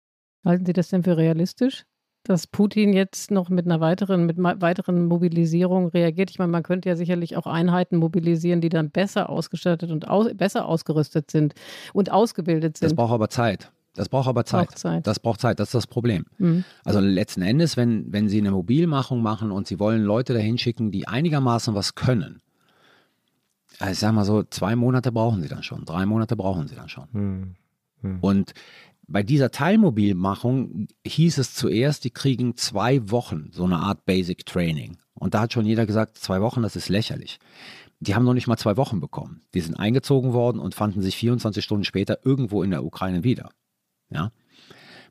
Halten 0.45 0.67
Sie 0.67 0.73
das 0.73 0.89
denn 0.89 1.03
für 1.03 1.17
realistisch? 1.17 1.85
Dass 2.25 2.47
Putin 2.47 2.93
jetzt 2.93 3.31
noch 3.31 3.51
mit 3.51 3.67
einer 3.67 3.81
weiteren, 3.81 4.27
mit 4.27 4.39
weiteren 4.39 5.07
Mobilisierung 5.07 5.89
reagiert. 5.89 6.31
Ich 6.31 6.39
meine, 6.39 6.51
man 6.51 6.63
könnte 6.63 6.89
ja 6.89 6.97
sicherlich 6.97 7.37
auch 7.37 7.47
Einheiten 7.47 7.97
mobilisieren, 7.97 8.61
die 8.61 8.71
dann 8.71 8.91
besser 8.91 9.29
ausgestattet 9.29 9.91
und 9.91 10.09
aus, 10.09 10.29
besser 10.35 10.67
ausgerüstet 10.67 11.31
sind 11.31 11.55
und 11.93 12.11
ausgebildet 12.11 12.79
sind. 12.79 12.91
Das 12.91 12.97
braucht 12.97 13.13
aber 13.13 13.29
Zeit. 13.29 13.71
Das 13.95 14.09
braucht 14.09 14.27
aber 14.27 14.45
Zeit. 14.45 14.69
Braucht 14.69 14.79
Zeit. 14.79 15.07
Das 15.07 15.21
braucht 15.21 15.41
Zeit, 15.41 15.61
das 15.61 15.69
ist 15.69 15.75
das 15.75 15.87
Problem. 15.87 16.25
Mhm. 16.39 16.65
Also 16.85 16.99
letzten 16.99 17.43
Endes, 17.43 17.77
wenn, 17.77 18.13
wenn 18.13 18.29
Sie 18.29 18.39
eine 18.39 18.51
Mobilmachung 18.51 19.23
machen 19.23 19.53
und 19.53 19.69
Sie 19.69 19.79
wollen 19.79 20.03
Leute 20.03 20.35
dahin 20.35 20.59
schicken, 20.59 20.91
die 20.91 21.07
einigermaßen 21.07 21.75
was 21.75 21.95
können, 21.95 22.41
also 23.79 23.93
ich 23.93 23.99
sag 23.99 24.13
mal 24.13 24.25
so, 24.25 24.43
zwei 24.45 24.77
Monate 24.77 25.13
brauchen 25.13 25.43
Sie 25.43 25.49
dann 25.49 25.63
schon, 25.63 25.85
drei 25.85 26.07
Monate 26.07 26.37
brauchen 26.37 26.69
Sie 26.69 26.75
dann 26.75 26.89
schon. 26.89 27.07
Mhm. 27.13 27.55
Mhm. 28.03 28.19
Und 28.21 28.53
bei 29.07 29.23
dieser 29.23 29.51
Teilmobilmachung 29.51 30.89
hieß 31.07 31.39
es 31.39 31.55
zuerst, 31.55 32.05
die 32.05 32.11
kriegen 32.11 32.57
zwei 32.57 33.11
Wochen 33.11 33.51
so 33.53 33.65
eine 33.65 33.79
Art 33.79 34.05
Basic 34.07 34.47
Training. 34.47 34.97
Und 35.15 35.35
da 35.35 35.41
hat 35.41 35.53
schon 35.53 35.67
jeder 35.67 35.87
gesagt, 35.87 36.19
zwei 36.19 36.41
Wochen, 36.41 36.63
das 36.63 36.77
ist 36.77 36.89
lächerlich. 36.89 37.39
Die 38.01 38.15
haben 38.15 38.25
noch 38.25 38.35
nicht 38.35 38.47
mal 38.47 38.57
zwei 38.57 38.77
Wochen 38.77 39.01
bekommen. 39.01 39.43
Die 39.55 39.61
sind 39.61 39.77
eingezogen 39.77 40.33
worden 40.33 40.59
und 40.59 40.75
fanden 40.75 41.03
sich 41.03 41.17
24 41.17 41.63
Stunden 41.65 41.85
später 41.85 42.25
irgendwo 42.25 42.63
in 42.63 42.71
der 42.71 42.85
Ukraine 42.85 43.25
wieder. 43.25 43.51
Ja? 44.11 44.33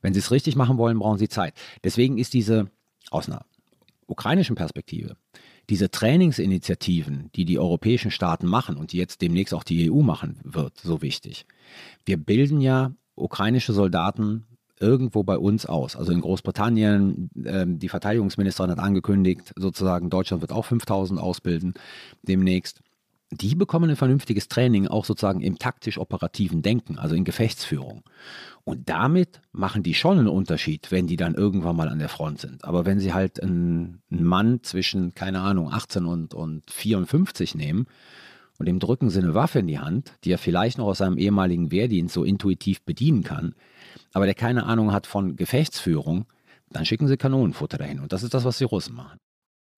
Wenn 0.01 0.13
sie 0.13 0.19
es 0.19 0.31
richtig 0.31 0.55
machen 0.55 0.77
wollen, 0.77 0.99
brauchen 0.99 1.17
sie 1.17 1.29
Zeit. 1.29 1.53
Deswegen 1.83 2.17
ist 2.17 2.33
diese, 2.33 2.69
aus 3.09 3.29
einer 3.29 3.45
ukrainischen 4.07 4.55
Perspektive, 4.55 5.15
diese 5.69 5.89
Trainingsinitiativen, 5.89 7.31
die 7.35 7.45
die 7.45 7.57
europäischen 7.57 8.11
Staaten 8.11 8.47
machen 8.47 8.75
und 8.75 8.91
die 8.91 8.97
jetzt 8.97 9.21
demnächst 9.21 9.53
auch 9.53 9.63
die 9.63 9.89
EU 9.89 10.01
machen 10.01 10.39
wird, 10.43 10.77
so 10.79 11.01
wichtig. 11.01 11.45
Wir 12.05 12.17
bilden 12.17 12.59
ja 12.59 12.93
ukrainische 13.15 13.73
Soldaten 13.73 14.45
irgendwo 14.79 15.23
bei 15.23 15.37
uns 15.37 15.65
aus. 15.65 15.95
Also 15.95 16.11
in 16.11 16.21
Großbritannien, 16.21 17.29
äh, 17.43 17.65
die 17.67 17.89
Verteidigungsministerin 17.89 18.71
hat 18.71 18.79
angekündigt, 18.79 19.53
sozusagen 19.57 20.09
Deutschland 20.09 20.41
wird 20.41 20.51
auch 20.51 20.65
5000 20.65 21.19
ausbilden 21.19 21.73
demnächst 22.23 22.81
die 23.41 23.55
bekommen 23.55 23.89
ein 23.89 23.95
vernünftiges 23.95 24.47
Training 24.47 24.87
auch 24.87 25.05
sozusagen 25.05 25.41
im 25.41 25.57
taktisch-operativen 25.57 26.61
Denken, 26.61 26.97
also 26.97 27.15
in 27.15 27.23
Gefechtsführung. 27.23 28.03
Und 28.63 28.89
damit 28.89 29.41
machen 29.51 29.83
die 29.83 29.93
schon 29.93 30.19
einen 30.19 30.27
Unterschied, 30.27 30.91
wenn 30.91 31.07
die 31.07 31.17
dann 31.17 31.35
irgendwann 31.35 31.75
mal 31.75 31.89
an 31.89 31.99
der 31.99 32.09
Front 32.09 32.39
sind. 32.39 32.63
Aber 32.63 32.85
wenn 32.85 32.99
sie 32.99 33.13
halt 33.13 33.41
einen, 33.41 34.01
einen 34.11 34.23
Mann 34.23 34.63
zwischen, 34.63 35.13
keine 35.15 35.41
Ahnung, 35.41 35.71
18 35.71 36.05
und, 36.05 36.33
und 36.33 36.69
54 36.69 37.55
nehmen 37.55 37.87
und 38.59 38.67
dem 38.67 38.79
drücken 38.79 39.09
sie 39.09 39.19
eine 39.19 39.33
Waffe 39.33 39.59
in 39.59 39.67
die 39.67 39.79
Hand, 39.79 40.13
die 40.23 40.31
er 40.31 40.37
vielleicht 40.37 40.77
noch 40.77 40.87
aus 40.87 40.99
seinem 40.99 41.17
ehemaligen 41.17 41.71
Wehrdienst 41.71 42.13
so 42.13 42.23
intuitiv 42.23 42.83
bedienen 42.83 43.23
kann, 43.23 43.55
aber 44.13 44.25
der 44.25 44.35
keine 44.35 44.65
Ahnung 44.65 44.91
hat 44.91 45.07
von 45.07 45.35
Gefechtsführung, 45.35 46.25
dann 46.69 46.85
schicken 46.85 47.07
sie 47.07 47.17
Kanonenfutter 47.17 47.77
dahin. 47.77 47.99
Und 47.99 48.13
das 48.13 48.23
ist 48.23 48.33
das, 48.33 48.45
was 48.45 48.57
die 48.57 48.63
Russen 48.63 48.95
machen. 48.95 49.19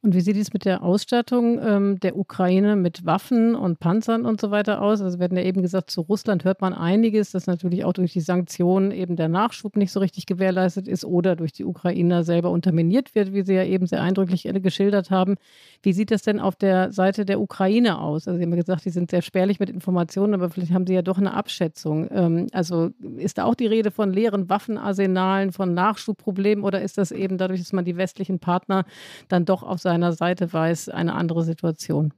Und 0.05 0.13
wie 0.13 0.21
sieht 0.21 0.37
es 0.37 0.53
mit 0.53 0.65
der 0.65 0.83
Ausstattung 0.83 1.59
ähm, 1.65 1.99
der 1.99 2.15
Ukraine 2.15 2.75
mit 2.75 3.07
Waffen 3.07 3.55
und 3.55 3.79
Panzern 3.79 4.23
und 4.23 4.39
so 4.39 4.51
weiter 4.51 4.83
aus? 4.83 5.01
Also 5.01 5.17
wir 5.17 5.23
hatten 5.23 5.35
ja 5.35 5.41
eben 5.41 5.63
gesagt, 5.63 5.89
zu 5.89 6.01
Russland 6.01 6.43
hört 6.43 6.61
man 6.61 6.75
einiges, 6.75 7.31
dass 7.31 7.47
natürlich 7.47 7.83
auch 7.83 7.93
durch 7.93 8.13
die 8.13 8.21
Sanktionen 8.21 8.91
eben 8.91 9.15
der 9.15 9.29
Nachschub 9.29 9.75
nicht 9.75 9.91
so 9.91 9.99
richtig 9.99 10.27
gewährleistet 10.27 10.87
ist 10.87 11.05
oder 11.05 11.35
durch 11.35 11.53
die 11.53 11.65
Ukrainer 11.65 12.23
selber 12.23 12.51
unterminiert 12.51 13.15
wird, 13.15 13.33
wie 13.33 13.41
Sie 13.41 13.55
ja 13.55 13.63
eben 13.63 13.87
sehr 13.87 14.03
eindrücklich 14.03 14.47
geschildert 14.61 15.09
haben. 15.09 15.37
Wie 15.81 15.91
sieht 15.91 16.11
das 16.11 16.21
denn 16.21 16.39
auf 16.39 16.55
der 16.55 16.91
Seite 16.91 17.25
der 17.25 17.41
Ukraine 17.41 17.99
aus? 17.99 18.27
Also 18.27 18.37
Sie 18.37 18.43
haben 18.43 18.51
ja 18.51 18.57
gesagt, 18.57 18.85
die 18.85 18.91
sind 18.91 19.09
sehr 19.09 19.23
spärlich 19.23 19.59
mit 19.59 19.71
Informationen, 19.71 20.35
aber 20.35 20.51
vielleicht 20.51 20.71
haben 20.71 20.85
Sie 20.85 20.93
ja 20.93 21.01
doch 21.01 21.17
eine 21.17 21.33
Abschätzung. 21.33 22.09
Ähm, 22.11 22.45
also 22.51 22.91
ist 23.17 23.39
da 23.39 23.45
auch 23.45 23.55
die 23.55 23.65
Rede 23.65 23.89
von 23.89 24.13
leeren 24.13 24.49
Waffenarsenalen, 24.49 25.51
von 25.51 25.73
Nachschubproblemen 25.73 26.63
oder 26.63 26.83
ist 26.83 26.99
das 26.99 27.11
eben 27.11 27.39
dadurch, 27.39 27.61
dass 27.61 27.73
man 27.73 27.85
die 27.85 27.97
westlichen 27.97 28.37
Partner 28.37 28.85
dann 29.29 29.45
doch 29.45 29.63
auf 29.63 29.79
seine 29.79 29.94
seiner 29.95 30.13
Seite 30.13 30.51
weiß, 30.51 30.89
eine 30.89 31.13
andere 31.13 31.43
Situation. 31.43 32.13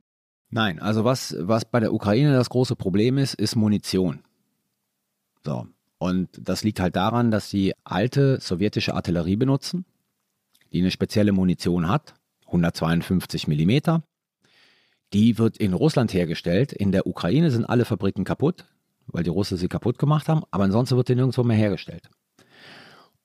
Nein, 0.49 0.79
also 0.79 1.03
was, 1.03 1.35
was 1.39 1.65
bei 1.65 1.79
der 1.79 1.93
Ukraine 1.93 2.33
das 2.33 2.49
große 2.49 2.75
Problem 2.75 3.17
ist, 3.17 3.35
ist 3.35 3.55
Munition. 3.55 4.23
So. 5.45 5.67
Und 5.99 6.29
das 6.39 6.63
liegt 6.63 6.79
halt 6.79 6.95
daran, 6.95 7.31
dass 7.31 7.49
sie 7.49 7.73
alte 7.83 8.39
sowjetische 8.39 8.93
Artillerie 8.93 9.35
benutzen, 9.35 9.85
die 10.71 10.79
eine 10.79 10.91
spezielle 10.91 11.31
Munition 11.31 11.87
hat, 11.87 12.15
152 12.47 13.47
Millimeter. 13.47 14.03
Die 15.13 15.37
wird 15.37 15.57
in 15.57 15.73
Russland 15.73 16.13
hergestellt. 16.13 16.73
In 16.73 16.91
der 16.91 17.07
Ukraine 17.07 17.51
sind 17.51 17.65
alle 17.65 17.85
Fabriken 17.85 18.23
kaputt, 18.23 18.65
weil 19.07 19.23
die 19.23 19.29
Russen 19.29 19.57
sie 19.57 19.67
kaputt 19.67 19.97
gemacht 19.97 20.29
haben, 20.29 20.43
aber 20.51 20.65
ansonsten 20.65 20.97
wird 20.97 21.09
die 21.09 21.15
nirgendwo 21.15 21.43
mehr 21.43 21.57
hergestellt. 21.57 22.09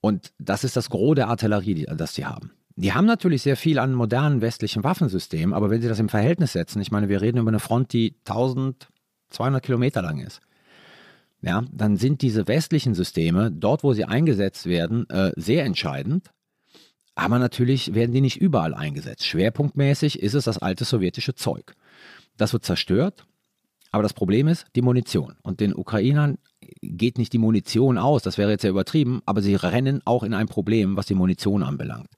Und 0.00 0.32
das 0.38 0.64
ist 0.64 0.76
das 0.76 0.90
Gros 0.90 1.14
der 1.14 1.28
Artillerie, 1.28 1.86
das 1.94 2.14
sie 2.14 2.26
haben. 2.26 2.52
Die 2.76 2.92
haben 2.92 3.06
natürlich 3.06 3.42
sehr 3.42 3.56
viel 3.56 3.78
an 3.78 3.92
modernen 3.92 4.40
westlichen 4.40 4.82
Waffensystemen, 4.82 5.54
aber 5.54 5.70
wenn 5.70 5.82
sie 5.82 5.88
das 5.88 5.98
im 5.98 6.08
Verhältnis 6.08 6.52
setzen, 6.52 6.80
ich 6.80 6.90
meine, 6.90 7.08
wir 7.08 7.20
reden 7.20 7.38
über 7.38 7.50
eine 7.50 7.60
Front, 7.60 7.92
die 7.92 8.14
1200 8.26 9.62
Kilometer 9.62 10.00
lang 10.00 10.20
ist, 10.20 10.40
ja, 11.42 11.64
dann 11.72 11.96
sind 11.96 12.22
diese 12.22 12.46
westlichen 12.46 12.94
Systeme, 12.94 13.50
dort 13.50 13.82
wo 13.82 13.92
sie 13.92 14.04
eingesetzt 14.04 14.66
werden, 14.66 15.08
äh, 15.10 15.32
sehr 15.36 15.64
entscheidend. 15.64 16.30
Aber 17.14 17.38
natürlich 17.38 17.94
werden 17.94 18.12
die 18.12 18.20
nicht 18.20 18.38
überall 18.38 18.74
eingesetzt. 18.74 19.26
Schwerpunktmäßig 19.26 20.22
ist 20.22 20.34
es 20.34 20.44
das 20.44 20.58
alte 20.58 20.84
sowjetische 20.84 21.34
Zeug. 21.34 21.74
Das 22.38 22.52
wird 22.52 22.64
zerstört, 22.64 23.26
aber 23.90 24.02
das 24.02 24.14
Problem 24.14 24.48
ist 24.48 24.66
die 24.76 24.82
Munition. 24.82 25.34
Und 25.42 25.60
den 25.60 25.74
Ukrainern 25.74 26.38
geht 26.80 27.18
nicht 27.18 27.32
die 27.32 27.38
Munition 27.38 27.98
aus, 27.98 28.22
das 28.22 28.38
wäre 28.38 28.52
jetzt 28.52 28.62
sehr 28.62 28.70
übertrieben, 28.70 29.20
aber 29.26 29.42
sie 29.42 29.56
rennen 29.56 30.00
auch 30.04 30.22
in 30.22 30.32
ein 30.32 30.46
Problem, 30.46 30.96
was 30.96 31.06
die 31.06 31.14
Munition 31.14 31.62
anbelangt. 31.62 32.08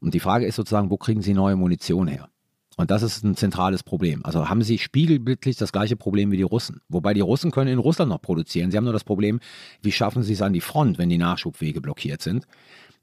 Und 0.00 0.14
die 0.14 0.20
Frage 0.20 0.46
ist 0.46 0.56
sozusagen, 0.56 0.90
wo 0.90 0.96
kriegen 0.96 1.22
Sie 1.22 1.34
neue 1.34 1.56
Munition 1.56 2.08
her? 2.08 2.28
Und 2.76 2.90
das 2.90 3.02
ist 3.02 3.24
ein 3.24 3.36
zentrales 3.36 3.82
Problem. 3.82 4.24
Also 4.24 4.48
haben 4.50 4.62
sie 4.62 4.78
spiegelbildlich 4.78 5.56
das 5.56 5.72
gleiche 5.72 5.96
Problem 5.96 6.30
wie 6.30 6.36
die 6.36 6.42
Russen. 6.42 6.80
Wobei 6.88 7.14
die 7.14 7.22
Russen 7.22 7.50
können 7.50 7.72
in 7.72 7.78
Russland 7.78 8.10
noch 8.10 8.20
produzieren. 8.20 8.70
Sie 8.70 8.76
haben 8.76 8.84
nur 8.84 8.92
das 8.92 9.04
Problem, 9.04 9.40
wie 9.80 9.92
schaffen 9.92 10.22
sie 10.22 10.34
es 10.34 10.42
an 10.42 10.52
die 10.52 10.60
Front, 10.60 10.98
wenn 10.98 11.08
die 11.08 11.16
Nachschubwege 11.16 11.80
blockiert 11.80 12.20
sind. 12.20 12.46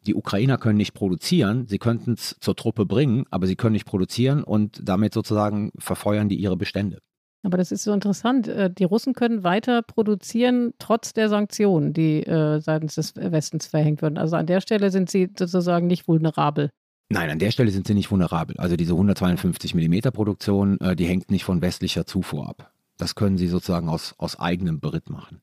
Die 0.05 0.15
Ukrainer 0.15 0.57
können 0.57 0.77
nicht 0.77 0.93
produzieren, 0.93 1.65
sie 1.67 1.79
könnten 1.79 2.13
es 2.13 2.35
zur 2.39 2.55
Truppe 2.55 2.85
bringen, 2.85 3.25
aber 3.31 3.47
sie 3.47 3.55
können 3.55 3.73
nicht 3.73 3.85
produzieren 3.85 4.43
und 4.43 4.81
damit 4.83 5.13
sozusagen 5.13 5.71
verfeuern 5.77 6.29
die 6.29 6.35
ihre 6.35 6.57
Bestände. 6.57 6.99
Aber 7.43 7.57
das 7.57 7.71
ist 7.71 7.83
so 7.83 7.91
interessant. 7.91 8.47
Äh, 8.47 8.69
die 8.71 8.85
Russen 8.85 9.13
können 9.13 9.43
weiter 9.43 9.81
produzieren, 9.81 10.73
trotz 10.79 11.13
der 11.13 11.29
Sanktionen, 11.29 11.93
die 11.93 12.23
äh, 12.23 12.59
seitens 12.61 12.95
des 12.95 13.15
Westens 13.15 13.67
verhängt 13.67 14.01
werden. 14.01 14.17
Also 14.17 14.37
an 14.37 14.47
der 14.47 14.61
Stelle 14.61 14.89
sind 14.89 15.09
sie 15.09 15.29
sozusagen 15.37 15.87
nicht 15.87 16.07
vulnerabel. 16.07 16.69
Nein, 17.09 17.29
an 17.29 17.39
der 17.39 17.51
Stelle 17.51 17.69
sind 17.69 17.85
sie 17.85 17.93
nicht 17.93 18.09
vulnerabel. 18.09 18.55
Also 18.57 18.77
diese 18.77 18.93
152 18.93 19.75
mm 19.75 20.11
Produktion, 20.13 20.79
äh, 20.79 20.95
die 20.95 21.05
hängt 21.05 21.29
nicht 21.29 21.43
von 21.43 21.61
westlicher 21.61 22.05
Zufuhr 22.05 22.47
ab. 22.47 22.71
Das 22.97 23.15
können 23.15 23.37
sie 23.37 23.47
sozusagen 23.47 23.89
aus, 23.89 24.15
aus 24.17 24.39
eigenem 24.39 24.79
Beritt 24.79 25.09
machen. 25.09 25.41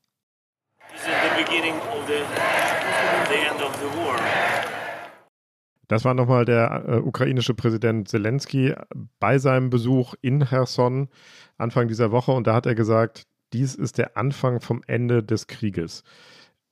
Das 5.91 6.05
war 6.05 6.13
nochmal 6.13 6.45
der 6.45 6.85
äh, 6.87 6.95
ukrainische 6.99 7.53
Präsident 7.53 8.07
Zelensky 8.07 8.73
bei 9.19 9.39
seinem 9.39 9.69
Besuch 9.69 10.15
in 10.21 10.45
Cherson 10.45 11.09
Anfang 11.57 11.89
dieser 11.89 12.13
Woche 12.13 12.31
und 12.31 12.47
da 12.47 12.53
hat 12.53 12.65
er 12.65 12.75
gesagt, 12.75 13.27
dies 13.51 13.75
ist 13.75 13.97
der 13.97 14.15
Anfang 14.15 14.61
vom 14.61 14.83
Ende 14.87 15.21
des 15.21 15.47
Krieges. 15.47 16.05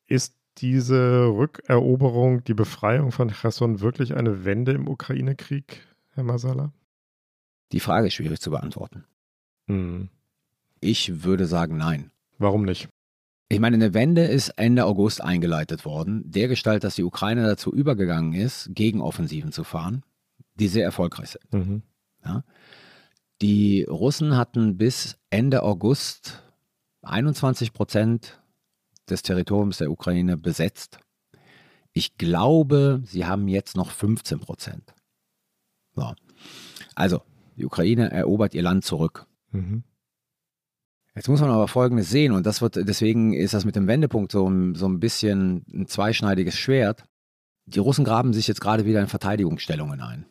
Ist 0.08 0.38
diese 0.60 1.26
Rückeroberung, 1.26 2.46
die 2.46 2.54
Befreiung 2.54 3.12
von 3.12 3.30
Cherson 3.30 3.82
wirklich 3.82 4.16
eine 4.16 4.46
Wende 4.46 4.72
im 4.72 4.88
Ukraine-Krieg, 4.88 5.86
Herr 6.12 6.24
Masala? 6.24 6.72
Die 7.74 7.82
Frage 7.82 8.08
ist 8.08 8.14
schwierig 8.14 8.40
zu 8.40 8.52
beantworten. 8.52 9.04
Hm. 9.68 10.08
Ich 10.80 11.26
würde 11.26 11.46
sagen 11.46 11.76
nein. 11.76 12.12
Warum 12.38 12.64
nicht? 12.64 12.88
Ich 13.52 13.60
meine, 13.60 13.76
eine 13.76 13.96
Wende 13.96 14.26
ist 14.26 14.50
Ende 14.50 14.86
August 14.86 15.22
eingeleitet 15.22 15.84
worden, 15.84 16.22
dergestalt, 16.30 16.84
dass 16.84 16.96
die 16.96 17.04
Ukraine 17.04 17.44
dazu 17.44 17.74
übergegangen 17.74 18.34
ist, 18.34 18.70
Gegenoffensiven 18.74 19.52
zu 19.52 19.64
fahren, 19.64 20.04
die 20.54 20.68
sehr 20.68 20.84
erfolgreich 20.84 21.32
sind. 21.32 21.54
Mhm. 21.54 21.82
Ja? 22.24 22.44
Die 23.42 23.84
Russen 23.84 24.38
hatten 24.38 24.78
bis 24.78 25.18
Ende 25.32 25.64
August 25.64 26.44
21 27.02 27.74
Prozent 27.74 28.40
des 29.10 29.24
Territoriums 29.24 29.80
der 29.80 29.90
Ukraine 29.90 30.38
besetzt. 30.38 31.00
Ich 31.94 32.18
glaube, 32.18 33.02
sie 33.06 33.26
haben 33.26 33.48
jetzt 33.48 33.76
noch 33.76 33.90
15 33.90 34.40
Prozent. 34.40 34.94
So. 35.96 36.14
Also, 36.94 37.24
die 37.56 37.66
Ukraine 37.66 38.12
erobert 38.12 38.54
ihr 38.54 38.62
Land 38.62 38.86
zurück. 38.86 39.26
Mhm. 39.52 39.84
Jetzt 41.16 41.28
muss 41.28 41.42
man 41.42 41.50
aber 41.50 41.68
Folgendes 41.68 42.10
sehen, 42.10 42.32
und 42.32 42.46
das 42.46 42.62
wird, 42.62 42.76
deswegen 42.76 43.34
ist 43.34 43.54
das 43.54 43.66
mit 43.66 43.76
dem 43.76 43.88
Wendepunkt 43.88 44.32
so, 44.32 44.50
so 44.74 44.88
ein 44.88 45.00
bisschen 45.00 45.66
ein 45.74 45.88
zweischneidiges 45.88 46.56
Schwert. 46.56 47.04
Die 47.66 47.80
Russen 47.80 48.06
graben 48.06 48.34
sich 48.34 48.48
jetzt 48.48 48.62
gerade 48.62 48.86
wieder 48.86 49.02
in 49.02 49.08
Verteidigungsstellungen 49.08 50.02
ein. 50.02 50.26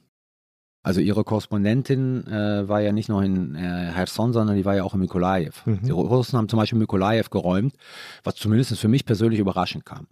Also 0.83 1.01
ihre 1.01 1.25
Korrespondentin 1.25 2.27
äh, 2.29 2.69
war 2.69 2.81
ja 2.81 2.93
nicht 2.93 3.09
nur 3.09 3.23
in 3.23 3.55
äh, 3.57 4.07
sondern 4.07 4.57
die 4.57 4.65
war 4.65 4.77
ja 4.77 4.85
auch 4.85 4.95
in 4.95 5.01
Mikolajew. 5.01 5.53
Mhm. 5.67 5.83
Die 5.83 5.91
Russen 5.91 6.39
haben 6.39 6.49
zum 6.49 6.59
Beispiel 6.59 6.79
Mikolajew 6.79 7.29
geräumt, 7.31 7.75
was 8.23 8.37
zumindest 8.37 8.79
für 8.79 8.89
mich 8.89 9.05
persönlich 9.05 9.41
überraschend 9.41 9.85
kam. 9.85 10.07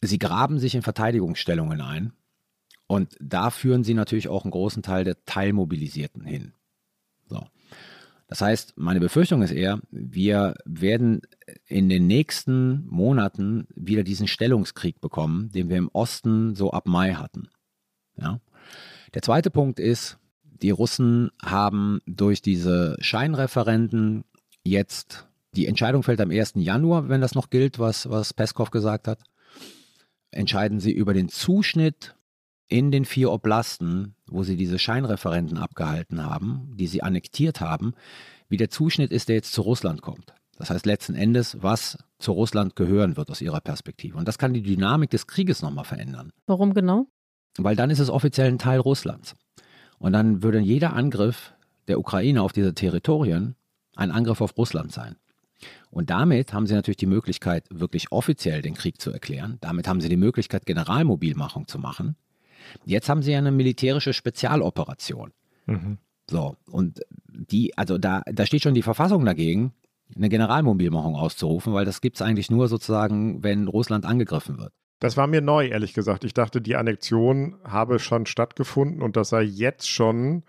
Sie 0.00 0.18
graben 0.18 0.58
sich 0.58 0.74
in 0.74 0.82
Verteidigungsstellungen 0.82 1.80
ein 1.80 2.12
und 2.86 3.16
da 3.20 3.50
führen 3.50 3.84
sie 3.84 3.94
natürlich 3.94 4.28
auch 4.28 4.44
einen 4.44 4.50
großen 4.50 4.82
Teil 4.82 5.04
der 5.04 5.24
Teilmobilisierten 5.24 6.24
hin. 6.24 6.52
So. 7.28 7.46
Das 8.28 8.40
heißt, 8.40 8.74
meine 8.76 8.98
Befürchtung 8.98 9.42
ist 9.42 9.52
eher, 9.52 9.80
wir 9.90 10.54
werden 10.64 11.22
in 11.66 11.88
den 11.88 12.06
nächsten 12.08 12.84
Monaten 12.86 13.68
wieder 13.74 14.02
diesen 14.02 14.26
Stellungskrieg 14.26 15.00
bekommen, 15.00 15.50
den 15.52 15.68
wir 15.68 15.76
im 15.76 15.90
Osten 15.92 16.56
so 16.56 16.72
ab 16.72 16.88
Mai 16.88 17.14
hatten. 17.14 17.48
Ja? 18.16 18.40
Der 19.14 19.22
zweite 19.22 19.50
Punkt 19.50 19.78
ist, 19.78 20.18
die 20.42 20.70
Russen 20.70 21.30
haben 21.40 22.00
durch 22.06 22.42
diese 22.42 22.96
Scheinreferenten 22.98 24.24
jetzt, 24.64 25.28
die 25.54 25.66
Entscheidung 25.66 26.02
fällt 26.02 26.20
am 26.20 26.30
1. 26.30 26.54
Januar, 26.56 27.08
wenn 27.08 27.20
das 27.20 27.36
noch 27.36 27.50
gilt, 27.50 27.78
was, 27.78 28.10
was 28.10 28.34
Peskov 28.34 28.70
gesagt 28.70 29.06
hat, 29.06 29.20
entscheiden 30.32 30.80
sie 30.80 30.92
über 30.92 31.14
den 31.14 31.28
Zuschnitt 31.28 32.16
in 32.68 32.90
den 32.90 33.04
vier 33.04 33.30
Oblasten, 33.30 34.15
wo 34.28 34.42
sie 34.42 34.56
diese 34.56 34.78
Scheinreferenten 34.78 35.58
abgehalten 35.58 36.24
haben, 36.24 36.72
die 36.76 36.86
sie 36.86 37.02
annektiert 37.02 37.60
haben, 37.60 37.94
wie 38.48 38.56
der 38.56 38.70
Zuschnitt 38.70 39.10
ist, 39.10 39.28
der 39.28 39.36
jetzt 39.36 39.52
zu 39.52 39.62
Russland 39.62 40.02
kommt. 40.02 40.34
Das 40.58 40.70
heißt 40.70 40.86
letzten 40.86 41.14
Endes, 41.14 41.58
was 41.62 41.98
zu 42.18 42.32
Russland 42.32 42.76
gehören 42.76 43.16
wird 43.16 43.30
aus 43.30 43.40
ihrer 43.40 43.60
Perspektive. 43.60 44.16
Und 44.16 44.26
das 44.26 44.38
kann 44.38 44.54
die 44.54 44.62
Dynamik 44.62 45.10
des 45.10 45.26
Krieges 45.26 45.60
nochmal 45.60 45.84
verändern. 45.84 46.30
Warum 46.46 46.72
genau? 46.72 47.06
weil 47.58 47.76
dann 47.76 47.90
ist 47.90 47.98
es 47.98 48.10
offiziell 48.10 48.48
ein 48.48 48.58
Teil 48.58 48.80
Russlands. 48.80 49.34
Und 49.98 50.12
dann 50.12 50.42
würde 50.42 50.58
jeder 50.58 50.92
Angriff 50.92 51.54
der 51.88 51.98
Ukraine 51.98 52.42
auf 52.42 52.52
diese 52.52 52.74
Territorien 52.74 53.56
ein 53.94 54.10
Angriff 54.10 54.40
auf 54.40 54.56
Russland 54.58 54.92
sein. 54.92 55.16
Und 55.90 56.10
damit 56.10 56.52
haben 56.52 56.66
sie 56.66 56.74
natürlich 56.74 56.98
die 56.98 57.06
Möglichkeit, 57.06 57.64
wirklich 57.70 58.12
offiziell 58.12 58.60
den 58.60 58.74
Krieg 58.74 59.00
zu 59.00 59.10
erklären. 59.10 59.56
Damit 59.60 59.88
haben 59.88 60.02
sie 60.02 60.10
die 60.10 60.18
Möglichkeit, 60.18 60.66
Generalmobilmachung 60.66 61.66
zu 61.66 61.78
machen. 61.78 62.16
Jetzt 62.84 63.08
haben 63.08 63.22
sie 63.22 63.32
ja 63.32 63.38
eine 63.38 63.52
militärische 63.52 64.12
Spezialoperation. 64.12 65.32
Mhm. 65.66 65.98
So, 66.28 66.56
und 66.70 67.00
die, 67.28 67.76
also 67.76 67.98
da, 67.98 68.22
da 68.26 68.46
steht 68.46 68.62
schon 68.62 68.74
die 68.74 68.82
Verfassung 68.82 69.24
dagegen, 69.24 69.72
eine 70.14 70.28
Generalmobilmachung 70.28 71.16
auszurufen, 71.16 71.72
weil 71.72 71.84
das 71.84 72.00
gibt 72.00 72.16
es 72.16 72.22
eigentlich 72.22 72.50
nur 72.50 72.68
sozusagen, 72.68 73.42
wenn 73.42 73.68
Russland 73.68 74.04
angegriffen 74.04 74.58
wird. 74.58 74.72
Das 75.00 75.16
war 75.16 75.26
mir 75.26 75.40
neu, 75.40 75.66
ehrlich 75.66 75.92
gesagt. 75.92 76.24
Ich 76.24 76.32
dachte, 76.32 76.60
die 76.60 76.76
Annexion 76.76 77.56
habe 77.64 77.98
schon 77.98 78.26
stattgefunden 78.26 79.02
und 79.02 79.16
das 79.16 79.28
sei 79.28 79.42
jetzt 79.42 79.88
schon 79.88 80.42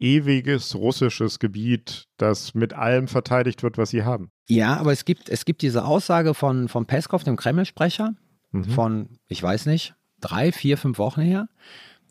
ewiges 0.00 0.74
russisches 0.74 1.38
Gebiet, 1.38 2.08
das 2.16 2.54
mit 2.54 2.72
allem 2.74 3.06
verteidigt 3.06 3.62
wird, 3.62 3.78
was 3.78 3.90
sie 3.90 4.02
haben. 4.02 4.30
Ja, 4.48 4.76
aber 4.76 4.92
es 4.92 5.04
gibt, 5.04 5.28
es 5.28 5.44
gibt 5.44 5.62
diese 5.62 5.84
Aussage 5.84 6.34
von, 6.34 6.68
von 6.68 6.86
Peskov, 6.86 7.22
dem 7.22 7.36
Kreml-Sprecher, 7.36 8.14
mhm. 8.50 8.64
von, 8.64 9.08
ich 9.28 9.42
weiß 9.42 9.66
nicht, 9.66 9.94
drei, 10.20 10.52
vier, 10.52 10.78
fünf 10.78 10.98
Wochen 10.98 11.22
her, 11.22 11.48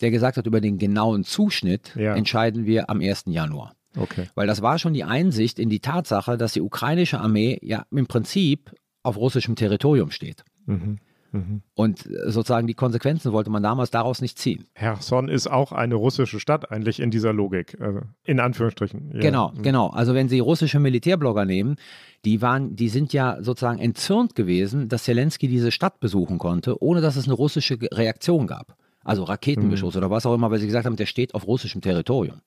der 0.02 0.12
gesagt 0.12 0.38
hat, 0.38 0.48
über 0.48 0.62
den 0.62 0.78
genauen 0.78 1.24
Zuschnitt 1.24 1.96
ja. 1.96 2.16
entscheiden 2.16 2.66
wir 2.66 2.90
am 2.90 3.02
1. 3.02 3.26
Januar. 3.28 3.76
Okay. 3.96 4.28
Weil 4.36 4.48
das 4.48 4.62
war 4.62 4.80
schon 4.80 4.94
die 4.94 5.04
Einsicht 5.04 5.60
in 5.60 5.70
die 5.70 5.80
Tatsache, 5.80 6.38
dass 6.38 6.54
die 6.54 6.62
ukrainische 6.62 7.20
Armee 7.20 7.60
ja 7.62 7.86
im 7.92 8.08
Prinzip 8.08 8.74
auf 9.04 9.18
russischem 9.18 9.56
Territorium 9.56 10.12
steht. 10.12 10.44
Mhm. 10.66 10.98
Mhm. 11.34 11.64
Und 11.74 12.08
sozusagen 12.28 12.68
die 12.68 12.76
Konsequenzen 12.76 13.32
wollte 13.32 13.50
man 13.50 13.64
damals 13.64 13.90
daraus 13.90 14.22
nicht 14.22 14.38
ziehen. 14.38 14.68
Herson 14.74 15.30
ist 15.30 15.48
auch 15.48 15.72
eine 15.72 15.96
russische 15.96 16.40
Stadt 16.40 16.72
eigentlich 16.72 17.00
in 17.00 17.10
dieser 17.10 17.34
Logik, 17.34 17.76
also 17.82 18.02
in 18.24 18.40
Anführungsstrichen. 18.40 19.12
Ja. 19.16 19.20
Genau, 19.20 19.52
mhm. 19.52 19.64
genau. 19.64 19.88
Also 19.90 20.14
wenn 20.14 20.30
Sie 20.30 20.40
russische 20.40 20.80
Militärblogger 20.80 21.46
nehmen, 21.46 21.78
die 22.24 22.44
waren, 22.44 22.76
die 22.76 22.88
sind 22.88 23.14
ja 23.14 23.38
sozusagen 23.42 23.80
entzürnt 23.80 24.36
gewesen, 24.36 24.90
dass 24.90 25.06
Zelensky 25.06 25.48
diese 25.48 25.72
Stadt 25.72 26.00
besuchen 26.00 26.38
konnte, 26.38 26.82
ohne 26.82 27.02
dass 27.02 27.16
es 27.16 27.26
eine 27.26 27.34
russische 27.34 27.80
Reaktion 27.82 28.46
gab. 28.46 28.78
Also 29.04 29.24
Raketenbeschuss 29.24 29.96
mhm. 29.96 29.98
oder 29.98 30.12
was 30.12 30.28
auch 30.28 30.36
immer, 30.36 30.52
weil 30.52 30.60
sie 30.60 30.68
gesagt 30.68 30.86
haben, 30.86 30.96
der 30.96 31.08
steht 31.08 31.34
auf 31.34 31.48
russischem 31.48 31.82
Territorium. 31.82 32.42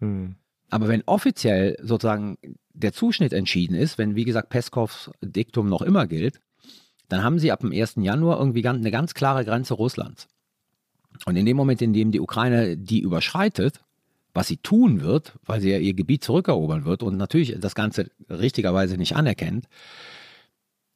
Mhm. 0.00 0.36
Aber 0.68 0.88
wenn 0.88 1.02
offiziell 1.06 1.76
sozusagen 1.82 2.36
der 2.74 2.92
Zuschnitt 2.92 3.32
entschieden 3.32 3.74
ist, 3.74 3.96
wenn 3.96 4.14
wie 4.14 4.24
gesagt 4.24 4.50
Peskovs 4.50 5.10
Diktum 5.22 5.68
noch 5.68 5.82
immer 5.82 6.06
gilt, 6.06 6.40
dann 7.12 7.22
haben 7.22 7.38
sie 7.38 7.52
ab 7.52 7.60
dem 7.60 7.72
1. 7.72 7.96
Januar 7.96 8.38
irgendwie 8.38 8.66
eine 8.66 8.90
ganz 8.90 9.12
klare 9.12 9.44
Grenze 9.44 9.74
Russlands. 9.74 10.28
Und 11.26 11.36
in 11.36 11.44
dem 11.44 11.58
Moment, 11.58 11.82
in 11.82 11.92
dem 11.92 12.10
die 12.10 12.20
Ukraine 12.20 12.78
die 12.78 13.00
überschreitet, 13.00 13.80
was 14.32 14.48
sie 14.48 14.56
tun 14.56 15.02
wird, 15.02 15.34
weil 15.44 15.60
sie 15.60 15.70
ja 15.70 15.78
ihr 15.78 15.92
Gebiet 15.92 16.24
zurückerobern 16.24 16.86
wird 16.86 17.02
und 17.02 17.18
natürlich 17.18 17.54
das 17.60 17.74
Ganze 17.74 18.10
richtigerweise 18.30 18.96
nicht 18.96 19.14
anerkennt, 19.14 19.68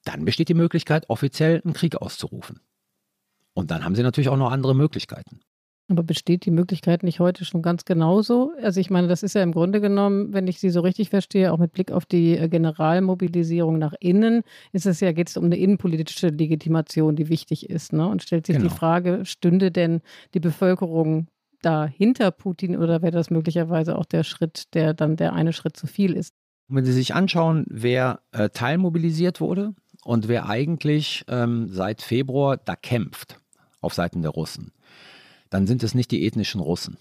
dann 0.04 0.24
besteht 0.24 0.48
die 0.48 0.54
Möglichkeit, 0.54 1.10
offiziell 1.10 1.60
einen 1.62 1.74
Krieg 1.74 1.96
auszurufen. 1.96 2.60
Und 3.52 3.70
dann 3.70 3.84
haben 3.84 3.94
sie 3.94 4.02
natürlich 4.02 4.30
auch 4.30 4.38
noch 4.38 4.52
andere 4.52 4.74
Möglichkeiten. 4.74 5.40
Aber 5.88 6.02
besteht 6.02 6.44
die 6.44 6.50
Möglichkeit 6.50 7.04
nicht 7.04 7.20
heute 7.20 7.44
schon 7.44 7.62
ganz 7.62 7.84
genauso? 7.84 8.52
Also 8.60 8.80
ich 8.80 8.90
meine, 8.90 9.06
das 9.06 9.22
ist 9.22 9.34
ja 9.34 9.42
im 9.42 9.52
Grunde 9.52 9.80
genommen, 9.80 10.32
wenn 10.32 10.48
ich 10.48 10.58
Sie 10.58 10.70
so 10.70 10.80
richtig 10.80 11.10
verstehe, 11.10 11.52
auch 11.52 11.58
mit 11.58 11.72
Blick 11.72 11.92
auf 11.92 12.06
die 12.06 12.36
äh, 12.36 12.48
Generalmobilisierung 12.48 13.78
nach 13.78 13.94
innen, 14.00 14.42
ist 14.72 14.86
es 14.86 14.98
ja, 14.98 15.12
geht 15.12 15.28
es 15.28 15.36
um 15.36 15.44
eine 15.44 15.56
innenpolitische 15.56 16.28
Legitimation, 16.28 17.14
die 17.14 17.28
wichtig 17.28 17.70
ist. 17.70 17.92
Ne? 17.92 18.06
Und 18.08 18.22
stellt 18.22 18.46
sich 18.46 18.56
genau. 18.56 18.68
die 18.68 18.74
Frage, 18.74 19.24
stünde 19.24 19.70
denn 19.70 20.00
die 20.34 20.40
Bevölkerung 20.40 21.28
da 21.62 21.86
hinter 21.86 22.32
Putin 22.32 22.76
oder 22.76 23.02
wäre 23.02 23.12
das 23.12 23.30
möglicherweise 23.30 23.96
auch 23.96 24.06
der 24.06 24.24
Schritt, 24.24 24.74
der 24.74 24.92
dann 24.92 25.16
der 25.16 25.34
eine 25.34 25.52
Schritt 25.52 25.76
zu 25.76 25.86
viel 25.86 26.14
ist? 26.14 26.34
Wenn 26.68 26.84
Sie 26.84 26.92
sich 26.92 27.14
anschauen, 27.14 27.64
wer 27.68 28.20
äh, 28.32 28.48
teilmobilisiert 28.48 29.40
wurde 29.40 29.74
und 30.04 30.26
wer 30.26 30.48
eigentlich 30.48 31.24
ähm, 31.28 31.68
seit 31.68 32.02
Februar 32.02 32.56
da 32.56 32.74
kämpft 32.74 33.40
auf 33.80 33.94
Seiten 33.94 34.22
der 34.22 34.32
Russen, 34.32 34.72
dann 35.50 35.66
sind 35.66 35.82
es 35.82 35.94
nicht 35.94 36.10
die 36.10 36.26
ethnischen 36.26 36.60
Russen. 36.60 36.98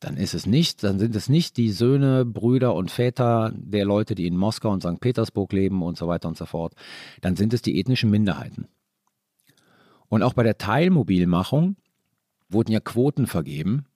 Dann 0.00 0.16
ist 0.16 0.34
es 0.34 0.46
nicht, 0.46 0.84
dann 0.84 0.98
sind 0.98 1.16
es 1.16 1.28
nicht 1.28 1.56
die 1.56 1.70
Söhne, 1.70 2.24
Brüder 2.24 2.74
und 2.74 2.90
Väter 2.90 3.52
der 3.54 3.84
Leute, 3.84 4.14
die 4.14 4.26
in 4.26 4.36
Moskau 4.36 4.70
und 4.70 4.82
St. 4.82 5.00
Petersburg 5.00 5.52
leben 5.52 5.82
und 5.82 5.96
so 5.96 6.06
weiter 6.06 6.28
und 6.28 6.36
so 6.36 6.46
fort. 6.46 6.74
Dann 7.20 7.34
sind 7.34 7.52
es 7.52 7.62
die 7.62 7.80
ethnischen 7.80 8.10
Minderheiten. 8.10 8.68
Und 10.08 10.22
auch 10.22 10.34
bei 10.34 10.44
der 10.44 10.56
Teilmobilmachung 10.56 11.76
wurden 12.48 12.72
ja 12.72 12.80
Quoten 12.80 13.26
vergeben. 13.26 13.86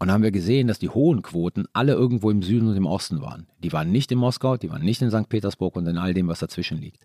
Und 0.00 0.12
haben 0.12 0.22
wir 0.22 0.30
gesehen, 0.30 0.68
dass 0.68 0.78
die 0.78 0.90
hohen 0.90 1.22
Quoten 1.22 1.66
alle 1.72 1.92
irgendwo 1.92 2.30
im 2.30 2.40
Süden 2.40 2.68
und 2.68 2.76
im 2.76 2.86
Osten 2.86 3.20
waren. 3.20 3.48
Die 3.58 3.72
waren 3.72 3.90
nicht 3.90 4.12
in 4.12 4.18
Moskau, 4.18 4.56
die 4.56 4.70
waren 4.70 4.84
nicht 4.84 5.02
in 5.02 5.10
St. 5.10 5.28
Petersburg 5.28 5.74
und 5.74 5.88
in 5.88 5.98
all 5.98 6.14
dem, 6.14 6.28
was 6.28 6.38
dazwischen 6.38 6.78
liegt. 6.78 7.04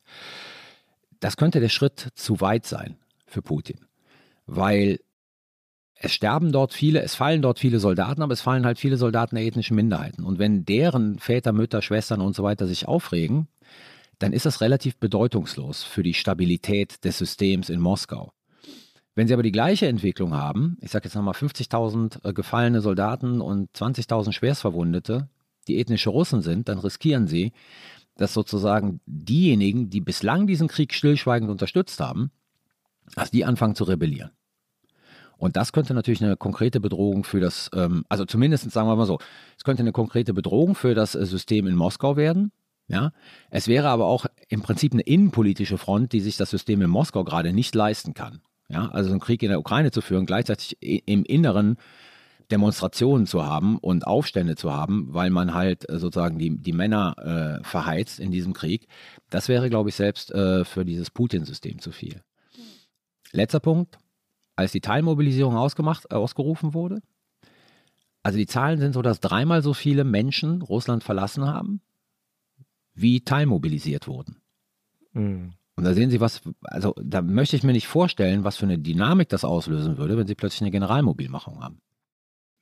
Das 1.20 1.36
könnte 1.36 1.60
der 1.60 1.70
Schritt 1.70 2.10
zu 2.14 2.40
weit 2.40 2.68
sein 2.68 2.98
für 3.26 3.42
Putin. 3.42 3.80
Weil 4.46 5.00
es 6.04 6.12
sterben 6.12 6.52
dort 6.52 6.74
viele, 6.74 7.02
es 7.02 7.16
fallen 7.16 7.42
dort 7.42 7.60
viele 7.60 7.80
Soldaten, 7.80 8.22
aber 8.22 8.34
es 8.34 8.42
fallen 8.42 8.66
halt 8.66 8.78
viele 8.78 8.98
Soldaten 8.98 9.36
der 9.36 9.46
ethnischen 9.46 9.76
Minderheiten. 9.76 10.26
Und 10.26 10.38
wenn 10.38 10.66
deren 10.66 11.18
Väter, 11.18 11.54
Mütter, 11.54 11.82
Schwestern 11.82 12.20
und 12.20 12.36
so 12.36 12.44
weiter 12.44 12.68
sich 12.68 12.90
aufregen, 12.90 13.48
dann 14.20 14.34
ist 14.34 14.46
das 14.46 14.60
relativ 14.60 14.98
bedeutungslos 14.98 15.84
für 15.84 16.04
die 16.04 16.14
Stabilität 16.14 17.06
des 17.06 17.18
Systems 17.18 17.70
in 17.70 17.80
Moskau. 17.80 18.34
Wenn 19.16 19.28
Sie 19.28 19.34
aber 19.34 19.44
die 19.44 19.54
gleiche 19.54 19.88
Entwicklung 19.88 20.34
haben, 20.34 20.78
ich 20.82 20.92
sage 20.92 21.06
jetzt 21.06 21.16
nochmal 21.16 21.36
50.000 21.36 22.28
äh, 22.28 22.34
gefallene 22.34 22.82
Soldaten 22.82 23.40
und 23.40 23.72
20.000 23.72 24.34
Schwerstverwundete, 24.34 25.30
die 25.70 25.80
ethnische 25.80 26.10
Russen 26.10 26.42
sind, 26.42 26.68
dann 26.68 26.80
riskieren 26.80 27.28
Sie, 27.28 27.54
dass 28.18 28.34
sozusagen 28.34 29.00
diejenigen, 29.06 29.90
die 29.90 30.02
bislang 30.02 30.48
diesen 30.48 30.68
Krieg 30.68 30.94
stillschweigend 30.94 31.50
unterstützt 31.50 32.02
haben, 32.02 32.32
dass 33.16 33.32
die 33.32 33.46
anfangen 33.46 33.76
zu 33.76 33.86
rebellieren. 33.86 34.32
Und 35.38 35.58
das 35.58 35.74
könnte 35.74 35.94
natürlich 35.94 36.24
eine 36.24 36.38
konkrete 36.38 36.80
Bedrohung 36.80 37.24
für 37.24 37.40
das, 37.40 37.70
ähm, 37.76 38.06
also 38.10 38.26
zumindest 38.26 38.70
sagen 38.72 38.88
wir 38.88 38.96
mal 38.96 39.06
so, 39.06 39.20
es 39.58 39.64
könnte 39.64 39.82
eine 39.82 39.92
konkrete 39.92 40.34
Bedrohung 40.34 40.76
für 40.76 40.96
das 40.96 41.16
äh, 41.16 41.26
System 41.26 41.68
in 41.68 41.76
Moskau 41.76 42.16
werden. 42.16 42.52
Ja, 42.88 43.12
es 43.50 43.68
wäre 43.68 43.88
aber 43.88 44.06
auch 44.06 44.26
im 44.50 44.62
Prinzip 44.62 44.92
eine 44.92 45.04
innenpolitische 45.04 45.78
Front, 45.78 46.12
die 46.12 46.20
sich 46.20 46.36
das 46.36 46.50
System 46.50 46.82
in 46.82 46.90
Moskau 46.90 47.24
gerade 47.24 47.54
nicht 47.54 47.74
leisten 47.76 48.14
kann. 48.14 48.42
Ja, 48.68 48.90
also 48.90 49.12
einen 49.12 49.20
Krieg 49.20 49.42
in 49.42 49.50
der 49.50 49.60
Ukraine 49.60 49.92
zu 49.92 50.02
führen, 50.02 50.26
gleichzeitig 50.26 50.78
im 50.82 51.24
Inneren 51.24 51.78
Demonstrationen 52.52 53.26
zu 53.26 53.46
haben 53.46 53.78
und 53.78 54.06
Aufstände 54.06 54.56
zu 54.56 54.74
haben, 54.74 55.08
weil 55.14 55.30
man 55.30 55.54
halt 55.54 55.90
äh, 55.90 55.98
sozusagen 55.98 56.38
die, 56.38 56.58
die 56.58 56.74
Männer 56.74 57.62
äh, 57.62 57.64
verheizt 57.64 58.20
in 58.20 58.32
diesem 58.32 58.54
Krieg, 58.54 58.88
das 59.30 59.48
wäre, 59.48 59.70
glaube 59.70 59.90
ich, 59.90 59.96
selbst 59.96 60.32
äh, 60.32 60.66
für 60.66 60.86
dieses 60.86 61.10
Putin-System 61.10 61.80
zu 61.80 61.92
viel. 61.92 62.22
Letzter 63.32 63.60
Punkt, 63.60 63.98
als 64.56 64.72
die 64.72 64.82
Teilmobilisierung 64.82 65.56
ausgemacht, 65.56 66.06
äh, 66.12 66.16
ausgerufen 66.16 66.74
wurde. 66.74 67.02
Also 68.22 68.38
die 68.38 68.48
Zahlen 68.48 68.80
sind 68.80 68.94
so, 68.94 69.02
dass 69.02 69.20
dreimal 69.20 69.62
so 69.62 69.74
viele 69.74 70.04
Menschen 70.04 70.62
Russland 70.62 71.04
verlassen 71.04 71.46
haben, 71.46 71.82
wie 72.94 73.22
teilmobilisiert 73.22 74.08
wurden. 74.08 74.42
Mhm. 75.12 75.54
Und 75.76 75.86
da 75.86 75.94
sehen 75.94 76.12
Sie 76.12 76.22
was, 76.22 76.42
also 76.62 76.94
da 77.02 77.22
möchte 77.22 77.56
ich 77.56 77.64
mir 77.64 77.72
nicht 77.72 77.88
vorstellen, 77.88 78.44
was 78.44 78.58
für 78.58 78.66
eine 78.66 78.78
Dynamik 78.78 79.30
das 79.30 79.44
auslösen 79.44 79.98
würde, 79.98 80.18
wenn 80.18 80.28
Sie 80.28 80.36
plötzlich 80.36 80.62
eine 80.62 80.72
Generalmobilmachung 80.72 81.64
haben. 81.64 81.82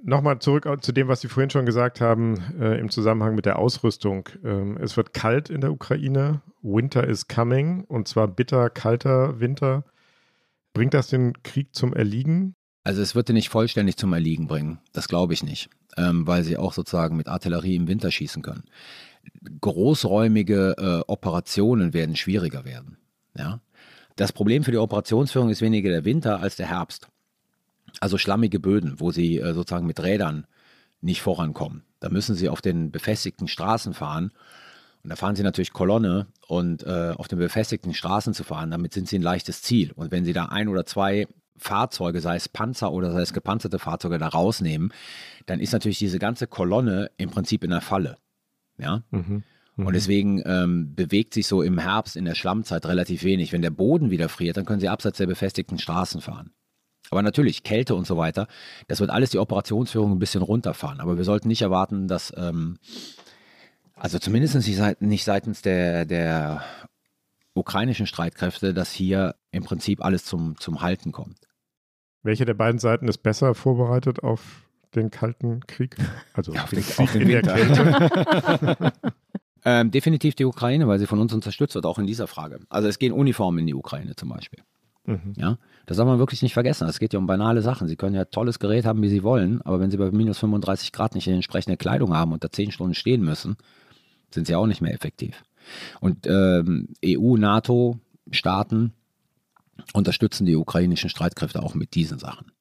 Nochmal 0.03 0.39
zurück 0.39 0.67
zu 0.81 0.93
dem, 0.93 1.07
was 1.09 1.21
Sie 1.21 1.27
vorhin 1.27 1.51
schon 1.51 1.65
gesagt 1.65 2.01
haben 2.01 2.37
äh, 2.59 2.79
im 2.79 2.89
Zusammenhang 2.89 3.35
mit 3.35 3.45
der 3.45 3.59
Ausrüstung. 3.59 4.29
Ähm, 4.43 4.77
es 4.77 4.97
wird 4.97 5.13
kalt 5.13 5.49
in 5.49 5.61
der 5.61 5.71
Ukraine. 5.71 6.41
Winter 6.63 7.05
is 7.05 7.27
coming 7.27 7.83
und 7.83 8.07
zwar 8.07 8.27
bitter 8.27 8.69
kalter 8.69 9.39
Winter. 9.39 9.83
Bringt 10.73 10.93
das 10.93 11.07
den 11.07 11.41
Krieg 11.43 11.75
zum 11.75 11.93
Erliegen? 11.93 12.55
Also 12.83 13.01
es 13.01 13.13
wird 13.13 13.29
ihn 13.29 13.35
nicht 13.35 13.49
vollständig 13.49 13.97
zum 13.97 14.13
Erliegen 14.13 14.47
bringen, 14.47 14.79
das 14.91 15.07
glaube 15.07 15.33
ich 15.33 15.43
nicht, 15.43 15.69
ähm, 15.97 16.25
weil 16.25 16.43
sie 16.43 16.57
auch 16.57 16.73
sozusagen 16.73 17.15
mit 17.15 17.27
Artillerie 17.27 17.75
im 17.75 17.87
Winter 17.87 18.09
schießen 18.09 18.41
können. 18.41 18.63
Großräumige 19.61 20.75
äh, 20.77 21.03
Operationen 21.07 21.93
werden 21.93 22.15
schwieriger 22.15 22.65
werden. 22.65 22.97
Ja? 23.37 23.61
Das 24.15 24.31
Problem 24.31 24.63
für 24.63 24.71
die 24.71 24.77
Operationsführung 24.77 25.49
ist 25.49 25.61
weniger 25.61 25.91
der 25.91 26.05
Winter 26.05 26.39
als 26.39 26.55
der 26.55 26.69
Herbst. 26.69 27.09
Also 27.99 28.17
schlammige 28.17 28.59
Böden, 28.59 28.99
wo 28.99 29.11
sie 29.11 29.37
äh, 29.37 29.53
sozusagen 29.53 29.85
mit 29.85 30.01
Rädern 30.01 30.47
nicht 31.01 31.21
vorankommen. 31.21 31.83
Da 31.99 32.09
müssen 32.09 32.35
sie 32.35 32.49
auf 32.49 32.61
den 32.61 32.91
befestigten 32.91 33.47
Straßen 33.47 33.93
fahren 33.93 34.31
und 35.03 35.09
da 35.09 35.15
fahren 35.15 35.35
sie 35.35 35.43
natürlich 35.43 35.73
Kolonne 35.73 36.27
und 36.47 36.83
äh, 36.83 37.13
auf 37.17 37.27
den 37.27 37.39
befestigten 37.39 37.93
Straßen 37.93 38.33
zu 38.33 38.43
fahren, 38.43 38.71
damit 38.71 38.93
sind 38.93 39.07
sie 39.07 39.17
ein 39.17 39.23
leichtes 39.23 39.61
Ziel. 39.61 39.91
Und 39.93 40.11
wenn 40.11 40.25
sie 40.25 40.33
da 40.33 40.45
ein 40.45 40.67
oder 40.67 40.85
zwei 40.85 41.27
Fahrzeuge, 41.57 42.21
sei 42.21 42.35
es 42.35 42.49
Panzer 42.49 42.91
oder 42.91 43.11
sei 43.11 43.21
es 43.21 43.33
gepanzerte 43.33 43.79
Fahrzeuge, 43.79 44.17
da 44.17 44.27
rausnehmen, 44.27 44.93
dann 45.45 45.59
ist 45.59 45.73
natürlich 45.73 45.99
diese 45.99 46.19
ganze 46.19 46.47
Kolonne 46.47 47.11
im 47.17 47.29
Prinzip 47.29 47.63
in 47.63 47.71
der 47.71 47.81
Falle. 47.81 48.17
Ja. 48.77 49.03
Mhm. 49.11 49.43
Mhm. 49.75 49.85
Und 49.87 49.93
deswegen 49.93 50.41
ähm, 50.45 50.93
bewegt 50.95 51.33
sich 51.33 51.47
so 51.47 51.61
im 51.61 51.77
Herbst 51.77 52.15
in 52.15 52.25
der 52.25 52.35
Schlammzeit 52.35 52.85
relativ 52.85 53.23
wenig. 53.23 53.53
Wenn 53.53 53.61
der 53.61 53.69
Boden 53.71 54.11
wieder 54.11 54.29
friert, 54.29 54.57
dann 54.57 54.65
können 54.65 54.79
sie 54.79 54.89
abseits 54.89 55.17
der 55.17 55.27
befestigten 55.27 55.79
Straßen 55.79 56.21
fahren. 56.21 56.51
Aber 57.09 57.21
natürlich, 57.21 57.63
Kälte 57.63 57.95
und 57.95 58.07
so 58.07 58.17
weiter, 58.17 58.47
das 58.87 58.99
wird 58.99 59.09
alles 59.09 59.31
die 59.31 59.39
Operationsführung 59.39 60.13
ein 60.13 60.19
bisschen 60.19 60.41
runterfahren. 60.41 60.99
Aber 60.99 61.17
wir 61.17 61.25
sollten 61.25 61.47
nicht 61.47 61.61
erwarten, 61.61 62.07
dass 62.07 62.33
ähm, 62.37 62.77
also 64.01 64.17
zumindest 64.17 64.55
nicht 64.99 65.23
seitens 65.23 65.61
der, 65.61 66.05
der 66.05 66.63
ukrainischen 67.53 68.07
Streitkräfte, 68.07 68.73
dass 68.73 68.91
hier 68.91 69.35
im 69.51 69.63
Prinzip 69.63 70.03
alles 70.03 70.25
zum, 70.25 70.57
zum 70.57 70.81
Halten 70.81 71.11
kommt. 71.11 71.37
Welche 72.23 72.45
der 72.45 72.55
beiden 72.55 72.79
Seiten 72.79 73.07
ist 73.07 73.19
besser 73.19 73.53
vorbereitet 73.53 74.23
auf 74.23 74.67
den 74.95 75.11
Kalten 75.11 75.59
Krieg? 75.67 75.97
Also 76.33 76.51
auf 76.53 76.71
den, 76.71 76.83
auf 76.97 77.11
den 77.11 77.21
in 77.21 77.27
der 77.27 77.41
Kälte? 77.43 78.93
ähm, 79.65 79.91
definitiv 79.91 80.33
die 80.33 80.45
Ukraine, 80.45 80.87
weil 80.87 80.97
sie 80.97 81.05
von 81.05 81.19
uns 81.19 81.31
unterstützt 81.31 81.75
wird, 81.75 81.85
auch 81.85 81.99
in 81.99 82.07
dieser 82.07 82.25
Frage. 82.25 82.59
Also 82.69 82.87
es 82.87 82.97
gehen 82.97 83.13
Uniformen 83.13 83.59
in 83.59 83.67
die 83.67 83.75
Ukraine 83.75 84.15
zum 84.15 84.29
Beispiel. 84.29 84.63
Mhm. 85.05 85.33
Ja, 85.37 85.59
das 85.85 85.97
soll 85.97 86.07
man 86.07 86.17
wirklich 86.17 86.41
nicht 86.41 86.53
vergessen. 86.53 86.87
Es 86.87 86.97
geht 86.97 87.13
ja 87.13 87.19
um 87.19 87.27
banale 87.27 87.61
Sachen. 87.61 87.87
Sie 87.87 87.97
können 87.97 88.15
ja 88.15 88.25
tolles 88.25 88.57
Gerät 88.57 88.85
haben, 88.85 89.03
wie 89.03 89.09
Sie 89.09 89.21
wollen, 89.21 89.61
aber 89.61 89.79
wenn 89.79 89.91
Sie 89.91 89.97
bei 89.97 90.09
minus 90.09 90.39
35 90.39 90.91
Grad 90.91 91.13
nicht 91.13 91.27
die 91.27 91.31
entsprechende 91.31 91.77
Kleidung 91.77 92.15
haben 92.15 92.33
und 92.33 92.43
da 92.43 92.49
10 92.49 92.71
Stunden 92.71 92.95
stehen 92.95 93.21
müssen, 93.21 93.57
sind 94.33 94.47
sie 94.47 94.55
auch 94.55 94.67
nicht 94.67 94.81
mehr 94.81 94.93
effektiv. 94.93 95.43
Und 95.99 96.27
ähm, 96.27 96.89
EU, 97.05 97.37
NATO, 97.37 97.99
Staaten 98.31 98.93
unterstützen 99.93 100.45
die 100.45 100.55
ukrainischen 100.55 101.09
Streitkräfte 101.09 101.61
auch 101.61 101.75
mit 101.75 101.95
diesen 101.95 102.19
Sachen. 102.19 102.51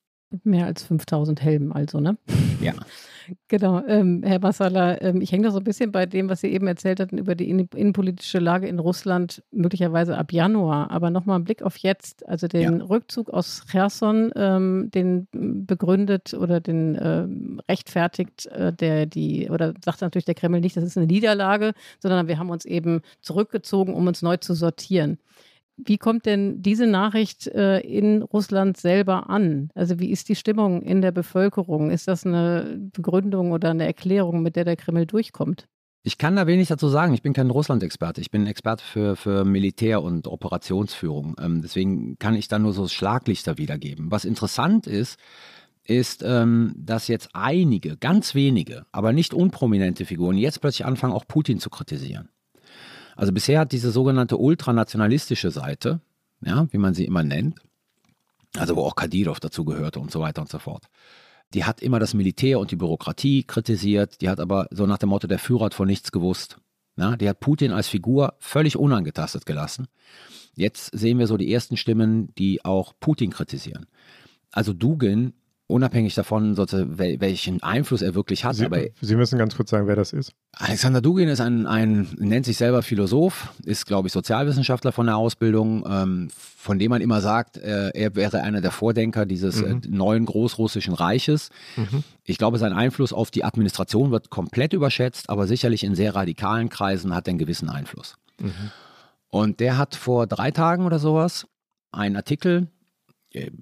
Mehr 0.45 0.67
als 0.67 0.85
5000 0.85 1.41
Helmen, 1.43 1.73
also, 1.73 2.01
ne? 2.01 2.17
Ja. 2.61 2.75
Genau, 3.49 3.83
ähm, 3.87 4.23
Herr 4.25 4.41
Massala, 4.41 5.01
ähm, 5.01 5.21
ich 5.21 5.33
hänge 5.33 5.45
da 5.45 5.51
so 5.51 5.59
ein 5.59 5.65
bisschen 5.65 5.93
bei 5.93 6.07
dem, 6.07 6.29
was 6.29 6.41
Sie 6.41 6.49
eben 6.49 6.67
erzählt 6.67 7.01
hatten 7.01 7.19
über 7.19 7.35
die 7.35 7.49
innenpolitische 7.49 8.39
Lage 8.39 8.67
in 8.69 8.79
Russland, 8.79 9.43
möglicherweise 9.51 10.17
ab 10.17 10.33
Januar. 10.33 10.91
Aber 10.91 11.11
nochmal 11.11 11.39
ein 11.39 11.45
Blick 11.45 11.63
auf 11.63 11.77
jetzt, 11.79 12.27
also 12.29 12.49
den 12.49 12.81
ja. 12.81 12.85
Rückzug 12.85 13.31
aus 13.31 13.65
Cherson, 13.71 14.33
ähm, 14.37 14.91
den 14.93 15.29
begründet 15.33 16.35
oder 16.35 16.61
den 16.61 16.99
ähm, 17.01 17.61
rechtfertigt 17.69 18.47
äh, 18.47 18.73
der 18.73 19.07
die, 19.07 19.49
oder 19.51 19.75
sagt 19.85 20.01
natürlich 20.01 20.25
der 20.25 20.35
Kreml 20.35 20.61
nicht, 20.61 20.77
das 20.77 20.85
ist 20.85 20.97
eine 20.97 21.07
Niederlage, 21.07 21.73
sondern 21.99 22.29
wir 22.29 22.39
haben 22.39 22.51
uns 22.51 22.65
eben 22.65 23.03
zurückgezogen, 23.21 23.95
um 23.95 24.07
uns 24.07 24.23
neu 24.23 24.37
zu 24.37 24.55
sortieren. 24.55 25.19
Wie 25.85 25.99
kommt 25.99 26.27
denn 26.27 26.63
diese 26.63 26.87
Nachricht 26.87 27.47
äh, 27.47 27.81
in 27.81 28.23
Russland 28.23 28.77
selber 28.77 29.31
an? 29.31 29.71
Also 29.75 29.99
wie 29.99 30.11
ist 30.11 30.29
die 30.29 30.35
Stimmung 30.35 30.83
in 30.83 31.03
der 31.03 31.13
Bevölkerung? 31.13 31.91
Ist 31.91 32.09
das 32.09 32.27
eine 32.27 32.79
Begründung 32.93 33.53
oder 33.53 33.71
eine 33.71 33.87
Erklärung, 33.87 34.43
mit 34.43 34.57
der 34.57 34.65
der 34.65 34.77
Kreml 34.77 35.07
durchkommt? 35.07 35.67
Ich 36.03 36.17
kann 36.17 36.37
da 36.37 36.47
wenig 36.47 36.69
dazu 36.69 36.89
sagen. 36.89 37.13
Ich 37.13 37.23
bin 37.23 37.35
kein 37.35 37.51
Russland-Experte. 37.51 38.21
Ich 38.23 38.31
bin 38.31 38.47
Experte 38.47 38.83
für, 38.83 39.17
für 39.17 39.45
Militär- 39.45 40.03
und 40.03 40.27
Operationsführung. 40.27 41.37
Ähm, 41.39 41.61
deswegen 41.61 42.19
kann 42.19 42.35
ich 42.35 42.49
da 42.49 42.59
nur 42.59 42.73
so 42.73 42.89
Schlaglichter 42.89 43.59
wiedergeben. 43.59 44.11
Was 44.11 44.25
interessant 44.25 44.87
ist, 44.87 45.19
ist, 45.85 46.23
ähm, 46.25 46.75
dass 46.77 47.09
jetzt 47.09 47.31
einige, 47.35 47.97
ganz 47.97 48.35
wenige, 48.35 48.87
aber 48.93 49.13
nicht 49.13 49.35
unprominente 49.35 50.07
Figuren 50.07 50.39
jetzt 50.39 50.61
plötzlich 50.61 50.87
anfangen, 50.87 51.13
auch 51.13 51.27
Putin 51.27 51.59
zu 51.59 51.69
kritisieren. 51.69 52.31
Also 53.17 53.33
bisher 53.33 53.61
hat 53.61 53.73
diese 53.73 53.91
sogenannte 53.91 54.37
ultranationalistische 54.37 55.51
Seite, 55.51 56.01
ja, 56.45 56.67
wie 56.71 56.79
man 56.79 56.95
sie 56.95 57.05
immer 57.05 57.23
nennt, 57.23 57.61
also 58.57 58.77
wo 58.77 58.83
auch 58.83 58.97
Kadyrov 58.97 59.41
dazu 59.41 59.65
gehörte 59.65 60.01
und 60.01 60.11
so 60.11 60.21
weiter 60.21 60.41
und 60.43 60.49
so 60.49 60.59
fort, 60.59 60.87
die 61.55 61.65
hat 61.65 61.83
immer 61.83 61.99
das 61.99 62.15
Militär 62.15 62.59
und 62.59 62.71
die 62.71 62.77
Bürokratie 62.77 63.45
kritisiert, 63.45 64.21
die 64.21 64.29
hat 64.29 64.41
aber 64.41 64.69
so 64.71 64.87
nach 64.87 64.99
dem 64.99 65.09
Motto, 65.09 65.27
der 65.27 65.39
Führer 65.39 65.67
hat 65.67 65.75
von 65.75 65.87
nichts 65.87 66.13
gewusst. 66.13 66.59
Ja, 66.97 67.17
die 67.17 67.29
hat 67.29 67.41
Putin 67.41 67.73
als 67.73 67.89
Figur 67.89 68.35
völlig 68.39 68.77
unangetastet 68.77 69.47
gelassen. 69.47 69.87
Jetzt 70.55 70.87
sehen 70.97 71.19
wir 71.19 71.27
so 71.27 71.37
die 71.37 71.53
ersten 71.53 71.77
Stimmen, 71.77 72.35
die 72.37 72.65
auch 72.65 72.93
Putin 73.01 73.31
kritisieren. 73.31 73.87
Also 74.53 74.73
Dugin 74.73 75.33
unabhängig 75.71 76.15
davon, 76.15 76.57
welchen 76.57 77.63
Einfluss 77.63 78.03
er 78.03 78.15
wirklich 78.15 78.45
hat. 78.45 78.57
Sie, 78.57 78.65
aber 78.65 78.81
Sie 79.01 79.17
müssen 79.17 79.39
ganz 79.39 79.57
kurz 79.57 79.71
sagen, 79.71 79.87
wer 79.87 79.97
das 79.97 80.13
ist. 80.13 80.33
Alexander 80.53 81.01
Dugin 81.01 81.29
ist 81.29 81.41
ein, 81.41 81.67
ein 81.67 82.09
nennt 82.19 82.45
sich 82.45 82.57
selber 82.57 82.83
Philosoph, 82.83 83.49
ist, 83.65 83.87
glaube 83.87 84.09
ich, 84.09 84.13
Sozialwissenschaftler 84.13 84.93
von 84.93 85.07
der 85.07 85.17
Ausbildung, 85.17 85.85
ähm, 85.89 86.29
von 86.35 86.79
dem 86.79 86.91
man 86.91 87.01
immer 87.01 87.21
sagt, 87.21 87.57
äh, 87.57 87.91
er 87.91 88.15
wäre 88.17 88.43
einer 88.43 88.61
der 88.61 88.71
Vordenker 88.71 89.27
dieses 89.27 89.63
äh, 89.63 89.75
mhm. 89.75 89.83
äh, 89.85 89.89
neuen 89.89 90.27
großrussischen 90.27 90.95
Reiches. 90.95 91.51
Mhm. 91.77 92.05
Ich 92.25 92.39
glaube, 92.39 92.59
sein 92.59 92.73
Einfluss 92.73 93.13
auf 93.13 93.31
die 93.31 93.45
Administration 93.45 94.11
wird 94.11 94.31
komplett 94.31 94.73
überschätzt, 94.73 95.31
aber 95.31 95.47
sicherlich 95.47 95.85
in 95.85 95.95
sehr 95.95 96.15
radikalen 96.15 96.69
Kreisen 96.69 97.15
hat 97.15 97.29
er 97.29 97.33
einen 97.33 97.39
gewissen 97.39 97.69
Einfluss. 97.69 98.17
Mhm. 98.41 98.71
Und 99.31 99.61
der 99.61 99.79
hat 99.79 99.95
vor 99.95 100.27
drei 100.27 100.51
Tagen 100.51 100.85
oder 100.85 100.99
sowas 100.99 101.47
einen 101.93 102.17
Artikel 102.17 102.69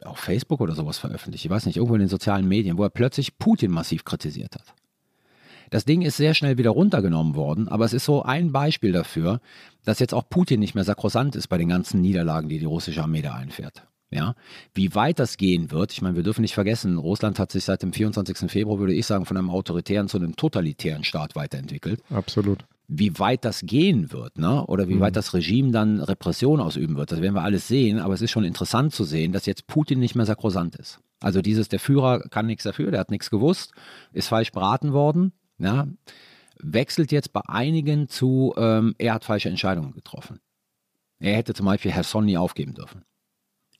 auf 0.04 0.18
Facebook 0.18 0.60
oder 0.60 0.74
sowas 0.74 0.98
veröffentlicht, 0.98 1.44
ich 1.44 1.50
weiß 1.50 1.66
nicht, 1.66 1.76
irgendwo 1.76 1.94
in 1.94 2.00
den 2.00 2.08
sozialen 2.08 2.48
Medien, 2.48 2.78
wo 2.78 2.84
er 2.84 2.90
plötzlich 2.90 3.38
Putin 3.38 3.70
massiv 3.70 4.04
kritisiert 4.04 4.54
hat. 4.54 4.74
Das 5.70 5.84
Ding 5.84 6.00
ist 6.00 6.16
sehr 6.16 6.32
schnell 6.32 6.56
wieder 6.56 6.70
runtergenommen 6.70 7.34
worden, 7.34 7.68
aber 7.68 7.84
es 7.84 7.92
ist 7.92 8.06
so 8.06 8.22
ein 8.22 8.52
Beispiel 8.52 8.92
dafür, 8.92 9.40
dass 9.84 9.98
jetzt 9.98 10.14
auch 10.14 10.28
Putin 10.28 10.60
nicht 10.60 10.74
mehr 10.74 10.84
sakrosant 10.84 11.36
ist 11.36 11.48
bei 11.48 11.58
den 11.58 11.68
ganzen 11.68 12.00
Niederlagen, 12.00 12.48
die 12.48 12.58
die 12.58 12.64
russische 12.64 13.02
Armee 13.02 13.20
da 13.20 13.34
einfährt. 13.34 13.86
Ja, 14.10 14.34
wie 14.72 14.94
weit 14.94 15.18
das 15.18 15.36
gehen 15.36 15.70
wird, 15.70 15.92
ich 15.92 16.00
meine, 16.00 16.16
wir 16.16 16.22
dürfen 16.22 16.40
nicht 16.40 16.54
vergessen, 16.54 16.96
Russland 16.96 17.38
hat 17.38 17.52
sich 17.52 17.64
seit 17.64 17.82
dem 17.82 17.92
24. 17.92 18.50
Februar, 18.50 18.78
würde 18.78 18.94
ich 18.94 19.04
sagen, 19.04 19.26
von 19.26 19.36
einem 19.36 19.50
autoritären 19.50 20.08
zu 20.08 20.16
einem 20.16 20.34
totalitären 20.34 21.04
Staat 21.04 21.36
weiterentwickelt. 21.36 22.00
Absolut 22.08 22.64
wie 22.88 23.18
weit 23.18 23.44
das 23.44 23.60
gehen 23.60 24.12
wird, 24.12 24.38
ne? 24.38 24.64
oder 24.66 24.88
wie 24.88 24.94
mhm. 24.94 25.00
weit 25.00 25.14
das 25.14 25.34
Regime 25.34 25.70
dann 25.70 26.00
Repression 26.00 26.58
ausüben 26.60 26.96
wird, 26.96 27.12
das 27.12 27.20
werden 27.20 27.34
wir 27.34 27.42
alles 27.42 27.68
sehen, 27.68 27.98
aber 27.98 28.14
es 28.14 28.22
ist 28.22 28.30
schon 28.30 28.44
interessant 28.44 28.94
zu 28.94 29.04
sehen, 29.04 29.32
dass 29.32 29.44
jetzt 29.44 29.66
Putin 29.66 30.00
nicht 30.00 30.14
mehr 30.14 30.24
sakrosant 30.24 30.74
ist. 30.76 30.98
Also 31.20 31.42
dieses, 31.42 31.68
der 31.68 31.80
Führer 31.80 32.20
kann 32.30 32.46
nichts 32.46 32.64
dafür, 32.64 32.90
der 32.90 33.00
hat 33.00 33.10
nichts 33.10 33.28
gewusst, 33.28 33.72
ist 34.12 34.28
falsch 34.28 34.52
beraten 34.52 34.94
worden, 34.94 35.32
ja? 35.58 35.86
wechselt 36.60 37.12
jetzt 37.12 37.32
bei 37.32 37.42
einigen 37.46 38.08
zu, 38.08 38.54
ähm, 38.56 38.94
er 38.98 39.14
hat 39.14 39.24
falsche 39.24 39.50
Entscheidungen 39.50 39.92
getroffen. 39.92 40.40
Er 41.20 41.36
hätte 41.36 41.52
zum 41.52 41.66
Beispiel 41.66 41.92
Herson 41.92 42.24
nie 42.24 42.38
aufgeben 42.38 42.74
dürfen. 42.74 43.02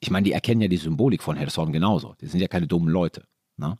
Ich 0.00 0.11
meine, 0.11 0.24
die 0.24 0.32
erkennen 0.32 0.61
ja 0.61 0.68
die 0.68 0.76
Symbolik 0.76 1.22
von 1.22 1.36
Herson 1.36 1.72
genauso. 1.72 2.14
Die 2.20 2.26
sind 2.26 2.40
ja 2.40 2.48
keine 2.48 2.66
dummen 2.66 2.88
Leute. 2.88 3.24
Ne? 3.56 3.78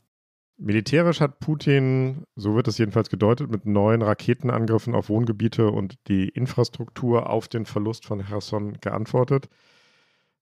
Militärisch 0.61 1.21
hat 1.21 1.39
Putin, 1.39 2.25
so 2.35 2.53
wird 2.53 2.67
es 2.67 2.77
jedenfalls 2.77 3.09
gedeutet, 3.09 3.49
mit 3.49 3.65
neuen 3.65 4.01
Raketenangriffen 4.01 4.93
auf 4.93 5.07
Wohngebiete 5.07 5.71
und 5.71 5.95
die 6.09 6.27
Infrastruktur 6.27 7.29
auf 7.29 7.47
den 7.47 7.65
Verlust 7.65 8.05
von 8.05 8.25
Cherson 8.25 8.73
geantwortet. 8.81 9.47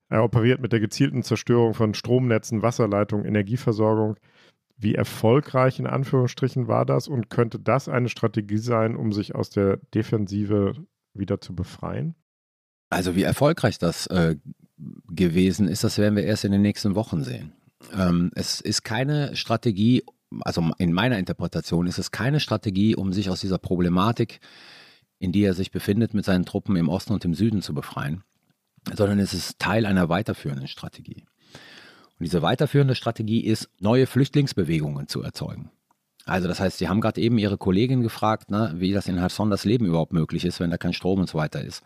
Er 0.09 0.23
operiert 0.23 0.59
mit 0.59 0.71
der 0.71 0.79
gezielten 0.79 1.21
Zerstörung 1.21 1.75
von 1.75 1.93
Stromnetzen, 1.93 2.63
Wasserleitungen, 2.63 3.25
Energieversorgung. 3.25 4.15
Wie 4.75 4.95
erfolgreich 4.95 5.79
in 5.79 5.85
Anführungsstrichen 5.85 6.67
war 6.67 6.85
das 6.85 7.07
und 7.07 7.29
könnte 7.29 7.59
das 7.59 7.87
eine 7.87 8.09
Strategie 8.09 8.57
sein, 8.57 8.95
um 8.95 9.11
sich 9.11 9.35
aus 9.35 9.51
der 9.51 9.77
Defensive 9.93 10.73
wieder 11.13 11.41
zu 11.41 11.55
befreien? 11.55 12.15
Also 12.89 13.15
wie 13.15 13.23
erfolgreich 13.23 13.77
das 13.77 14.07
äh, 14.07 14.35
gewesen 15.09 15.67
ist, 15.67 15.83
das 15.83 15.99
werden 15.99 16.15
wir 16.15 16.23
erst 16.23 16.45
in 16.45 16.51
den 16.51 16.61
nächsten 16.61 16.95
Wochen 16.95 17.23
sehen. 17.23 17.53
Ähm, 17.93 18.31
es 18.35 18.61
ist 18.61 18.83
keine 18.83 19.35
Strategie, 19.35 20.03
also 20.41 20.71
in 20.77 20.93
meiner 20.93 21.17
Interpretation 21.17 21.87
ist 21.87 21.99
es 21.99 22.11
keine 22.11 22.39
Strategie, 22.39 22.95
um 22.95 23.13
sich 23.13 23.29
aus 23.29 23.41
dieser 23.41 23.57
Problematik, 23.57 24.39
in 25.19 25.31
die 25.31 25.43
er 25.43 25.53
sich 25.53 25.71
befindet, 25.71 26.13
mit 26.13 26.25
seinen 26.25 26.45
Truppen 26.45 26.75
im 26.75 26.89
Osten 26.89 27.13
und 27.13 27.25
im 27.25 27.33
Süden 27.33 27.61
zu 27.61 27.73
befreien, 27.73 28.23
sondern 28.93 29.19
es 29.19 29.33
ist 29.33 29.59
Teil 29.59 29.85
einer 29.85 30.09
weiterführenden 30.09 30.67
Strategie. 30.67 31.25
Und 32.19 32.23
diese 32.23 32.41
weiterführende 32.41 32.95
Strategie 32.95 33.41
ist, 33.41 33.69
neue 33.79 34.07
Flüchtlingsbewegungen 34.07 35.07
zu 35.07 35.21
erzeugen. 35.21 35.71
Also 36.25 36.47
das 36.47 36.59
heißt, 36.59 36.77
Sie 36.77 36.89
haben 36.89 36.99
gerade 36.99 37.21
eben 37.21 37.37
Ihre 37.37 37.57
Kollegin 37.57 38.01
gefragt, 38.01 38.51
ne, 38.51 38.73
wie 38.75 38.91
das 38.91 39.07
in 39.07 39.15
Kherson 39.15 39.49
das 39.49 39.63
Leben 39.63 39.85
überhaupt 39.85 40.13
möglich 40.13 40.43
ist, 40.43 40.59
wenn 40.59 40.69
da 40.69 40.77
kein 40.77 40.93
Strom 40.93 41.21
und 41.21 41.29
so 41.29 41.37
weiter 41.37 41.63
ist, 41.63 41.83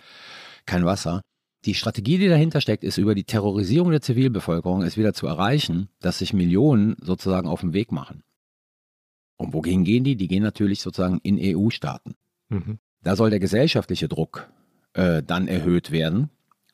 kein 0.65 0.83
Wasser. 0.83 1.21
Die 1.65 1.75
Strategie, 1.75 2.17
die 2.17 2.27
dahinter 2.27 2.59
steckt, 2.59 2.83
ist 2.83 2.97
über 2.97 3.13
die 3.13 3.23
Terrorisierung 3.23 3.91
der 3.91 4.01
Zivilbevölkerung 4.01 4.81
es 4.81 4.97
wieder 4.97 5.13
zu 5.13 5.27
erreichen, 5.27 5.89
dass 5.99 6.19
sich 6.19 6.33
Millionen 6.33 6.95
sozusagen 7.01 7.47
auf 7.47 7.61
den 7.61 7.73
Weg 7.73 7.91
machen. 7.91 8.23
Und 9.37 9.53
wogegen 9.53 9.83
gehen 9.83 10.03
die? 10.03 10.15
Die 10.15 10.27
gehen 10.27 10.43
natürlich 10.43 10.81
sozusagen 10.81 11.19
in 11.23 11.37
EU-Staaten. 11.39 12.15
Mhm. 12.49 12.79
Da 13.03 13.15
soll 13.15 13.29
der 13.29 13.39
gesellschaftliche 13.39 14.07
Druck 14.07 14.49
äh, 14.93 15.23
dann 15.23 15.47
erhöht 15.47 15.91
werden, 15.91 16.29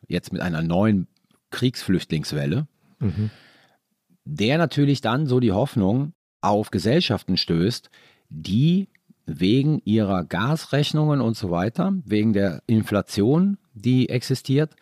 jetzt 0.07 0.31
mit 0.31 0.41
einer 0.41 0.61
neuen 0.61 1.07
Kriegsflüchtlingswelle, 1.51 2.67
mhm. 2.99 3.29
der 4.25 4.57
natürlich 4.57 5.01
dann 5.01 5.27
so 5.27 5.39
die 5.39 5.51
Hoffnung 5.51 6.13
auf 6.41 6.71
Gesellschaften 6.71 7.37
stößt, 7.37 7.89
die 8.29 8.89
wegen 9.25 9.81
ihrer 9.83 10.23
Gasrechnungen 10.23 11.21
und 11.21 11.35
so 11.35 11.51
weiter, 11.51 11.93
wegen 12.05 12.33
der 12.33 12.63
Inflation, 12.65 13.57
die 13.77 14.09
existiert, 14.09 14.75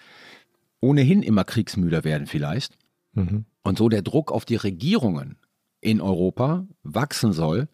ohnehin 0.81 1.23
immer 1.23 1.43
kriegsmüder 1.43 2.03
werden 2.03 2.27
vielleicht. 2.27 2.77
Mhm. 3.13 3.45
Und 3.63 3.77
so 3.77 3.89
der 3.89 4.01
Druck 4.01 4.31
auf 4.31 4.45
die 4.45 4.55
Regierungen 4.55 5.37
in 5.81 6.01
Europa 6.01 6.67
wachsen 6.83 7.33
soll, 7.33 7.67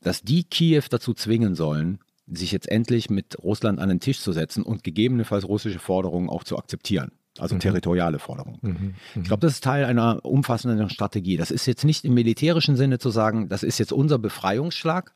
dass 0.00 0.22
die 0.22 0.44
Kiew 0.44 0.84
dazu 0.90 1.14
zwingen 1.14 1.54
sollen, 1.54 1.98
sich 2.26 2.52
jetzt 2.52 2.68
endlich 2.68 3.10
mit 3.10 3.38
Russland 3.42 3.78
an 3.78 3.88
den 3.88 4.00
Tisch 4.00 4.20
zu 4.20 4.32
setzen 4.32 4.62
und 4.62 4.84
gegebenenfalls 4.84 5.46
russische 5.46 5.78
Forderungen 5.78 6.28
auch 6.28 6.44
zu 6.44 6.58
akzeptieren. 6.58 7.12
Also 7.38 7.54
mhm. 7.54 7.60
territoriale 7.60 8.18
Forderungen. 8.18 8.58
Mhm. 8.60 8.70
mhm. 8.70 8.94
Ich 9.22 9.24
glaube, 9.24 9.40
das 9.40 9.54
ist 9.54 9.64
Teil 9.64 9.84
einer 9.84 10.24
umfassenden 10.24 10.90
Strategie. 10.90 11.36
Das 11.36 11.50
ist 11.50 11.66
jetzt 11.66 11.84
nicht 11.84 12.04
im 12.04 12.14
militärischen 12.14 12.76
Sinne 12.76 12.98
zu 12.98 13.10
sagen, 13.10 13.48
das 13.48 13.62
ist 13.62 13.78
jetzt 13.78 13.92
unser 13.92 14.18
Befreiungsschlag, 14.18 15.14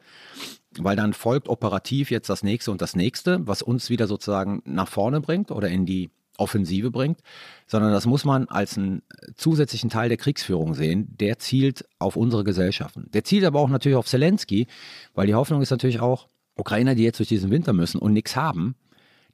weil 0.78 0.96
dann 0.96 1.12
folgt 1.12 1.48
operativ 1.48 2.10
jetzt 2.10 2.28
das 2.28 2.42
nächste 2.42 2.70
und 2.70 2.82
das 2.82 2.96
nächste, 2.96 3.46
was 3.46 3.62
uns 3.62 3.90
wieder 3.90 4.06
sozusagen 4.06 4.62
nach 4.64 4.88
vorne 4.88 5.20
bringt 5.20 5.50
oder 5.50 5.68
in 5.68 5.86
die 5.86 6.10
Offensive 6.38 6.90
bringt, 6.90 7.20
sondern 7.66 7.92
das 7.92 8.06
muss 8.06 8.24
man 8.24 8.46
als 8.48 8.76
einen 8.76 9.02
zusätzlichen 9.36 9.90
Teil 9.90 10.08
der 10.08 10.18
Kriegsführung 10.18 10.74
sehen. 10.74 11.08
Der 11.18 11.38
zielt 11.38 11.86
auf 11.98 12.16
unsere 12.16 12.44
Gesellschaften. 12.44 13.08
Der 13.12 13.24
zielt 13.24 13.44
aber 13.44 13.60
auch 13.60 13.68
natürlich 13.68 13.96
auf 13.96 14.06
Zelensky, 14.06 14.66
weil 15.14 15.26
die 15.26 15.34
Hoffnung 15.34 15.62
ist 15.62 15.70
natürlich 15.70 16.00
auch, 16.00 16.28
Ukrainer, 16.58 16.94
die 16.94 17.02
jetzt 17.02 17.18
durch 17.18 17.28
diesen 17.28 17.50
Winter 17.50 17.74
müssen 17.74 17.98
und 17.98 18.14
nichts 18.14 18.34
haben, 18.34 18.76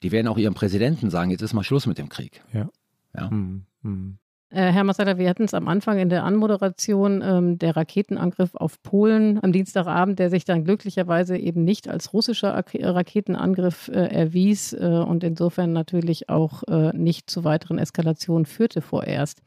die 0.03 0.11
werden 0.11 0.27
auch 0.27 0.39
ihrem 0.39 0.55
Präsidenten 0.55 1.11
sagen, 1.11 1.31
jetzt 1.31 1.43
ist 1.43 1.53
mal 1.53 1.63
Schluss 1.63 1.87
mit 1.87 1.99
dem 1.99 2.09
Krieg. 2.09 2.43
Ja. 2.53 2.69
ja? 3.15 3.31
Mhm. 3.31 3.65
Mhm. 3.83 4.19
Äh, 4.53 4.71
Herr 4.71 4.85
Massada, 4.85 5.17
wir 5.17 5.31
hatten 5.31 5.45
es 5.45 5.55
am 5.55 5.67
Anfang 5.67 5.99
in 5.99 6.11
der 6.11 6.25
Anmoderation, 6.25 7.23
ähm, 7.25 7.59
der 7.59 7.75
Raketenangriff 7.75 8.55
auf 8.55 8.83
Polen 8.83 9.43
am 9.43 9.51
Dienstagabend, 9.51 10.19
der 10.19 10.29
sich 10.29 10.45
dann 10.45 10.65
glücklicherweise 10.65 11.39
eben 11.39 11.65
nicht 11.65 11.89
als 11.89 12.13
russischer 12.13 12.53
Raketenangriff 12.55 13.89
äh, 13.89 14.09
erwies 14.09 14.75
äh, 14.75 14.77
und 14.77 15.25
insofern 15.25 15.73
natürlich 15.73 16.29
auch 16.29 16.65
äh, 16.65 16.95
nicht 16.95 17.31
zu 17.31 17.45
weiteren 17.45 17.79
Eskalationen 17.79 18.45
führte 18.45 18.83
vorerst. 18.83 19.41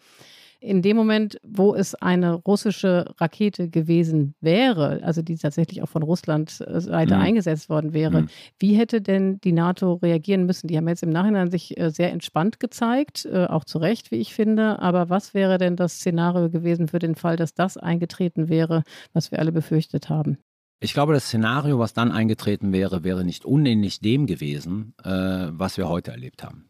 In 0.66 0.82
dem 0.82 0.97
Moment, 0.97 1.39
wo 1.43 1.76
es 1.76 1.95
eine 1.95 2.34
russische 2.34 3.05
Rakete 3.18 3.70
gewesen 3.70 4.36
wäre, 4.41 5.01
also 5.03 5.22
die 5.22 5.38
tatsächlich 5.38 5.84
auch 5.84 5.89
von 5.89 6.03
Russlands 6.03 6.59
äh, 6.59 6.82
Seite 6.82 7.16
mhm. 7.16 7.22
eingesetzt 7.22 7.70
worden 7.70 7.93
wäre, 7.93 8.24
mhm. 8.24 8.28
wie 8.59 8.76
hätte 8.76 9.01
denn 9.01 9.39
die 9.41 9.51
NATO 9.51 9.93
reagieren 9.93 10.45
müssen? 10.45 10.68
Die 10.68 10.78
haben 10.78 10.88
jetzt 10.88 11.03
im 11.03 11.11
Nachhinein 11.11 11.51
sich 11.51 11.78
äh, 11.78 11.91
sehr 11.91 12.11
entspannt 12.11 12.59
gezeigt, 12.59 13.26
äh, 13.26 13.45
auch 13.45 13.63
zu 13.63 13.78
Recht, 13.78 14.11
wie 14.11 14.18
ich 14.18 14.34
finde. 14.34 14.80
Aber 14.80 15.09
was 15.09 15.34
wäre 15.34 15.57
denn 15.57 15.76
das 15.76 15.95
Szenario 15.95 16.49
gewesen 16.49 16.88
für 16.88 16.99
den 16.99 17.16
Fall, 17.16 17.36
dass 17.36 17.53
das 17.53 17.78
eingetreten 17.78 18.49
wäre, 18.49 18.84
was 19.13 19.32
wir 19.32 19.39
alle 19.39 19.51
befürchtet 19.51 20.09
haben? 20.09 20.38
Ich 20.82 20.93
glaube, 20.93 21.13
das 21.13 21.26
Szenario, 21.26 21.80
was 21.80 21.93
dann 21.93 22.11
eingetreten 22.11 22.74
wäre, 22.74 23.03
wäre 23.03 23.24
nicht 23.24 23.45
unähnlich 23.45 23.99
dem 23.99 24.26
gewesen, 24.26 24.93
äh, 25.03 25.09
was 25.09 25.78
wir 25.78 25.88
heute 25.88 26.11
erlebt 26.11 26.43
haben. 26.43 26.68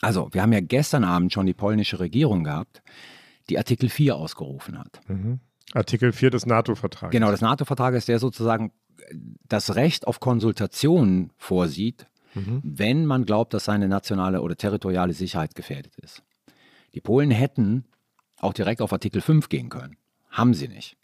Also, 0.00 0.28
wir 0.32 0.42
haben 0.42 0.52
ja 0.52 0.60
gestern 0.60 1.04
Abend 1.04 1.32
schon 1.32 1.46
die 1.46 1.54
polnische 1.54 2.00
Regierung 2.00 2.44
gehabt, 2.44 2.82
die 3.48 3.58
Artikel 3.58 3.88
4 3.88 4.16
ausgerufen 4.16 4.78
hat. 4.78 5.00
Mhm. 5.08 5.40
Artikel 5.72 6.12
4 6.12 6.30
des 6.30 6.46
NATO-Vertrages. 6.46 7.12
Genau, 7.12 7.30
des 7.30 7.40
NATO-Vertrages, 7.40 8.06
der 8.06 8.18
sozusagen 8.18 8.72
das 9.48 9.74
Recht 9.74 10.06
auf 10.06 10.20
Konsultation 10.20 11.30
vorsieht, 11.36 12.06
mhm. 12.34 12.60
wenn 12.62 13.06
man 13.06 13.24
glaubt, 13.24 13.54
dass 13.54 13.64
seine 13.64 13.88
nationale 13.88 14.40
oder 14.40 14.56
territoriale 14.56 15.12
Sicherheit 15.12 15.54
gefährdet 15.54 15.96
ist. 15.96 16.22
Die 16.94 17.00
Polen 17.00 17.30
hätten 17.30 17.84
auch 18.38 18.52
direkt 18.52 18.80
auf 18.80 18.92
Artikel 18.92 19.20
5 19.20 19.48
gehen 19.48 19.68
können. 19.68 19.96
Haben 20.30 20.54
sie 20.54 20.68
nicht. 20.68 20.96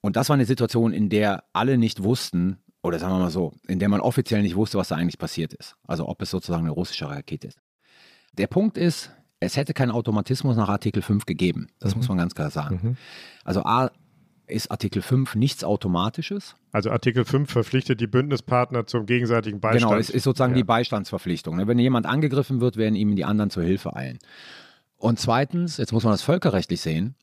Und 0.00 0.16
das 0.16 0.28
war 0.28 0.34
eine 0.34 0.46
Situation, 0.46 0.92
in 0.92 1.08
der 1.08 1.44
alle 1.52 1.78
nicht 1.78 2.02
wussten, 2.02 2.58
oder 2.82 2.98
sagen 2.98 3.14
wir 3.14 3.18
mal 3.18 3.30
so, 3.30 3.52
in 3.68 3.78
der 3.78 3.88
man 3.88 4.00
offiziell 4.00 4.42
nicht 4.42 4.56
wusste, 4.56 4.78
was 4.78 4.88
da 4.88 4.96
eigentlich 4.96 5.18
passiert 5.18 5.54
ist. 5.54 5.76
Also 5.86 6.08
ob 6.08 6.20
es 6.22 6.30
sozusagen 6.30 6.64
eine 6.64 6.72
russische 6.72 7.08
Rakete 7.08 7.48
ist. 7.48 7.58
Der 8.32 8.46
Punkt 8.46 8.76
ist, 8.76 9.10
es 9.40 9.56
hätte 9.56 9.74
keinen 9.74 9.90
Automatismus 9.90 10.56
nach 10.56 10.68
Artikel 10.68 11.02
5 11.02 11.26
gegeben. 11.26 11.68
Das 11.78 11.94
mhm. 11.94 11.98
muss 11.98 12.08
man 12.08 12.18
ganz 12.18 12.34
klar 12.34 12.50
sagen. 12.50 12.80
Mhm. 12.82 12.96
Also 13.44 13.62
A 13.64 13.90
ist 14.46 14.70
Artikel 14.70 15.02
5 15.02 15.34
nichts 15.36 15.64
Automatisches. 15.64 16.56
Also 16.72 16.90
Artikel 16.90 17.24
5 17.24 17.50
verpflichtet 17.50 18.00
die 18.00 18.06
Bündnispartner 18.06 18.86
zum 18.86 19.06
gegenseitigen 19.06 19.60
Beistand. 19.60 19.90
Genau, 19.90 20.00
es 20.00 20.10
ist 20.10 20.24
sozusagen 20.24 20.52
ja. 20.52 20.58
die 20.58 20.64
Beistandsverpflichtung. 20.64 21.56
Ne? 21.56 21.66
Wenn 21.66 21.78
jemand 21.78 22.06
angegriffen 22.06 22.60
wird, 22.60 22.76
werden 22.76 22.94
ihm 22.94 23.14
die 23.14 23.24
anderen 23.24 23.50
zur 23.50 23.62
Hilfe 23.62 23.94
eilen. 23.94 24.18
Und 24.96 25.18
zweitens, 25.18 25.76
jetzt 25.78 25.92
muss 25.92 26.04
man 26.04 26.12
das 26.12 26.22
völkerrechtlich 26.22 26.80
sehen, 26.80 27.14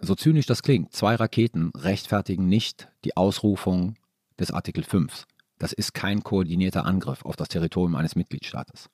so 0.00 0.14
zynisch 0.14 0.46
das 0.46 0.62
klingt, 0.62 0.92
zwei 0.92 1.14
Raketen 1.14 1.72
rechtfertigen 1.76 2.48
nicht 2.48 2.88
die 3.04 3.16
Ausrufung 3.16 3.96
des 4.38 4.50
Artikel 4.50 4.84
5. 4.84 5.26
Das 5.58 5.72
ist 5.72 5.94
kein 5.94 6.22
koordinierter 6.22 6.84
Angriff 6.84 7.24
auf 7.24 7.36
das 7.36 7.48
Territorium 7.48 7.94
eines 7.94 8.16
Mitgliedstaates. 8.16 8.90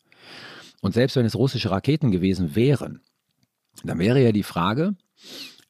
Und 0.83 0.95
selbst 0.95 1.17
wenn 1.17 1.27
es 1.27 1.37
russische 1.37 1.71
Raketen 1.71 2.11
gewesen 2.11 2.55
wären, 2.55 3.01
dann 3.85 3.99
wäre 3.99 4.23
ja 4.23 4.33
die 4.33 4.43
Frage, 4.43 4.97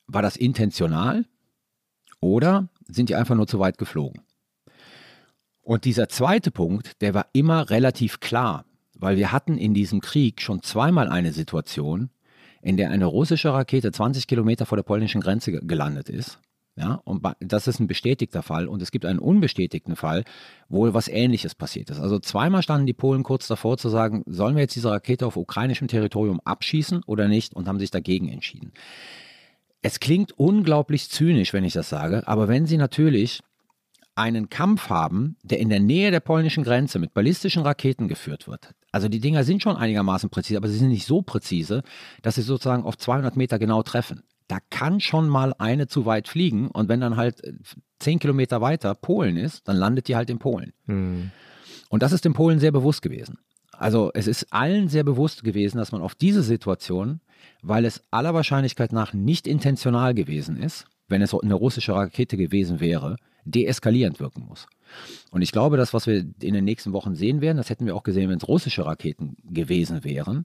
war 0.06 0.22
das 0.22 0.36
intentional 0.36 1.26
oder 2.20 2.68
sind 2.88 3.08
die 3.08 3.14
einfach 3.14 3.34
nur 3.34 3.46
zu 3.46 3.58
weit 3.60 3.78
geflogen? 3.78 4.22
Und 5.62 5.84
dieser 5.84 6.08
zweite 6.08 6.50
Punkt, 6.50 7.00
der 7.00 7.14
war 7.14 7.26
immer 7.32 7.70
relativ 7.70 8.18
klar, 8.18 8.64
weil 8.94 9.16
wir 9.16 9.30
hatten 9.30 9.56
in 9.56 9.74
diesem 9.74 10.00
Krieg 10.00 10.40
schon 10.40 10.62
zweimal 10.62 11.08
eine 11.08 11.32
Situation, 11.32 12.10
in 12.62 12.76
der 12.76 12.90
eine 12.90 13.06
russische 13.06 13.52
Rakete 13.52 13.92
20 13.92 14.26
Kilometer 14.26 14.66
vor 14.66 14.76
der 14.76 14.82
polnischen 14.82 15.20
Grenze 15.20 15.52
gelandet 15.52 16.08
ist 16.08 16.40
ja, 16.80 16.94
und 17.04 17.22
das 17.40 17.68
ist 17.68 17.78
ein 17.78 17.86
bestätigter 17.86 18.42
Fall. 18.42 18.66
Und 18.66 18.80
es 18.80 18.90
gibt 18.90 19.04
einen 19.04 19.18
unbestätigten 19.18 19.96
Fall, 19.96 20.24
wo 20.70 20.92
was 20.94 21.08
Ähnliches 21.08 21.54
passiert 21.54 21.90
ist. 21.90 22.00
Also 22.00 22.18
zweimal 22.18 22.62
standen 22.62 22.86
die 22.86 22.94
Polen 22.94 23.22
kurz 23.22 23.46
davor 23.46 23.76
zu 23.76 23.90
sagen, 23.90 24.22
sollen 24.26 24.56
wir 24.56 24.62
jetzt 24.62 24.76
diese 24.76 24.90
Rakete 24.90 25.26
auf 25.26 25.36
ukrainischem 25.36 25.88
Territorium 25.88 26.40
abschießen 26.42 27.02
oder 27.04 27.28
nicht 27.28 27.54
und 27.54 27.68
haben 27.68 27.78
sich 27.78 27.90
dagegen 27.90 28.30
entschieden. 28.30 28.72
Es 29.82 30.00
klingt 30.00 30.32
unglaublich 30.38 31.10
zynisch, 31.10 31.52
wenn 31.52 31.64
ich 31.64 31.74
das 31.74 31.90
sage, 31.90 32.26
aber 32.26 32.48
wenn 32.48 32.64
Sie 32.64 32.78
natürlich 32.78 33.40
einen 34.14 34.48
Kampf 34.48 34.88
haben, 34.88 35.36
der 35.42 35.58
in 35.58 35.68
der 35.68 35.80
Nähe 35.80 36.10
der 36.10 36.20
polnischen 36.20 36.64
Grenze 36.64 36.98
mit 36.98 37.12
ballistischen 37.12 37.62
Raketen 37.62 38.08
geführt 38.08 38.48
wird. 38.48 38.74
Also 38.90 39.08
die 39.08 39.20
Dinger 39.20 39.44
sind 39.44 39.62
schon 39.62 39.76
einigermaßen 39.76 40.30
präzise, 40.30 40.56
aber 40.56 40.68
sie 40.68 40.78
sind 40.78 40.88
nicht 40.88 41.06
so 41.06 41.22
präzise, 41.22 41.82
dass 42.22 42.34
sie 42.34 42.42
sozusagen 42.42 42.84
auf 42.84 42.98
200 42.98 43.36
Meter 43.36 43.58
genau 43.58 43.82
treffen 43.82 44.22
da 44.50 44.58
kann 44.68 44.98
schon 44.98 45.28
mal 45.28 45.54
eine 45.58 45.86
zu 45.86 46.06
weit 46.06 46.26
fliegen 46.26 46.68
und 46.68 46.88
wenn 46.88 47.00
dann 47.00 47.16
halt 47.16 47.44
äh, 47.44 47.52
zehn 48.00 48.18
Kilometer 48.18 48.60
weiter 48.60 48.94
Polen 48.96 49.36
ist, 49.36 49.68
dann 49.68 49.76
landet 49.76 50.08
die 50.08 50.16
halt 50.16 50.28
in 50.28 50.40
Polen. 50.40 50.72
Mhm. 50.86 51.30
Und 51.88 52.02
das 52.02 52.12
ist 52.12 52.24
den 52.24 52.32
Polen 52.32 52.58
sehr 52.58 52.72
bewusst 52.72 53.02
gewesen. 53.02 53.38
Also 53.72 54.10
es 54.12 54.26
ist 54.26 54.52
allen 54.52 54.88
sehr 54.88 55.04
bewusst 55.04 55.44
gewesen, 55.44 55.78
dass 55.78 55.92
man 55.92 56.02
auf 56.02 56.14
diese 56.14 56.42
Situation, 56.42 57.20
weil 57.62 57.84
es 57.84 58.02
aller 58.10 58.34
Wahrscheinlichkeit 58.34 58.92
nach 58.92 59.12
nicht 59.12 59.46
intentional 59.46 60.14
gewesen 60.14 60.56
ist, 60.56 60.86
wenn 61.08 61.22
es 61.22 61.32
eine 61.32 61.54
russische 61.54 61.94
Rakete 61.94 62.36
gewesen 62.36 62.80
wäre, 62.80 63.16
deeskalierend 63.44 64.20
wirken 64.20 64.44
muss. 64.46 64.66
Und 65.30 65.42
ich 65.42 65.52
glaube, 65.52 65.76
das, 65.76 65.94
was 65.94 66.06
wir 66.06 66.18
in 66.42 66.54
den 66.54 66.64
nächsten 66.64 66.92
Wochen 66.92 67.14
sehen 67.14 67.40
werden, 67.40 67.56
das 67.56 67.70
hätten 67.70 67.86
wir 67.86 67.94
auch 67.94 68.02
gesehen, 68.02 68.28
wenn 68.28 68.38
es 68.38 68.48
russische 68.48 68.84
Raketen 68.84 69.36
gewesen 69.44 70.04
wären. 70.04 70.44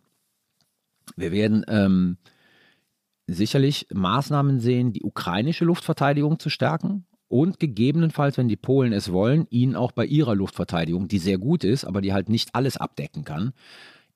Wir 1.16 1.32
werden 1.32 1.66
ähm, 1.68 2.18
sicherlich 3.28 3.88
Maßnahmen 3.93 4.59
sehen, 4.59 4.93
die 4.93 5.03
ukrainische 5.03 5.65
Luftverteidigung 5.65 6.39
zu 6.39 6.49
stärken 6.49 7.05
und 7.28 7.59
gegebenenfalls, 7.59 8.38
wenn 8.38 8.47
die 8.47 8.55
Polen 8.55 8.93
es 8.93 9.11
wollen, 9.11 9.47
ihnen 9.49 9.76
auch 9.76 9.91
bei 9.91 10.05
ihrer 10.05 10.36
Luftverteidigung, 10.36 11.07
die 11.07 11.17
sehr 11.17 11.38
gut 11.38 11.63
ist, 11.63 11.86
aber 11.86 12.01
die 12.01 12.13
halt 12.13 12.30
nicht 12.30 12.53
alles 12.53 12.78
abdecken 12.78 13.23
kann, 13.23 13.53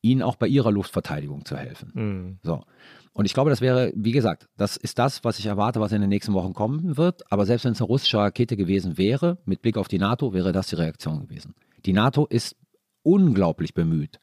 ihnen 0.01 0.21
auch 0.21 0.35
bei 0.35 0.47
ihrer 0.47 0.71
Luftverteidigung 0.71 1.45
zu 1.45 1.57
helfen. 1.57 1.91
Mhm. 1.93 2.39
So. 2.43 2.63
Und 3.11 3.25
ich 3.25 3.33
glaube, 3.33 3.49
das 3.49 3.59
wäre, 3.59 3.91
wie 3.95 4.11
gesagt, 4.11 4.47
das 4.55 4.77
ist 4.77 4.99
das, 4.99 5.23
was 5.23 5.39
ich 5.39 5.47
erwarte, 5.47 5.81
was 5.81 5.91
in 5.91 6.01
den 6.01 6.09
nächsten 6.09 6.33
Wochen 6.33 6.53
kommen 6.53 6.95
wird. 6.95 7.29
Aber 7.31 7.45
selbst 7.45 7.65
wenn 7.65 7.73
es 7.73 7.81
eine 7.81 7.87
russische 7.87 8.19
Rakete 8.19 8.55
gewesen 8.55 8.97
wäre, 8.97 9.39
mit 9.45 9.61
Blick 9.61 9.77
auf 9.77 9.87
die 9.87 9.97
NATO, 9.97 10.33
wäre 10.33 10.51
das 10.51 10.67
die 10.67 10.75
Reaktion 10.75 11.27
gewesen. 11.27 11.55
Die 11.85 11.93
NATO 11.93 12.25
ist 12.27 12.55
unglaublich 13.03 13.73
bemüht 13.73 14.19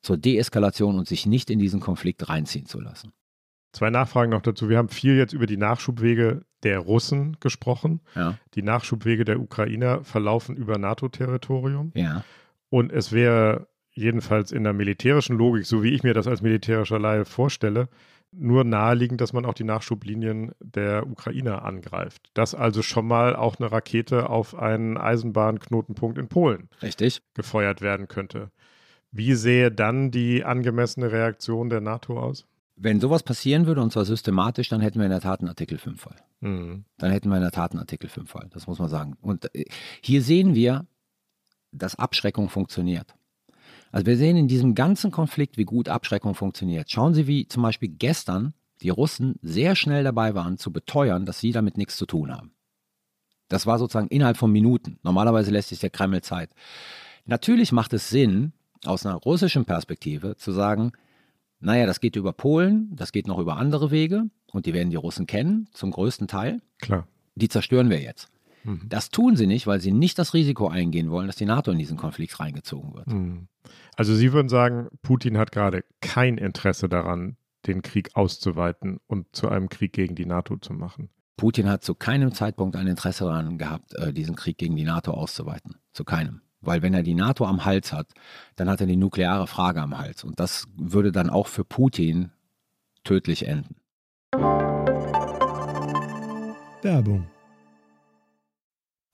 zur 0.00 0.16
Deeskalation 0.16 0.98
und 0.98 1.08
sich 1.08 1.26
nicht 1.26 1.50
in 1.50 1.58
diesen 1.58 1.80
Konflikt 1.80 2.28
reinziehen 2.28 2.64
zu 2.64 2.80
lassen. 2.80 3.12
Zwei 3.72 3.90
Nachfragen 3.90 4.30
noch 4.30 4.42
dazu. 4.42 4.68
Wir 4.68 4.78
haben 4.78 4.88
viel 4.88 5.16
jetzt 5.16 5.32
über 5.32 5.46
die 5.46 5.56
Nachschubwege 5.56 6.42
der 6.62 6.78
Russen 6.80 7.36
gesprochen. 7.40 8.00
Ja. 8.14 8.38
Die 8.54 8.62
Nachschubwege 8.62 9.24
der 9.24 9.40
Ukrainer 9.40 10.04
verlaufen 10.04 10.56
über 10.56 10.78
NATO-Territorium. 10.78 11.92
Ja. 11.94 12.24
Und 12.68 12.92
es 12.92 13.12
wäre 13.12 13.68
jedenfalls 13.92 14.52
in 14.52 14.64
der 14.64 14.72
militärischen 14.72 15.36
Logik, 15.36 15.66
so 15.66 15.82
wie 15.82 15.90
ich 15.90 16.02
mir 16.02 16.14
das 16.14 16.26
als 16.26 16.42
militärischer 16.42 16.98
Laie 16.98 17.24
vorstelle, 17.24 17.88
nur 18.32 18.64
naheliegend, 18.64 19.20
dass 19.20 19.32
man 19.32 19.44
auch 19.44 19.54
die 19.54 19.64
Nachschublinien 19.64 20.52
der 20.60 21.06
Ukrainer 21.08 21.64
angreift. 21.64 22.30
Dass 22.34 22.54
also 22.54 22.82
schon 22.82 23.06
mal 23.06 23.34
auch 23.34 23.58
eine 23.58 23.72
Rakete 23.72 24.30
auf 24.30 24.54
einen 24.54 24.96
Eisenbahnknotenpunkt 24.96 26.18
in 26.18 26.28
Polen 26.28 26.68
Richtig. 26.82 27.22
gefeuert 27.34 27.82
werden 27.82 28.06
könnte. 28.06 28.50
Wie 29.10 29.34
sähe 29.34 29.72
dann 29.72 30.12
die 30.12 30.44
angemessene 30.44 31.10
Reaktion 31.10 31.68
der 31.68 31.80
NATO 31.80 32.20
aus? 32.20 32.46
Wenn 32.82 32.98
sowas 32.98 33.22
passieren 33.22 33.66
würde, 33.66 33.82
und 33.82 33.92
zwar 33.92 34.06
systematisch, 34.06 34.70
dann 34.70 34.80
hätten 34.80 34.98
wir 34.98 35.04
in 35.04 35.10
der 35.10 35.20
Tat 35.20 35.40
einen 35.40 35.50
Artikel 35.50 35.76
5 35.76 36.00
Fall. 36.00 36.16
Mhm. 36.40 36.84
Dann 36.96 37.10
hätten 37.10 37.28
wir 37.28 37.36
in 37.36 37.42
der 37.42 37.50
Tat 37.50 37.72
einen 37.72 37.80
Artikel 37.80 38.08
5 38.08 38.30
Fall, 38.30 38.48
das 38.54 38.66
muss 38.66 38.78
man 38.78 38.88
sagen. 38.88 39.18
Und 39.20 39.54
äh, 39.54 39.66
hier 40.00 40.22
sehen 40.22 40.54
wir, 40.54 40.86
dass 41.72 41.96
Abschreckung 41.96 42.48
funktioniert. 42.48 43.14
Also 43.92 44.06
wir 44.06 44.16
sehen 44.16 44.38
in 44.38 44.48
diesem 44.48 44.74
ganzen 44.74 45.10
Konflikt, 45.10 45.58
wie 45.58 45.64
gut 45.64 45.90
Abschreckung 45.90 46.34
funktioniert. 46.34 46.90
Schauen 46.90 47.12
Sie, 47.12 47.26
wie 47.26 47.46
zum 47.48 47.62
Beispiel 47.62 47.90
gestern 47.90 48.54
die 48.80 48.88
Russen 48.88 49.34
sehr 49.42 49.76
schnell 49.76 50.02
dabei 50.02 50.34
waren 50.34 50.56
zu 50.56 50.72
beteuern, 50.72 51.26
dass 51.26 51.38
sie 51.38 51.52
damit 51.52 51.76
nichts 51.76 51.96
zu 51.96 52.06
tun 52.06 52.32
haben. 52.32 52.52
Das 53.48 53.66
war 53.66 53.78
sozusagen 53.78 54.08
innerhalb 54.08 54.38
von 54.38 54.50
Minuten. 54.50 54.98
Normalerweise 55.02 55.50
lässt 55.50 55.68
sich 55.68 55.80
der 55.80 55.90
Kreml 55.90 56.22
Zeit. 56.22 56.50
Natürlich 57.26 57.72
macht 57.72 57.92
es 57.92 58.08
Sinn, 58.08 58.52
aus 58.86 59.04
einer 59.04 59.16
russischen 59.16 59.66
Perspektive 59.66 60.36
zu 60.36 60.52
sagen, 60.52 60.92
naja, 61.60 61.86
das 61.86 62.00
geht 62.00 62.16
über 62.16 62.32
Polen, 62.32 62.88
das 62.94 63.12
geht 63.12 63.26
noch 63.26 63.38
über 63.38 63.56
andere 63.56 63.90
Wege 63.90 64.24
und 64.52 64.66
die 64.66 64.74
werden 64.74 64.90
die 64.90 64.96
Russen 64.96 65.26
kennen, 65.26 65.68
zum 65.72 65.90
größten 65.90 66.26
Teil. 66.26 66.60
Klar. 66.80 67.06
Die 67.34 67.48
zerstören 67.48 67.90
wir 67.90 68.00
jetzt. 68.00 68.28
Mhm. 68.64 68.82
Das 68.88 69.10
tun 69.10 69.36
sie 69.36 69.46
nicht, 69.46 69.66
weil 69.66 69.80
sie 69.80 69.92
nicht 69.92 70.18
das 70.18 70.34
Risiko 70.34 70.68
eingehen 70.68 71.10
wollen, 71.10 71.26
dass 71.26 71.36
die 71.36 71.46
NATO 71.46 71.70
in 71.70 71.78
diesen 71.78 71.96
Konflikt 71.96 72.40
reingezogen 72.40 72.94
wird. 72.94 73.06
Mhm. 73.08 73.48
Also 73.96 74.14
Sie 74.14 74.32
würden 74.32 74.48
sagen, 74.48 74.88
Putin 75.02 75.38
hat 75.38 75.52
gerade 75.52 75.84
kein 76.00 76.38
Interesse 76.38 76.88
daran, 76.88 77.36
den 77.66 77.82
Krieg 77.82 78.10
auszuweiten 78.14 78.98
und 79.06 79.26
zu 79.32 79.48
einem 79.48 79.68
Krieg 79.68 79.92
gegen 79.92 80.14
die 80.14 80.26
NATO 80.26 80.56
zu 80.56 80.72
machen. 80.72 81.10
Putin 81.36 81.68
hat 81.68 81.84
zu 81.84 81.94
keinem 81.94 82.32
Zeitpunkt 82.32 82.76
ein 82.76 82.86
Interesse 82.86 83.24
daran 83.24 83.58
gehabt, 83.58 83.94
äh, 83.94 84.12
diesen 84.12 84.36
Krieg 84.36 84.58
gegen 84.58 84.76
die 84.76 84.84
NATO 84.84 85.12
auszuweiten. 85.12 85.76
Zu 85.92 86.04
keinem. 86.04 86.40
Weil 86.60 86.82
wenn 86.82 86.94
er 86.94 87.02
die 87.02 87.14
NATO 87.14 87.46
am 87.46 87.64
Hals 87.64 87.92
hat, 87.92 88.08
dann 88.56 88.68
hat 88.68 88.80
er 88.80 88.86
die 88.86 88.96
nukleare 88.96 89.46
Frage 89.46 89.80
am 89.80 89.98
Hals. 89.98 90.24
Und 90.24 90.38
das 90.40 90.66
würde 90.76 91.12
dann 91.12 91.30
auch 91.30 91.46
für 91.46 91.64
Putin 91.64 92.30
tödlich 93.04 93.46
enden. 93.46 93.76
Werbung. 96.82 97.26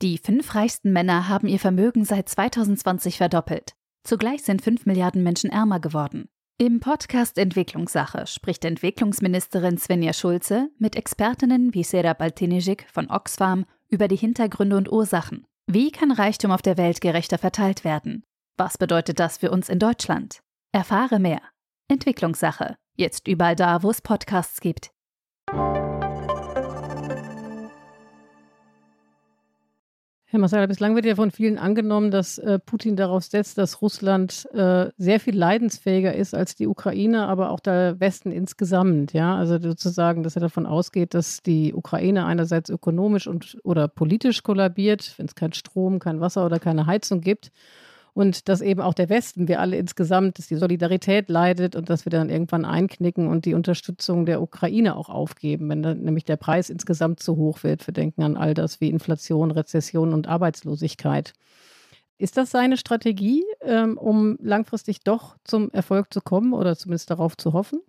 Die 0.02 0.18
fünf 0.18 0.54
reichsten 0.54 0.92
Männer 0.92 1.28
haben 1.28 1.48
ihr 1.48 1.58
Vermögen 1.58 2.04
seit 2.04 2.28
2020 2.28 3.16
verdoppelt. 3.16 3.74
Zugleich 4.04 4.42
sind 4.42 4.62
fünf 4.62 4.86
Milliarden 4.86 5.22
Menschen 5.22 5.50
ärmer 5.50 5.80
geworden. 5.80 6.28
Im 6.58 6.80
Podcast 6.80 7.38
Entwicklungssache 7.38 8.26
spricht 8.26 8.64
Entwicklungsministerin 8.64 9.78
Svenja 9.78 10.12
Schulze 10.12 10.70
mit 10.78 10.96
Expertinnen 10.96 11.74
wie 11.74 11.82
Sera 11.82 12.12
Baltinijik 12.12 12.86
von 12.90 13.10
Oxfam 13.10 13.66
über 13.88 14.08
die 14.08 14.16
Hintergründe 14.16 14.76
und 14.76 14.90
Ursachen. 14.90 15.46
Wie 15.68 15.90
kann 15.90 16.12
Reichtum 16.12 16.52
auf 16.52 16.62
der 16.62 16.76
Welt 16.76 17.00
gerechter 17.00 17.38
verteilt 17.38 17.82
werden? 17.82 18.22
Was 18.56 18.78
bedeutet 18.78 19.18
das 19.18 19.38
für 19.38 19.50
uns 19.50 19.68
in 19.68 19.80
Deutschland? 19.80 20.38
Erfahre 20.72 21.18
mehr. 21.18 21.40
Entwicklungssache. 21.88 22.76
Jetzt 22.96 23.26
überall 23.26 23.56
da, 23.56 23.82
wo 23.82 23.90
es 23.90 24.00
Podcasts 24.00 24.60
gibt. 24.60 24.90
Herr 30.28 30.40
Massala, 30.40 30.66
bislang 30.66 30.96
wird 30.96 31.06
ja 31.06 31.14
von 31.14 31.30
vielen 31.30 31.56
angenommen, 31.56 32.10
dass 32.10 32.38
äh, 32.38 32.58
Putin 32.58 32.96
darauf 32.96 33.22
setzt, 33.22 33.58
dass 33.58 33.80
Russland 33.80 34.48
äh, 34.52 34.90
sehr 34.98 35.20
viel 35.20 35.36
leidensfähiger 35.36 36.16
ist 36.16 36.34
als 36.34 36.56
die 36.56 36.66
Ukraine, 36.66 37.28
aber 37.28 37.50
auch 37.50 37.60
der 37.60 38.00
Westen 38.00 38.32
insgesamt. 38.32 39.12
Ja, 39.12 39.36
also 39.36 39.60
sozusagen, 39.60 40.24
dass 40.24 40.34
er 40.34 40.40
davon 40.40 40.66
ausgeht, 40.66 41.14
dass 41.14 41.44
die 41.44 41.72
Ukraine 41.72 42.26
einerseits 42.26 42.70
ökonomisch 42.70 43.28
und 43.28 43.56
oder 43.62 43.86
politisch 43.86 44.42
kollabiert, 44.42 45.14
wenn 45.16 45.26
es 45.26 45.36
kein 45.36 45.52
Strom, 45.52 46.00
kein 46.00 46.20
Wasser 46.20 46.44
oder 46.44 46.58
keine 46.58 46.86
Heizung 46.86 47.20
gibt 47.20 47.52
und 48.16 48.48
dass 48.48 48.62
eben 48.62 48.80
auch 48.80 48.94
der 48.94 49.10
Westen, 49.10 49.46
wir 49.46 49.60
alle 49.60 49.76
insgesamt, 49.76 50.38
dass 50.38 50.46
die 50.46 50.56
Solidarität 50.56 51.28
leidet 51.28 51.76
und 51.76 51.90
dass 51.90 52.06
wir 52.06 52.10
dann 52.10 52.30
irgendwann 52.30 52.64
einknicken 52.64 53.28
und 53.28 53.44
die 53.44 53.52
Unterstützung 53.52 54.24
der 54.24 54.40
Ukraine 54.40 54.96
auch 54.96 55.10
aufgeben, 55.10 55.68
wenn 55.68 55.82
dann 55.82 56.00
nämlich 56.00 56.24
der 56.24 56.38
Preis 56.38 56.70
insgesamt 56.70 57.20
zu 57.20 57.36
hoch 57.36 57.62
wird. 57.62 57.86
Wir 57.86 57.92
denken 57.92 58.22
an 58.22 58.38
all 58.38 58.54
das 58.54 58.80
wie 58.80 58.88
Inflation, 58.88 59.50
Rezession 59.50 60.14
und 60.14 60.28
Arbeitslosigkeit. 60.28 61.34
Ist 62.16 62.38
das 62.38 62.50
seine 62.50 62.78
Strategie, 62.78 63.44
ähm, 63.60 63.98
um 63.98 64.38
langfristig 64.40 65.00
doch 65.00 65.36
zum 65.44 65.70
Erfolg 65.72 66.10
zu 66.10 66.22
kommen 66.22 66.54
oder 66.54 66.74
zumindest 66.74 67.10
darauf 67.10 67.36
zu 67.36 67.52
hoffen? 67.52 67.82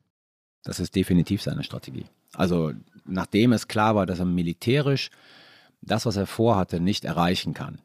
Das 0.65 0.81
ist 0.81 0.93
definitiv 0.97 1.41
seine 1.41 1.63
Strategie. 1.63 2.05
Also 2.33 2.73
nachdem 3.05 3.53
es 3.53 3.69
klar 3.69 3.95
war, 3.95 4.05
dass 4.05 4.19
er 4.19 4.25
militärisch 4.25 5.09
das, 5.81 6.05
was 6.05 6.17
er 6.17 6.25
vorhatte, 6.25 6.81
nicht 6.81 7.05
erreichen 7.05 7.53
kann, 7.53 7.79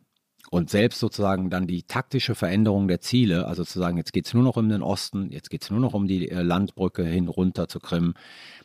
und 0.52 0.68
selbst 0.68 0.98
sozusagen 0.98 1.48
dann 1.48 1.66
die 1.66 1.84
taktische 1.84 2.34
Veränderung 2.34 2.86
der 2.86 3.00
Ziele, 3.00 3.46
also 3.46 3.64
zu 3.64 3.78
sagen, 3.78 3.96
jetzt 3.96 4.12
geht 4.12 4.26
es 4.26 4.34
nur 4.34 4.42
noch 4.42 4.58
um 4.58 4.68
den 4.68 4.82
Osten, 4.82 5.30
jetzt 5.30 5.48
geht 5.48 5.62
es 5.62 5.70
nur 5.70 5.80
noch 5.80 5.94
um 5.94 6.06
die 6.06 6.28
äh, 6.28 6.42
Landbrücke 6.42 7.04
hin 7.04 7.28
runter 7.28 7.68
zu 7.68 7.80
Krim, 7.80 8.12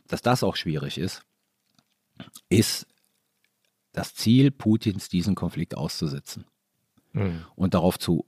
dass 0.05 0.21
das 0.21 0.43
auch 0.43 0.57
schwierig 0.57 0.97
ist, 0.97 1.23
ist 2.49 2.87
das 3.93 4.13
Ziel 4.15 4.51
Putins, 4.51 5.07
diesen 5.07 5.33
Konflikt 5.33 5.77
auszusitzen. 5.77 6.43
Mhm. 7.13 7.45
Und 7.55 7.73
darauf 7.73 7.97
zu 7.97 8.25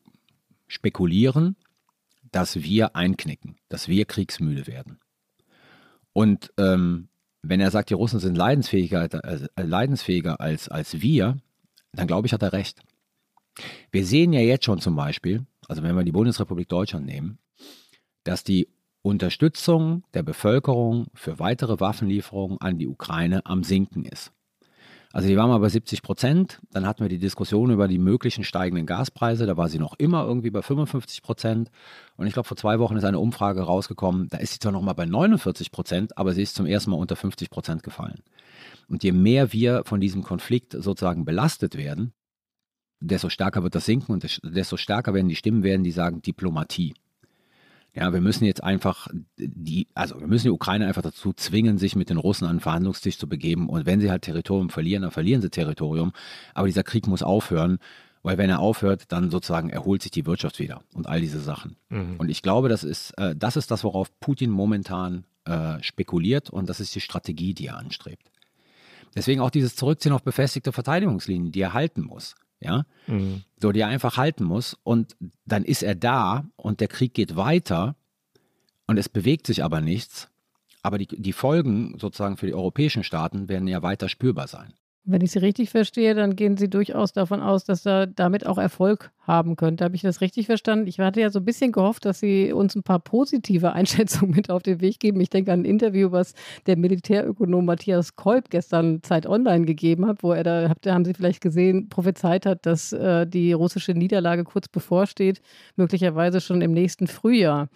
spekulieren, 0.70 1.57
dass 2.32 2.64
wir 2.64 2.95
einknicken, 2.95 3.57
dass 3.68 3.89
wir 3.89 4.05
kriegsmüde 4.05 4.68
werden. 4.68 4.99
Und 6.14 6.53
ähm, 6.55 7.10
wenn 7.41 7.60
er 7.60 7.72
sagt, 7.72 7.89
die 7.89 7.95
Russen 7.95 8.22
sind 8.22 8.38
leidensfähiger, 8.38 9.14
äh, 9.26 9.62
leidensfähiger 9.62 10.39
als, 10.39 10.70
als 10.70 11.01
wir, 11.01 11.39
dann 11.91 12.07
glaube 12.07 12.26
ich, 12.26 12.32
hat 12.32 12.41
er 12.41 12.53
recht. 12.53 12.82
Wir 13.91 14.05
sehen 14.05 14.34
ja 14.34 14.41
jetzt 14.41 14.66
schon 14.66 14.80
zum 14.80 14.95
Beispiel, 14.95 15.45
also 15.68 15.84
wenn 15.84 15.95
wir 15.95 16.03
die 16.03 16.12
Bundesrepublik 16.12 16.70
Deutschland 16.70 17.05
nehmen, 17.05 17.39
dass 18.24 18.43
die 18.43 18.68
Unterstützung 19.01 20.03
der 20.14 20.24
Bevölkerung 20.24 21.07
für 21.14 21.39
weitere 21.39 21.80
Waffenlieferungen 21.80 22.60
an 22.60 22.78
die 22.78 22.88
Ukraine 22.88 23.45
am 23.45 23.64
Sinken 23.64 24.03
ist. 24.05 24.32
Also 25.12 25.28
die 25.28 25.38
war 25.38 25.47
mal 25.47 25.57
bei 25.57 25.70
70 25.70 26.03
Prozent, 26.03 26.60
dann 26.72 26.86
hatten 26.86 27.01
wir 27.01 27.10
die 27.10 27.18
Diskussion 27.18 27.72
über 27.72 27.88
die 27.88 27.97
möglichen 27.97 28.43
steigenden 28.43 28.86
Gaspreise, 28.86 29.47
da 29.47 29.57
war 29.57 29.68
sie 29.68 29.80
noch 29.80 29.95
immer 29.97 30.24
irgendwie 30.24 30.51
bei 30.51 30.62
55 30.62 31.24
Prozent 31.24 31.72
und 32.16 32.28
ich 32.28 32.34
glaube 32.34 32.47
vor 32.47 32.57
zwei 32.57 32.78
Wochen 32.78 32.95
ist 32.95 33.05
eine 33.05 33.18
Umfrage 33.18 33.62
rausgekommen, 33.62 34.28
da 34.30 34.38
ist 34.38 34.53
sie 34.53 34.60
zwar 34.60 34.72
noch 34.72 34.84
mal 34.84 34.93
bei 34.93 35.07
49 35.07 35.72
Prozent, 35.72 36.16
aber 36.16 36.34
sie 36.34 36.43
ist 36.43 36.53
zum 36.53 36.68
ersten 36.68 36.91
Mal 36.91 36.97
unter 36.97 37.16
50 37.16 37.49
Prozent 37.49 37.82
gefallen. 37.82 38.22
Und 38.88 39.03
je 39.03 39.12
mehr 39.12 39.51
wir 39.51 39.82
von 39.84 39.99
diesem 39.99 40.22
Konflikt 40.22 40.74
sozusagen 40.74 41.26
belastet 41.26 41.76
werden, 41.76 42.14
desto 42.99 43.29
stärker 43.29 43.63
wird 43.63 43.75
das 43.75 43.85
sinken 43.85 44.11
und 44.11 44.39
desto 44.43 44.77
stärker 44.77 45.13
werden 45.13 45.29
die 45.29 45.35
Stimmen 45.35 45.63
werden, 45.63 45.83
die 45.83 45.91
sagen 45.91 46.21
Diplomatie. 46.21 46.93
Ja, 47.95 48.13
wir 48.13 48.21
müssen 48.21 48.45
jetzt 48.45 48.63
einfach 48.63 49.07
die, 49.37 49.87
also 49.95 50.19
wir 50.19 50.27
müssen 50.27 50.45
die 50.45 50.51
Ukraine 50.51 50.87
einfach 50.87 51.01
dazu 51.01 51.33
zwingen, 51.33 51.77
sich 51.77 51.95
mit 51.95 52.09
den 52.09 52.17
Russen 52.17 52.45
an 52.45 52.57
den 52.57 52.61
Verhandlungstisch 52.61 53.17
zu 53.17 53.27
begeben. 53.27 53.67
Und 53.67 53.85
wenn 53.85 53.99
sie 53.99 54.11
halt 54.11 54.21
Territorium 54.21 54.69
verlieren, 54.69 55.01
dann 55.01 55.11
verlieren 55.11 55.41
sie 55.41 55.49
Territorium. 55.49 56.13
Aber 56.53 56.67
dieser 56.67 56.83
Krieg 56.83 57.07
muss 57.07 57.23
aufhören, 57.23 57.79
weil 58.21 58.37
wenn 58.37 58.49
er 58.49 58.59
aufhört, 58.59 59.11
dann 59.11 59.31
sozusagen 59.31 59.69
erholt 59.69 60.03
sich 60.03 60.11
die 60.11 60.25
Wirtschaft 60.25 60.59
wieder 60.59 60.83
und 60.93 61.07
all 61.07 61.19
diese 61.19 61.39
Sachen. 61.39 61.77
Mhm. 61.89 62.17
Und 62.17 62.29
ich 62.29 62.43
glaube, 62.43 62.69
das 62.69 62.83
ist, 62.83 63.11
äh, 63.17 63.35
das 63.35 63.55
ist 63.55 63.71
das, 63.71 63.83
worauf 63.83 64.17
Putin 64.19 64.51
momentan 64.51 65.25
äh, 65.45 65.81
spekuliert 65.81 66.49
und 66.49 66.69
das 66.69 66.79
ist 66.79 66.93
die 66.93 67.01
Strategie, 67.01 67.53
die 67.53 67.67
er 67.67 67.77
anstrebt. 67.77 68.29
Deswegen 69.15 69.41
auch 69.41 69.49
dieses 69.49 69.75
Zurückziehen 69.75 70.13
auf 70.13 70.21
befestigte 70.21 70.71
Verteidigungslinien, 70.71 71.51
die 71.51 71.61
er 71.61 71.73
halten 71.73 72.03
muss 72.03 72.35
ja, 72.60 72.86
mhm. 73.07 73.43
so 73.62 73.72
die 73.72 73.82
er 73.82 73.88
einfach 73.88 74.18
halten 74.18 74.43
muss 74.43 74.78
und 74.84 75.16
dann 75.45 75.64
ist 75.64 75.84
er 75.84 75.95
da 75.95 76.45
und 76.55 76.82
der 76.82 76.88
Krieg 76.88 77.14
geht 77.14 77.36
weiter 77.36 77.95
und 78.88 78.97
es 78.97 79.10
bewegt 79.10 79.47
sich 79.47 79.64
aber 79.64 79.82
nichts, 79.82 80.30
aber 80.82 80.97
die, 80.97 81.07
die 81.07 81.34
Folgen 81.34 81.97
sozusagen 81.99 82.38
für 82.38 82.47
die 82.47 82.53
europäischen 82.53 83.03
Staaten 83.03 83.49
werden 83.49 83.68
ja 83.68 83.82
weiter 83.82 84.10
spürbar 84.10 84.47
sein. 84.47 84.74
Wenn 85.12 85.22
ich 85.22 85.32
Sie 85.32 85.39
richtig 85.39 85.72
verstehe, 85.72 86.14
dann 86.14 86.36
gehen 86.36 86.55
Sie 86.55 86.70
durchaus 86.70 87.14
davon 87.14 87.41
aus, 87.41 87.64
dass 87.64 87.84
er 87.84 88.05
damit 88.05 88.45
auch 88.45 88.60
Erfolg 88.60 89.10
haben 89.26 89.55
könnte. 89.55 89.84
Habe 89.84 89.95
ich 89.95 90.03
das 90.03 90.22
richtig 90.22 90.45
verstanden? 90.45 90.86
Ich 90.86 90.99
hatte 90.99 91.20
ja 91.20 91.32
so 91.32 91.39
ein 91.39 91.45
bisschen 91.45 91.72
gehofft, 91.72 92.05
dass 92.05 92.20
Sie 92.20 92.53
uns 92.53 92.76
ein 92.76 92.84
paar 92.84 92.99
positive 92.99 93.74
Einschätzungen 93.74 94.36
mit 94.36 94.51
auf 94.51 94.62
den 94.62 94.82
Weg 94.82 94.99
geben. 94.99 95.20
Ich 95.20 95.32
denke 95.32 95.51
an 95.51 95.62
ein 95.62 95.66
Interview, 95.66 96.12
was 96.12 96.36
der 96.68 96.78
Militärökonom 96.78 97.66
Matthias 97.66 98.16
Kolb 98.18 98.51
gestern 98.51 99.01
Zeit 99.01 99.26
Online 99.26 99.66
gegeben 99.66 100.05
hat, 100.05 100.22
wo 100.22 100.32
er 100.32 100.43
da, 100.43 100.76
haben 100.86 101.05
Sie 101.05 101.16
vielleicht 101.16 101.41
gesehen, 101.41 101.89
prophezeit 101.89 102.45
hat, 102.45 102.68
dass 102.68 102.93
äh, 102.93 103.26
die 103.26 103.51
russische 103.53 103.93
Niederlage 103.93 104.43
kurz 104.43 104.68
bevorsteht, 104.68 105.41
möglicherweise 105.76 106.39
schon 106.39 106.62
im 106.62 106.74
nächsten 106.74 107.07
Frühjahr 107.07 107.70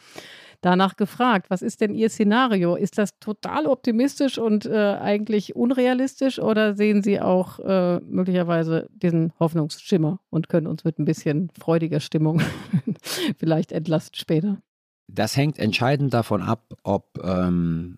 danach 0.64 0.96
gefragt, 0.96 1.50
was 1.50 1.62
ist 1.62 1.82
denn 1.82 1.94
Ihr 1.94 2.10
Szenario? 2.10 2.76
Ist 2.76 2.98
das 2.98 3.20
total 3.20 3.68
optimistisch 3.68 4.38
und 4.38 4.66
äh, 4.66 4.98
eigentlich 5.00 5.56
unrealistisch 5.56 6.40
oder 6.40 6.76
sehen 6.76 7.04
Sie 7.04 7.20
auch 7.22 7.60
äh, 7.60 8.00
möglicherweise 8.00 8.88
diesen 8.94 9.34
Hoffnungsschimmer 9.40 10.20
und 10.30 10.50
können 10.50 10.68
uns 10.68 10.84
mit 10.84 11.00
ein 11.00 11.06
bisschen 11.06 11.50
freudiger 11.60 12.00
Stimmung 12.00 12.42
vielleicht 13.38 13.72
entlasten 13.72 14.16
später? 14.16 14.62
Das 15.08 15.36
hängt 15.36 15.60
entscheidend 15.60 16.14
davon 16.14 16.42
ab, 16.42 16.74
ob 16.84 17.20
ähm, 17.24 17.98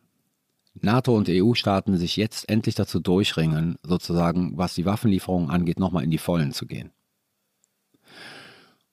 NATO 0.74 1.16
und 1.16 1.30
EU-Staaten 1.30 1.98
sich 1.98 2.18
jetzt 2.18 2.50
endlich 2.50 2.76
dazu 2.76 3.00
durchringen, 3.00 3.78
sozusagen, 3.84 4.58
was 4.58 4.76
die 4.76 4.86
Waffenlieferungen 4.86 5.50
angeht, 5.50 5.80
nochmal 5.80 6.04
in 6.04 6.12
die 6.12 6.18
Vollen 6.18 6.52
zu 6.52 6.66
gehen. 6.66 6.92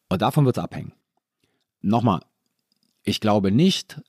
Und 0.08 0.22
davon 0.22 0.44
wird 0.44 0.58
es 0.58 0.62
abhängen. 0.62 0.92
Nochmal, 1.80 2.20
ich 3.04 3.20
glaube 3.20 3.50
nicht, 3.50 4.00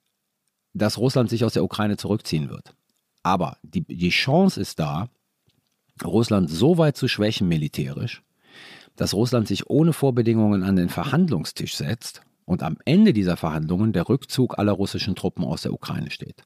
dass 0.73 0.97
Russland 0.97 1.29
sich 1.29 1.45
aus 1.45 1.53
der 1.53 1.63
Ukraine 1.63 1.97
zurückziehen 1.97 2.49
wird. 2.49 2.75
Aber 3.21 3.57
die, 3.63 3.81
die 3.81 4.09
Chance 4.09 4.59
ist 4.59 4.79
da, 4.79 5.09
Russland 6.03 6.49
so 6.49 6.77
weit 6.77 6.97
zu 6.97 7.07
schwächen 7.07 7.47
militärisch, 7.47 8.23
dass 8.95 9.13
Russland 9.13 9.47
sich 9.47 9.69
ohne 9.69 9.93
Vorbedingungen 9.93 10.63
an 10.63 10.75
den 10.75 10.89
Verhandlungstisch 10.89 11.75
setzt 11.75 12.21
und 12.45 12.63
am 12.63 12.77
Ende 12.85 13.13
dieser 13.13 13.37
Verhandlungen 13.37 13.93
der 13.93 14.09
Rückzug 14.09 14.57
aller 14.57 14.73
russischen 14.73 15.15
Truppen 15.15 15.45
aus 15.45 15.61
der 15.61 15.73
Ukraine 15.73 16.11
steht. 16.11 16.43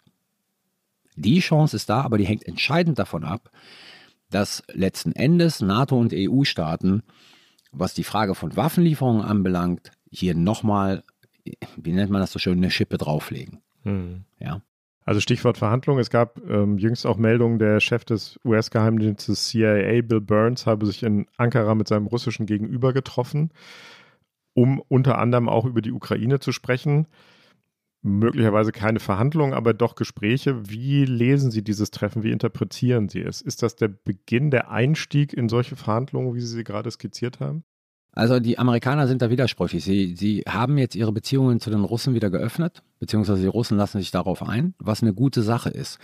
Die 1.16 1.40
Chance 1.40 1.76
ist 1.76 1.90
da, 1.90 2.02
aber 2.02 2.18
die 2.18 2.28
hängt 2.28 2.46
entscheidend 2.46 3.00
davon 3.00 3.24
ab, 3.24 3.50
dass 4.30 4.64
letzten 4.72 5.14
Endes 5.14 5.62
NATO 5.62 5.98
und 5.98 6.14
EU-Staaten, 6.14 7.02
was 7.72 7.94
die 7.94 8.04
Frage 8.04 8.36
von 8.36 8.56
Waffenlieferungen 8.56 9.24
anbelangt, 9.24 9.92
hier 10.12 10.36
nochmal 10.36 11.04
wie 11.78 11.92
nennt 11.92 12.12
man 12.12 12.22
das 12.22 12.32
so 12.32 12.40
schön, 12.40 12.58
eine 12.58 12.72
Schippe 12.72 12.98
drauflegen. 12.98 13.62
Hm. 13.84 14.24
Ja. 14.40 14.62
Also 15.08 15.22
Stichwort 15.22 15.58
Verhandlungen. 15.58 16.02
Es 16.02 16.10
gab 16.10 16.38
ähm, 16.50 16.78
jüngst 16.78 17.08
auch 17.08 17.16
Meldungen, 17.16 17.60
der 17.60 17.80
Chef 17.80 18.04
des 18.04 18.38
US-Geheimdienstes 18.44 19.48
CIA, 19.48 20.02
Bill 20.02 20.20
Burns, 20.20 20.66
habe 20.66 20.86
sich 20.86 21.02
in 21.02 21.28
Ankara 21.38 21.76
mit 21.76 21.88
seinem 21.88 22.08
russischen 22.08 22.46
Gegenüber 22.46 22.92
getroffen, 22.92 23.52
um 24.54 24.82
unter 24.90 25.18
anderem 25.18 25.48
auch 25.48 25.64
über 25.64 25.82
die 25.82 25.94
Ukraine 25.94 26.40
zu 26.40 26.52
sprechen. 26.52 27.08
Möglicherweise 28.02 28.74
keine 28.74 29.00
Verhandlungen, 29.00 29.54
aber 29.54 29.74
doch 29.74 29.96
Gespräche. 29.96 30.70
Wie 30.70 31.06
lesen 31.06 31.52
Sie 31.52 31.64
dieses 31.64 31.90
Treffen? 31.90 32.24
Wie 32.24 32.32
interpretieren 32.32 33.08
Sie 33.08 33.22
es? 33.22 33.42
Ist 33.42 33.64
das 33.64 33.78
der 33.78 33.88
Beginn, 33.88 34.52
der 34.52 34.72
Einstieg 34.72 35.32
in 35.32 35.48
solche 35.48 35.78
Verhandlungen, 35.78 36.36
wie 36.36 36.42
Sie 36.42 36.48
sie 36.48 36.64
gerade 36.66 36.92
skizziert 36.92 37.40
haben? 37.40 37.64
Also 38.18 38.40
die 38.40 38.58
Amerikaner 38.58 39.08
sind 39.08 39.22
da 39.22 39.30
widersprüchlich. 39.30 39.84
Sie, 39.84 40.16
sie 40.16 40.44
haben 40.48 40.78
jetzt 40.78 40.96
ihre 40.96 41.12
Beziehungen 41.12 41.60
zu 41.60 41.70
den 41.70 41.84
Russen 41.84 42.16
wieder 42.16 42.30
geöffnet, 42.30 42.82
beziehungsweise 43.00 43.42
die 43.42 43.48
Russen 43.48 43.78
lassen 43.78 44.00
sich 44.00 44.12
darauf 44.12 44.42
ein, 44.42 44.74
was 44.80 45.02
eine 45.04 45.14
gute 45.14 45.44
Sache 45.44 45.70
ist. 45.70 46.00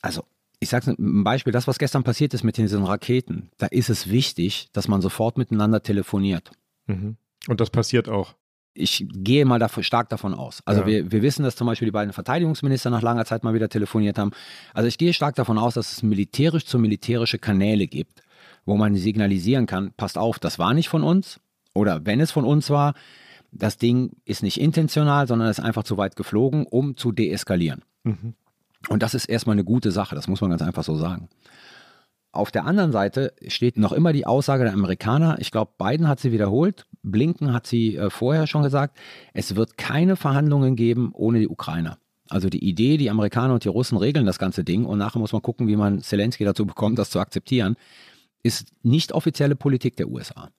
Also 0.00 0.24
ich 0.60 0.68
sage 0.68 0.92
ein 0.98 1.24
Beispiel, 1.24 1.52
das, 1.52 1.66
was 1.66 1.78
gestern 1.78 2.04
passiert 2.04 2.34
ist 2.34 2.44
mit 2.44 2.56
diesen 2.56 2.84
Raketen, 2.84 3.50
da 3.58 3.66
ist 3.66 3.90
es 3.90 4.10
wichtig, 4.10 4.68
dass 4.72 4.88
man 4.88 5.02
sofort 5.02 5.38
miteinander 5.38 5.82
telefoniert. 5.82 6.52
Mhm. 6.86 7.16
Und 7.48 7.60
das 7.60 7.70
passiert 7.70 8.08
auch. 8.08 8.34
ich 8.76 9.06
gehe 9.12 9.44
mal 9.44 9.58
davon, 9.60 9.84
stark 9.84 10.08
davon 10.08 10.34
aus. 10.34 10.60
Also 10.64 10.80
Ja. 10.80 10.86
wir, 10.88 11.12
wir 11.12 11.22
wissen, 11.22 11.44
dass 11.44 11.54
zum 11.54 11.68
Beispiel 11.68 11.86
die 11.86 11.92
beiden 11.92 12.12
Verteidigungsminister 12.12 12.90
nach 12.90 13.02
langer 13.02 13.24
Zeit 13.24 13.44
mal 13.44 13.54
wieder 13.54 13.68
telefoniert 13.68 14.18
haben. 14.18 14.32
Also 14.72 14.88
ich 14.88 14.98
gehe 14.98 15.12
stark 15.12 15.36
davon 15.36 15.58
aus, 15.58 15.74
dass 15.74 15.92
es 15.92 16.02
militärisch 16.02 16.64
zu 16.66 16.80
militärische 16.80 17.38
Kanäle 17.38 17.86
gibt, 17.86 18.23
wo 18.66 18.76
man 18.76 18.94
signalisieren 18.96 19.66
kann, 19.66 19.92
passt 19.96 20.18
auf, 20.18 20.38
das 20.38 20.58
war 20.58 20.74
nicht 20.74 20.88
von 20.88 21.02
uns. 21.02 21.40
Oder 21.74 22.06
wenn 22.06 22.20
es 22.20 22.30
von 22.30 22.44
uns 22.44 22.70
war, 22.70 22.94
das 23.52 23.78
Ding 23.78 24.12
ist 24.24 24.42
nicht 24.42 24.60
intentional, 24.60 25.26
sondern 25.26 25.48
ist 25.48 25.60
einfach 25.60 25.84
zu 25.84 25.96
weit 25.96 26.16
geflogen, 26.16 26.66
um 26.66 26.96
zu 26.96 27.12
deeskalieren. 27.12 27.82
Mhm. 28.04 28.34
Und 28.88 29.02
das 29.02 29.14
ist 29.14 29.26
erstmal 29.26 29.54
eine 29.54 29.64
gute 29.64 29.90
Sache, 29.90 30.14
das 30.14 30.28
muss 30.28 30.40
man 30.40 30.50
ganz 30.50 30.62
einfach 30.62 30.84
so 30.84 30.96
sagen. 30.96 31.28
Auf 32.32 32.50
der 32.50 32.64
anderen 32.64 32.90
Seite 32.90 33.32
steht 33.46 33.78
noch 33.78 33.92
immer 33.92 34.12
die 34.12 34.26
Aussage 34.26 34.64
der 34.64 34.72
Amerikaner. 34.72 35.36
Ich 35.38 35.52
glaube, 35.52 35.72
Biden 35.78 36.08
hat 36.08 36.18
sie 36.18 36.32
wiederholt. 36.32 36.84
Blinken 37.04 37.52
hat 37.52 37.64
sie 37.64 37.96
äh, 37.96 38.10
vorher 38.10 38.48
schon 38.48 38.64
gesagt. 38.64 38.98
Es 39.34 39.54
wird 39.54 39.78
keine 39.78 40.16
Verhandlungen 40.16 40.74
geben 40.74 41.12
ohne 41.14 41.38
die 41.38 41.48
Ukrainer. 41.48 41.98
Also 42.28 42.48
die 42.48 42.68
Idee, 42.68 42.96
die 42.96 43.08
Amerikaner 43.08 43.54
und 43.54 43.64
die 43.64 43.68
Russen 43.68 43.98
regeln 43.98 44.26
das 44.26 44.40
ganze 44.40 44.64
Ding 44.64 44.84
und 44.84 44.98
nachher 44.98 45.20
muss 45.20 45.32
man 45.32 45.42
gucken, 45.42 45.68
wie 45.68 45.76
man 45.76 46.00
Zelensky 46.00 46.44
dazu 46.44 46.66
bekommt, 46.66 46.98
das 46.98 47.10
zu 47.10 47.20
akzeptieren, 47.20 47.76
ist 48.44 48.68
nicht 48.84 49.12
offizielle 49.12 49.56
Politik 49.56 49.96
der 49.96 50.08
USA. 50.08 50.50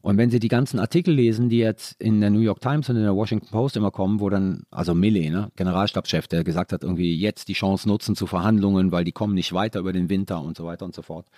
Und 0.00 0.18
wenn 0.18 0.30
Sie 0.30 0.38
die 0.38 0.48
ganzen 0.48 0.78
Artikel 0.78 1.14
lesen, 1.14 1.48
die 1.48 1.58
jetzt 1.58 2.00
in 2.00 2.20
der 2.20 2.30
New 2.30 2.40
York 2.40 2.60
Times 2.60 2.88
und 2.88 2.96
in 2.96 3.02
der 3.02 3.16
Washington 3.16 3.48
Post 3.50 3.76
immer 3.76 3.90
kommen, 3.90 4.20
wo 4.20 4.30
dann, 4.30 4.62
also 4.70 4.94
Milley, 4.94 5.30
ne, 5.30 5.50
Generalstabschef, 5.56 6.28
der 6.28 6.44
gesagt 6.44 6.72
hat, 6.72 6.84
irgendwie 6.84 7.16
jetzt 7.16 7.48
die 7.48 7.54
Chance 7.54 7.88
nutzen 7.88 8.14
zu 8.14 8.26
Verhandlungen, 8.26 8.92
weil 8.92 9.04
die 9.04 9.12
kommen 9.12 9.34
nicht 9.34 9.52
weiter 9.52 9.80
über 9.80 9.92
den 9.92 10.08
Winter 10.08 10.40
und 10.40 10.56
so 10.56 10.64
weiter 10.64 10.84
und 10.84 10.94
so 10.94 11.02
fort. 11.02 11.28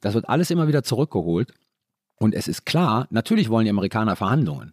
Das 0.00 0.14
wird 0.14 0.28
alles 0.28 0.50
immer 0.50 0.68
wieder 0.68 0.82
zurückgeholt. 0.82 1.52
Und 2.16 2.34
es 2.34 2.48
ist 2.48 2.64
klar, 2.64 3.06
natürlich 3.10 3.50
wollen 3.50 3.66
die 3.66 3.70
Amerikaner 3.70 4.16
Verhandlungen. 4.16 4.72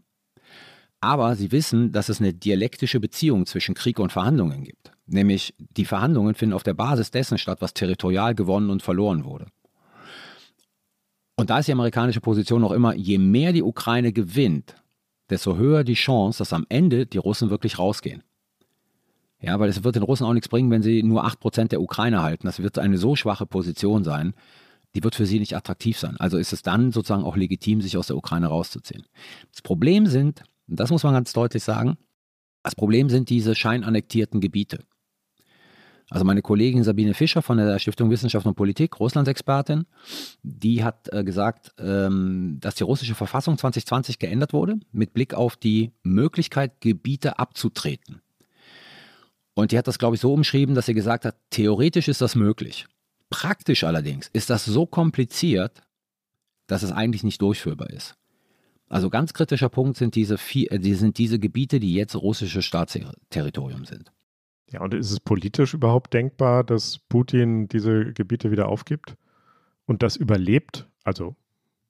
Aber 1.02 1.36
sie 1.36 1.52
wissen, 1.52 1.92
dass 1.92 2.10
es 2.10 2.20
eine 2.20 2.34
dialektische 2.34 3.00
Beziehung 3.00 3.46
zwischen 3.46 3.76
Krieg 3.76 4.00
und 4.00 4.12
Verhandlungen 4.12 4.64
gibt. 4.64 4.92
Nämlich 5.08 5.54
die 5.58 5.86
Verhandlungen 5.86 6.36
finden 6.36 6.56
auf 6.56 6.64
der 6.64 6.74
Basis 6.74 7.12
dessen 7.12 7.38
statt, 7.38 7.62
was 7.62 7.74
territorial 7.74 8.34
gewonnen 8.34 8.70
und 8.70 8.82
verloren 8.82 9.26
wurde. 9.26 9.48
Und 11.36 11.50
da 11.50 11.60
ist 11.60 11.68
die 11.68 11.74
amerikanische 11.74 12.22
Position 12.22 12.62
noch 12.62 12.72
immer, 12.72 12.96
je 12.96 13.18
mehr 13.18 13.52
die 13.52 13.64
Ukraine 13.64 14.14
gewinnt, 14.14 14.76
desto 15.30 15.58
höher 15.58 15.84
die 15.84 15.96
Chance, 15.96 16.40
dass 16.40 16.54
am 16.54 16.66
Ende 16.70 17.06
die 17.06 17.18
Russen 17.18 17.50
wirklich 17.50 17.78
rausgehen. 17.80 18.24
Ja, 19.42 19.60
weil 19.60 19.70
es 19.70 19.84
wird 19.84 19.96
den 19.96 20.04
Russen 20.04 20.26
auch 20.26 20.34
nichts 20.34 20.48
bringen, 20.48 20.72
wenn 20.72 20.82
sie 20.82 21.04
nur 21.04 21.26
8% 21.26 21.68
der 21.68 21.82
Ukraine 21.82 22.24
halten. 22.24 22.48
Das 22.48 22.62
wird 22.62 22.80
eine 22.80 22.98
so 22.98 23.16
schwache 23.16 23.46
Position 23.46 24.04
sein, 24.04 24.34
die 24.96 25.04
wird 25.04 25.16
für 25.16 25.26
sie 25.26 25.40
nicht 25.40 25.56
attraktiv 25.56 26.00
sein. 26.00 26.16
Also 26.18 26.38
ist 26.38 26.54
es 26.54 26.62
dann 26.62 26.92
sozusagen 26.92 27.24
auch 27.24 27.36
legitim, 27.36 27.82
sich 27.82 27.98
aus 27.98 28.08
der 28.08 28.16
Ukraine 28.16 28.48
rauszuziehen. 28.48 29.04
Das 29.52 29.62
Problem 29.62 30.08
sind, 30.08 30.44
und 30.68 30.80
das 30.80 30.90
muss 30.90 31.04
man 31.04 31.14
ganz 31.14 31.34
deutlich 31.34 31.64
sagen, 31.64 31.98
das 32.64 32.76
Problem 32.76 33.10
sind 33.10 33.30
diese 33.30 33.54
scheinannektierten 33.56 34.40
Gebiete. 34.40 34.80
Also 36.10 36.24
meine 36.24 36.42
Kollegin 36.42 36.84
Sabine 36.84 37.14
Fischer 37.14 37.42
von 37.42 37.58
der 37.58 37.80
Stiftung 37.80 38.12
Wissenschaft 38.12 38.46
und 38.46 38.56
Politik, 38.56 39.00
Russlandsexpertin, 39.00 39.86
die 40.44 40.84
hat 40.84 41.12
äh, 41.12 41.24
gesagt, 41.24 41.74
ähm, 41.80 42.58
dass 42.62 42.76
die 42.76 42.84
russische 42.84 43.16
Verfassung 43.16 43.58
2020 43.58 44.20
geändert 44.20 44.54
wurde 44.54 44.80
mit 44.92 45.14
Blick 45.14 45.34
auf 45.34 45.56
die 45.56 45.92
Möglichkeit, 46.04 46.80
Gebiete 46.80 47.40
abzutreten. 47.40 48.22
Und 49.56 49.72
die 49.72 49.78
hat 49.78 49.88
das, 49.88 49.98
glaube 49.98 50.16
ich, 50.16 50.22
so 50.22 50.34
umschrieben, 50.34 50.76
dass 50.76 50.86
sie 50.86 50.94
gesagt 50.94 51.26
hat, 51.26 51.38
theoretisch 51.50 52.08
ist 52.08 52.22
das 52.22 52.36
möglich. 52.36 52.86
Praktisch 53.30 53.84
allerdings 53.84 54.30
ist 54.34 54.50
das 54.50 54.66
so 54.66 54.86
kompliziert, 54.86 55.82
dass 56.68 56.84
es 56.84 56.92
eigentlich 56.92 57.24
nicht 57.24 57.42
durchführbar 57.42 57.90
ist. 57.90 58.16
Also 58.88 59.10
ganz 59.10 59.34
kritischer 59.34 59.70
Punkt 59.70 59.98
sind 59.98 60.14
diese, 60.16 60.38
vier, 60.38 60.72
äh, 60.72 60.94
sind 60.94 61.18
diese 61.18 61.40
Gebiete, 61.40 61.80
die 61.80 61.94
jetzt 61.94 62.16
russische 62.16 62.62
Staatsterritorium 62.62 63.86
sind. 63.86 64.12
Ja, 64.72 64.82
und 64.82 64.94
ist 64.94 65.12
es 65.12 65.20
politisch 65.20 65.74
überhaupt 65.74 66.14
denkbar, 66.14 66.64
dass 66.64 67.00
Putin 67.10 67.68
diese 67.68 68.14
Gebiete 68.14 68.52
wieder 68.52 68.68
aufgibt 68.68 69.16
und 69.86 70.04
das 70.04 70.16
überlebt? 70.16 70.88
Also 71.04 71.36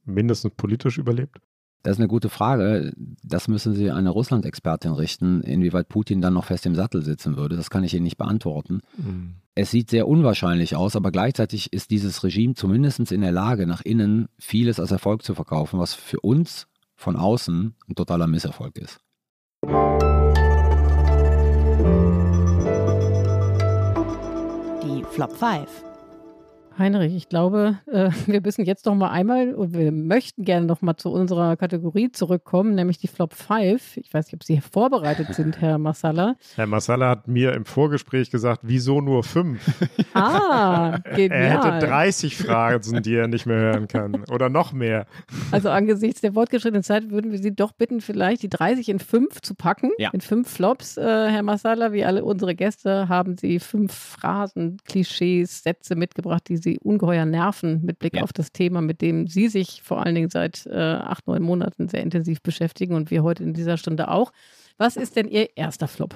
mindestens 0.04 0.54
politisch 0.56 0.98
überlebt? 0.98 1.40
Das 1.86 1.98
ist 1.98 2.00
eine 2.00 2.08
gute 2.08 2.30
Frage. 2.30 2.94
Das 3.24 3.48
müssen 3.48 3.76
Sie 3.76 3.92
eine 3.92 4.10
Russland-Expertin 4.10 4.94
richten, 4.94 5.42
inwieweit 5.42 5.88
Putin 5.88 6.20
dann 6.20 6.34
noch 6.34 6.46
fest 6.46 6.66
im 6.66 6.74
Sattel 6.74 7.04
sitzen 7.04 7.38
würde. 7.38 7.56
Das 7.56 7.70
kann 7.70 7.84
ich 7.84 7.94
Ihnen 7.94 8.06
nicht 8.06 8.18
beantworten. 8.18 8.82
Mhm. 8.98 9.36
Es 9.54 9.70
sieht 9.70 9.92
sehr 9.92 10.08
unwahrscheinlich 10.08 10.76
aus, 10.76 10.96
aber 10.96 11.12
gleichzeitig 11.12 11.72
ist 11.74 11.92
dieses 11.92 12.24
Regime 12.24 12.56
zumindest 12.56 13.12
in 13.12 13.22
der 13.22 13.32
Lage, 13.32 13.68
nach 13.68 13.82
innen 13.82 14.30
vieles 14.40 14.80
als 14.80 14.92
Erfolg 14.92 15.22
zu 15.22 15.36
verkaufen, 15.36 15.80
was 15.80 15.94
für 15.94 16.20
uns 16.22 16.68
von 16.96 17.16
außen 17.16 17.76
ein 17.88 17.96
totaler 17.96 18.26
Misserfolg 18.26 18.78
ist. 18.80 19.00
Flop 25.16 25.32
5. 25.32 25.95
Heinrich, 26.78 27.16
ich 27.16 27.30
glaube, 27.30 27.78
äh, 27.92 28.10
wir 28.26 28.42
müssen 28.42 28.66
jetzt 28.66 28.86
noch 28.86 28.96
mal 28.96 29.10
einmal, 29.10 29.54
und 29.54 29.74
wir 29.74 29.92
möchten 29.92 30.44
gerne 30.44 30.66
noch 30.66 30.82
mal 30.82 30.98
zu 30.98 31.10
unserer 31.10 31.56
Kategorie 31.56 32.12
zurückkommen, 32.12 32.76
nämlich 32.76 32.98
die 32.98 33.08
Flop 33.08 33.34
5. 33.34 33.98
Ich 33.98 34.14
weiß 34.14 34.26
nicht, 34.28 34.34
ob 34.36 34.44
Sie 34.44 34.60
vorbereitet 34.62 35.34
sind, 35.34 35.62
Herr 35.62 35.78
Massala. 35.78 36.36
Herr 36.56 36.68
Massala 36.68 37.10
hat 37.10 37.28
mir 37.28 37.54
im 37.54 37.66
Vorgespräch 37.66 38.30
gesagt, 38.32 38.62
wieso 38.64 39.02
nur 39.02 39.24
fünf? 39.24 39.62
Ah, 40.18 41.00
Er 41.04 41.16
genial. 41.16 41.76
hätte 41.78 41.88
30 41.88 42.38
Fragen, 42.38 43.02
die 43.04 43.16
er 43.16 43.28
nicht 43.28 43.46
mehr 43.46 43.58
hören 43.58 43.88
kann. 43.90 44.24
Oder 44.32 44.48
noch 44.48 44.72
mehr. 44.72 45.08
Also 45.52 45.70
angesichts 45.70 46.22
der 46.22 46.32
fortgeschrittenen 46.34 46.84
Zeit 46.84 47.10
würden 47.10 47.32
wir 47.34 47.40
Sie 47.40 47.54
doch 47.54 47.74
bitten, 47.74 48.00
vielleicht 48.00 48.42
die 48.44 48.50
30 48.50 48.88
in 48.88 49.00
fünf 49.00 49.42
zu 49.42 49.56
packen. 49.56 49.92
Ja. 49.98 50.12
In 50.14 50.22
fünf 50.22 50.50
Flops, 50.50 50.96
äh, 50.96 51.02
Herr 51.04 51.44
Massala. 51.44 51.92
Wie 51.92 52.06
alle 52.06 52.24
unsere 52.24 52.56
Gäste 52.56 53.10
haben 53.10 53.36
Sie 53.38 53.60
fünf 53.60 53.94
Phrasen, 53.94 54.78
Klischees, 54.86 55.64
Sätze 55.64 55.96
mitgebracht, 55.96 56.44
die 56.48 56.56
Sie 56.58 56.65
ungeheuer 56.82 57.26
nerven 57.26 57.82
mit 57.84 58.00
Blick 58.00 58.16
Ja. 58.16 58.24
auf 58.24 58.34
das 58.34 58.52
Thema, 58.52 58.82
mit 58.82 59.02
dem 59.02 59.28
Sie 59.28 59.48
sich 59.48 59.82
vor 59.84 60.04
allen 60.06 60.16
Dingen 60.16 60.30
seit 60.30 60.66
äh, 60.66 60.74
acht, 60.76 61.28
neun 61.28 61.44
Monaten 61.44 61.88
sehr 61.88 62.02
intensiv 62.04 62.42
beschäftigen 62.42 62.96
und 62.96 63.12
wir 63.12 63.24
heute 63.24 63.44
in 63.44 63.54
dieser 63.54 63.78
Stunde 63.78 64.10
auch. 64.10 64.32
Was 64.78 64.98
ist 64.98 65.16
denn 65.16 65.28
Ihr 65.28 65.56
erster 65.56 65.88
Flop? 65.88 66.16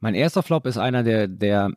Mein 0.00 0.14
erster 0.14 0.42
Flop 0.42 0.66
ist 0.66 0.78
einer, 0.78 1.02
der, 1.02 1.28
der 1.28 1.72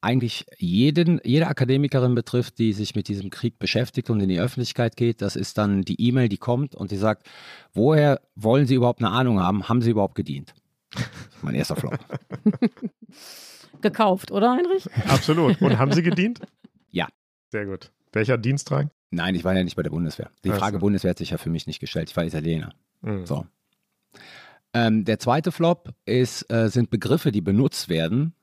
eigentlich 0.00 0.46
jeden, 0.58 1.20
jede 1.24 1.48
Akademikerin 1.48 2.14
betrifft, 2.14 2.58
die 2.58 2.72
sich 2.72 2.94
mit 2.94 3.08
diesem 3.08 3.30
Krieg 3.30 3.58
beschäftigt 3.58 4.10
und 4.10 4.20
in 4.20 4.28
die 4.28 4.40
Öffentlichkeit 4.40 4.96
geht. 4.96 5.20
Das 5.22 5.36
ist 5.36 5.58
dann 5.58 5.82
die 5.82 6.00
E-Mail, 6.00 6.28
die 6.28 6.36
kommt 6.38 6.74
und 6.76 6.90
die 6.92 6.96
sagt, 6.96 7.26
woher 7.74 8.20
wollen 8.36 8.66
Sie 8.66 8.76
überhaupt 8.76 9.00
eine 9.00 9.10
Ahnung 9.10 9.40
haben? 9.40 9.68
Haben 9.68 9.82
Sie 9.82 9.90
überhaupt 9.90 10.14
gedient? 10.14 10.54
Mein 11.42 11.54
erster 11.56 11.76
Flop. 11.76 11.98
Gekauft, 13.80 14.30
oder 14.32 14.52
Heinrich? 14.52 14.88
Absolut. 15.08 15.60
Und 15.60 15.78
haben 15.78 15.92
Sie 15.92 16.02
gedient? 16.02 16.40
Sehr 17.50 17.66
gut. 17.66 17.90
Welcher 18.12 18.38
Dienstrang? 18.38 18.90
Nein, 19.10 19.34
ich 19.34 19.44
war 19.44 19.54
ja 19.54 19.64
nicht 19.64 19.76
bei 19.76 19.82
der 19.82 19.90
Bundeswehr. 19.90 20.30
Die. 20.44 20.50
Frage 20.50 20.78
Bundeswehr 20.78 21.10
hat 21.10 21.18
sich 21.18 21.30
ja 21.30 21.38
für 21.38 21.50
mich 21.50 21.66
nicht 21.66 21.80
gestellt. 21.80 22.10
Ich 22.10 22.16
war 22.16 22.24
Italiener. 22.24 22.74
Mhm. 23.00 23.26
So. 23.26 23.46
Ähm, 24.74 25.04
der 25.04 25.18
zweite 25.18 25.50
Flop 25.50 25.94
ist, 26.04 26.50
äh, 26.52 26.68
sind 26.68 26.90
Begriffe, 26.90 27.32
die 27.32 27.40
benutzt 27.40 27.88
werden, 27.88 28.34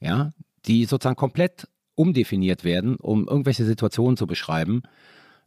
ja, 0.00 0.32
die 0.66 0.84
sozusagen 0.84 1.16
komplett 1.16 1.66
umdefiniert 1.94 2.64
werden, 2.64 2.96
um 2.96 3.26
irgendwelche 3.26 3.64
Situationen 3.64 4.16
zu 4.16 4.26
beschreiben 4.26 4.82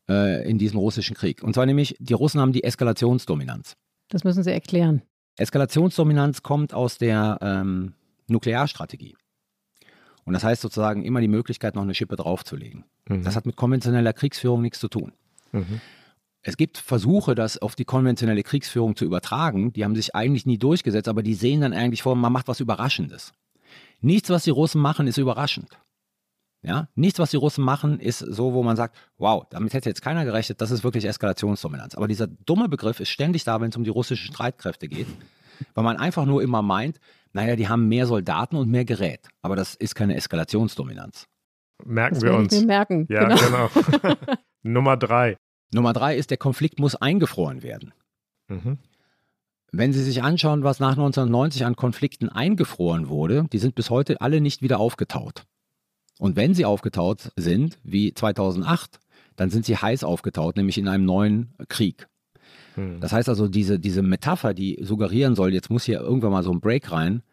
äh, 0.09 0.47
in 0.49 0.57
diesem 0.57 0.79
russischen 0.79 1.15
Krieg. 1.15 1.43
Und 1.43 1.53
zwar 1.53 1.65
nämlich, 1.65 1.95
die 1.99 2.13
Russen 2.13 2.41
haben 2.41 2.53
die 2.53 2.63
Eskalationsdominanz. 2.63 3.75
Das 4.09 4.23
müssen 4.23 4.43
Sie 4.43 4.51
erklären. 4.51 5.01
Eskalationsdominanz 5.37 6.43
kommt 6.43 6.73
aus 6.73 6.97
der 6.97 7.37
ähm, 7.41 7.93
Nuklearstrategie. 8.27 9.15
Und 10.25 10.33
das 10.33 10.43
heißt 10.43 10.61
sozusagen 10.61 11.03
immer 11.03 11.21
die 11.21 11.27
Möglichkeit, 11.27 11.75
noch 11.75 11.83
eine 11.83 11.95
Schippe 11.95 12.15
draufzulegen. 12.15 12.83
Mhm. 13.07 13.23
Das 13.23 13.35
hat 13.35 13.45
mit 13.45 13.55
konventioneller 13.55 14.13
Kriegsführung 14.13 14.61
nichts 14.61 14.79
zu 14.79 14.87
tun. 14.87 15.13
Mhm. 15.51 15.79
Es 16.41 16.57
gibt 16.57 16.77
Versuche, 16.77 17.33
das 17.33 17.57
auf 17.57 17.75
die 17.75 17.85
konventionelle 17.85 18.43
Kriegsführung 18.43 18.95
zu 18.95 19.05
übertragen. 19.05 19.73
Die 19.73 19.83
haben 19.83 19.95
sich 19.95 20.15
eigentlich 20.15 20.45
nie 20.45 20.57
durchgesetzt, 20.57 21.07
aber 21.07 21.23
die 21.23 21.33
sehen 21.33 21.61
dann 21.61 21.73
eigentlich 21.73 22.03
vor, 22.03 22.15
man 22.15 22.33
macht 22.33 22.47
was 22.47 22.59
Überraschendes. 22.59 23.33
Nichts, 24.01 24.29
was 24.29 24.43
die 24.43 24.51
Russen 24.51 24.81
machen, 24.81 25.07
ist 25.07 25.17
überraschend. 25.17 25.79
Ja? 26.61 26.87
Nichts, 26.95 27.19
was 27.19 27.31
die 27.31 27.37
Russen 27.37 27.63
machen, 27.63 27.99
ist 27.99 28.19
so, 28.19 28.53
wo 28.53 28.63
man 28.63 28.75
sagt, 28.75 28.95
wow, 29.17 29.45
damit 29.49 29.73
hätte 29.73 29.89
jetzt 29.89 30.01
keiner 30.01 30.25
gerechnet, 30.25 30.61
das 30.61 30.71
ist 30.71 30.83
wirklich 30.83 31.05
Eskalationsdominanz. 31.05 31.95
Aber 31.95 32.07
dieser 32.07 32.27
dumme 32.27 32.69
Begriff 32.69 32.99
ist 32.99 33.09
ständig 33.09 33.43
da, 33.43 33.61
wenn 33.61 33.69
es 33.69 33.77
um 33.77 33.83
die 33.83 33.89
russischen 33.89 34.33
Streitkräfte 34.33 34.87
geht, 34.87 35.07
weil 35.73 35.83
man 35.83 35.97
einfach 35.97 36.25
nur 36.25 36.41
immer 36.41 36.61
meint, 36.61 36.99
naja, 37.35 37.57
die 37.57 37.67
haben 37.67 37.89
mehr 37.89 38.07
Soldaten 38.07 38.55
und 38.55 38.69
mehr 38.69 38.85
Gerät. 38.85 39.27
Aber 39.41 39.57
das 39.57 39.75
ist 39.75 39.93
keine 39.93 40.15
Eskalationsdominanz. 40.15 41.27
Merken 41.83 42.15
Das 42.15 42.23
wir 42.23 42.33
uns. 42.33 42.53
mir 42.57 42.65
merken. 42.65 43.07
Ja, 43.09 43.27
genau. 43.27 43.69
genau. 43.69 44.15
Nummer 44.63 44.95
drei. 44.95 45.35
Nummer 45.73 45.91
drei 45.91 46.15
ist, 46.15 46.29
der 46.29 46.37
Konflikt 46.37 46.79
muss 46.79 46.95
eingefroren 46.95 47.61
werden. 47.61 47.93
Mhm. 48.47 48.77
Wenn 49.73 49.91
Sie 49.91 50.01
sich 50.01 50.23
anschauen, 50.23 50.63
was 50.63 50.79
nach 50.79 50.91
1990 50.91 51.65
an 51.65 51.75
Konflikten 51.75 52.29
eingefroren 52.29 53.09
wurde, 53.09 53.47
die 53.51 53.57
sind 53.57 53.75
bis 53.75 53.89
heute 53.89 54.21
alle 54.21 54.39
nicht 54.39 54.61
wieder 54.61 54.79
aufgetaut. 54.79 55.43
Und 56.17 56.37
wenn 56.37 56.53
sie 56.53 56.63
aufgetaut 56.63 57.33
sind, 57.35 57.77
wie 57.83 58.13
2008, 58.13 58.99
dann 59.35 59.49
sind 59.49 59.65
sie 59.65 59.75
heiß 59.75 60.05
aufgetaut, 60.05 60.55
nämlich 60.55 60.77
in 60.77 60.87
einem 60.87 61.03
neuen 61.03 61.53
Krieg. 61.67 62.07
Hm. 62.75 62.99
Das 62.99 63.11
heißt 63.11 63.29
also, 63.29 63.47
diese, 63.47 63.79
diese 63.79 64.01
Metapher, 64.01 64.53
die 64.53 64.77
suggerieren 64.81 65.35
soll, 65.35 65.53
jetzt 65.53 65.69
muss 65.69 65.83
hier 65.83 65.99
irgendwann 65.99 66.31
mal 66.31 66.43
so 66.43 66.51
ein 66.51 66.59
Break 66.59 66.91
rein, 66.91 67.23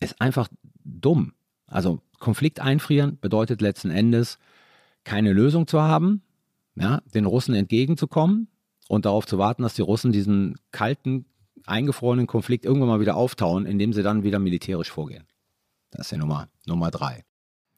ist 0.00 0.20
einfach 0.20 0.48
dumm. 0.84 1.32
Also 1.66 2.00
Konflikt 2.18 2.60
einfrieren 2.60 3.18
bedeutet 3.20 3.60
letzten 3.60 3.90
Endes, 3.90 4.38
keine 5.04 5.32
Lösung 5.32 5.66
zu 5.66 5.80
haben, 5.80 6.22
ja, 6.76 7.00
den 7.14 7.26
Russen 7.26 7.54
entgegenzukommen 7.54 8.48
und 8.88 9.06
darauf 9.06 9.26
zu 9.26 9.38
warten, 9.38 9.62
dass 9.62 9.74
die 9.74 9.82
Russen 9.82 10.12
diesen 10.12 10.56
kalten, 10.72 11.26
eingefrorenen 11.66 12.26
Konflikt 12.26 12.64
irgendwann 12.64 12.88
mal 12.88 13.00
wieder 13.00 13.16
auftauen, 13.16 13.66
indem 13.66 13.92
sie 13.92 14.02
dann 14.02 14.22
wieder 14.22 14.38
militärisch 14.38 14.90
vorgehen. 14.90 15.24
Das 15.90 16.06
ist 16.06 16.12
ja 16.12 16.18
Nummer, 16.18 16.48
Nummer 16.66 16.90
drei. 16.90 17.24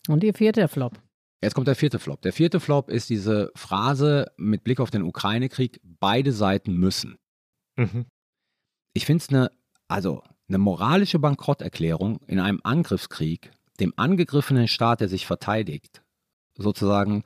Und 0.08 0.22
die 0.22 0.32
vierte 0.32 0.68
Flop. 0.68 0.98
Jetzt 1.42 1.54
kommt 1.54 1.66
der 1.66 1.74
vierte 1.74 1.98
Flop. 1.98 2.22
Der 2.22 2.32
vierte 2.32 2.60
Flop 2.60 2.88
ist 2.88 3.10
diese 3.10 3.50
Phrase 3.56 4.30
mit 4.36 4.62
Blick 4.62 4.78
auf 4.78 4.90
den 4.90 5.02
Ukraine-Krieg, 5.02 5.80
beide 5.82 6.32
Seiten 6.32 6.74
müssen. 6.76 7.18
Mhm. 7.76 8.06
Ich 8.92 9.06
finde 9.06 9.22
es 9.22 9.28
eine, 9.28 9.50
also 9.88 10.22
eine 10.48 10.58
moralische 10.58 11.18
Bankrotterklärung 11.18 12.20
in 12.26 12.38
einem 12.38 12.60
Angriffskrieg, 12.62 13.50
dem 13.80 13.92
angegriffenen 13.96 14.68
Staat, 14.68 15.00
der 15.00 15.08
sich 15.08 15.26
verteidigt, 15.26 16.02
sozusagen 16.56 17.24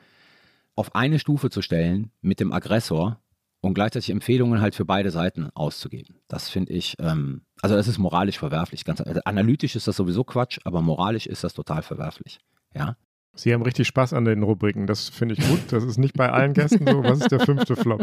auf 0.77 0.95
eine 0.95 1.19
Stufe 1.19 1.51
zu 1.51 1.61
stellen 1.61 2.11
mit 2.23 2.41
dem 2.41 2.53
Aggressor 2.53 3.21
und 3.61 3.75
gleichzeitig 3.75 4.11
Empfehlungen 4.11 4.61
halt 4.61 4.75
für 4.75 4.85
beide 4.85 5.11
Seiten 5.11 5.51
auszugeben. 5.55 6.21
Das 6.29 6.49
finde 6.49 6.73
ich, 6.73 6.95
ähm, 7.01 7.43
also 7.61 7.77
das 7.77 7.89
ist 7.89 7.99
moralisch 7.99 8.39
verwerflich. 8.39 8.85
Ganz, 8.85 9.01
also 9.01 9.21
analytisch 9.25 9.77
ist 9.77 9.89
das 9.89 9.97
sowieso 9.97 10.25
Quatsch, 10.25 10.59
aber 10.65 10.81
moralisch 10.81 11.27
ist 11.27 11.45
das 11.45 11.53
total 11.53 11.83
verwerflich. 11.83 12.39
Ja. 12.75 12.97
Sie 13.37 13.53
haben 13.53 13.63
richtig 13.63 13.87
Spaß 13.87 14.15
an 14.15 14.25
den 14.25 14.43
Rubriken. 14.43 14.87
Das 14.87 15.09
finde 15.09 15.35
ich 15.35 15.49
gut. 15.49 15.61
Das 15.71 15.85
ist 15.85 15.99
nicht 15.99 16.17
bei 16.17 16.33
allen 16.33 16.55
Gästen 16.55 16.87
so. 16.87 17.05
Was 17.05 17.21
ist 17.21 17.31
der 17.31 17.41
fünfte 17.41 17.77
Flop? 17.77 18.03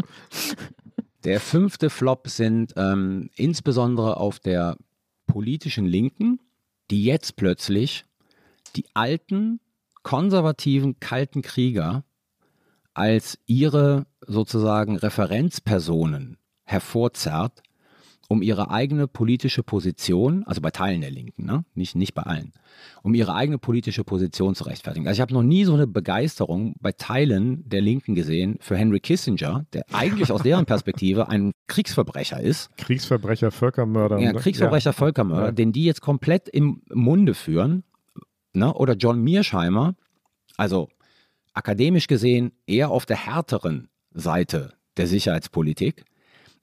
Der 1.24 1.40
fünfte 1.40 1.90
Flop 1.90 2.28
sind 2.28 2.74
ähm, 2.76 3.30
insbesondere 3.34 4.16
auf 4.18 4.38
der 4.38 4.76
politischen 5.26 5.86
Linken, 5.86 6.38
die 6.90 7.04
jetzt 7.04 7.36
plötzlich 7.36 8.04
die 8.76 8.84
alten, 8.94 9.60
konservativen, 10.02 11.00
kalten 11.00 11.42
Krieger 11.42 12.04
als 12.92 13.38
ihre 13.46 14.06
sozusagen 14.20 14.96
Referenzpersonen 14.96 16.38
hervorzerrt, 16.62 17.62
um 18.28 18.42
ihre 18.42 18.70
eigene 18.70 19.06
politische 19.06 19.62
Position, 19.62 20.44
also 20.44 20.60
bei 20.60 20.70
Teilen 20.70 21.00
der 21.00 21.10
Linken, 21.10 21.44
ne? 21.44 21.64
nicht, 21.74 21.94
nicht 21.94 22.14
bei 22.14 22.22
allen, 22.22 22.52
um 23.02 23.14
ihre 23.14 23.34
eigene 23.34 23.58
politische 23.58 24.04
Position 24.04 24.54
zu 24.54 24.64
rechtfertigen. 24.64 25.06
Also 25.06 25.18
ich 25.18 25.20
habe 25.20 25.34
noch 25.34 25.42
nie 25.42 25.64
so 25.64 25.74
eine 25.74 25.86
Begeisterung 25.86 26.74
bei 26.80 26.92
Teilen 26.92 27.68
der 27.68 27.80
Linken 27.80 28.14
gesehen 28.14 28.56
für 28.60 28.76
Henry 28.76 29.00
Kissinger, 29.00 29.66
der 29.72 29.84
eigentlich 29.92 30.32
aus 30.32 30.42
deren 30.42 30.66
Perspektive 30.66 31.28
ein 31.28 31.52
Kriegsverbrecher 31.66 32.40
ist. 32.40 32.76
Kriegsverbrecher, 32.76 33.50
Völkermörder. 33.50 34.18
Ja, 34.18 34.32
Kriegsverbrecher, 34.32 34.90
ja. 34.90 34.94
Völkermörder, 34.94 35.46
ja. 35.46 35.52
den 35.52 35.72
die 35.72 35.84
jetzt 35.84 36.00
komplett 36.00 36.48
im 36.48 36.82
Munde 36.92 37.34
führen. 37.34 37.84
Ne? 38.52 38.72
Oder 38.72 38.94
John 38.94 39.20
Mearsheimer, 39.22 39.94
also 40.56 40.88
akademisch 41.52 42.06
gesehen 42.06 42.52
eher 42.66 42.90
auf 42.90 43.06
der 43.06 43.16
härteren 43.16 43.88
Seite 44.12 44.74
der 44.96 45.06
Sicherheitspolitik. 45.06 46.04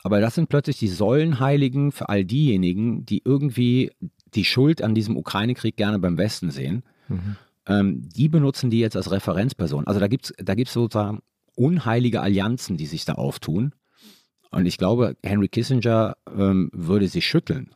Aber 0.04 0.20
das 0.20 0.36
sind 0.36 0.49
plötzlich 0.49 0.80
die 0.80 0.88
Säulenheiligen 0.88 1.91
für 1.91 2.10
all 2.10 2.26
diejenigen, 2.26 3.06
die 3.06 3.22
irgendwie 3.24 3.91
die 4.34 4.45
Schuld 4.45 4.82
an 4.82 4.95
diesem 4.95 5.18
Ukraine-Krieg 5.18 5.78
gerne 5.78 5.99
beim 5.99 6.18
Westen 6.18 6.52
sehen. 6.52 6.84
Mhm. 7.08 7.36
Ähm, 7.68 8.10
die 8.10 8.30
benutzen 8.30 8.70
die 8.70 8.80
jetzt 8.80 8.95
als 8.95 9.12
Referenzperson. 9.12 9.88
Also 9.88 9.99
da 9.99 10.08
gibt 10.08 10.26
es 10.26 10.34
da 10.43 10.56
gibt's 10.56 10.74
sozusagen 10.74 11.20
unheilige 11.56 12.22
Allianzen, 12.22 12.78
die 12.78 12.88
sich 12.88 13.06
da 13.06 13.14
auftun. 13.14 13.74
Und 14.49 14.66
ich 14.66 14.78
glaube, 14.78 15.16
Henry 15.24 15.47
Kissinger 15.47 16.18
ähm, 16.36 16.70
würde 16.74 17.08
sich 17.08 17.26
schütteln, 17.26 17.70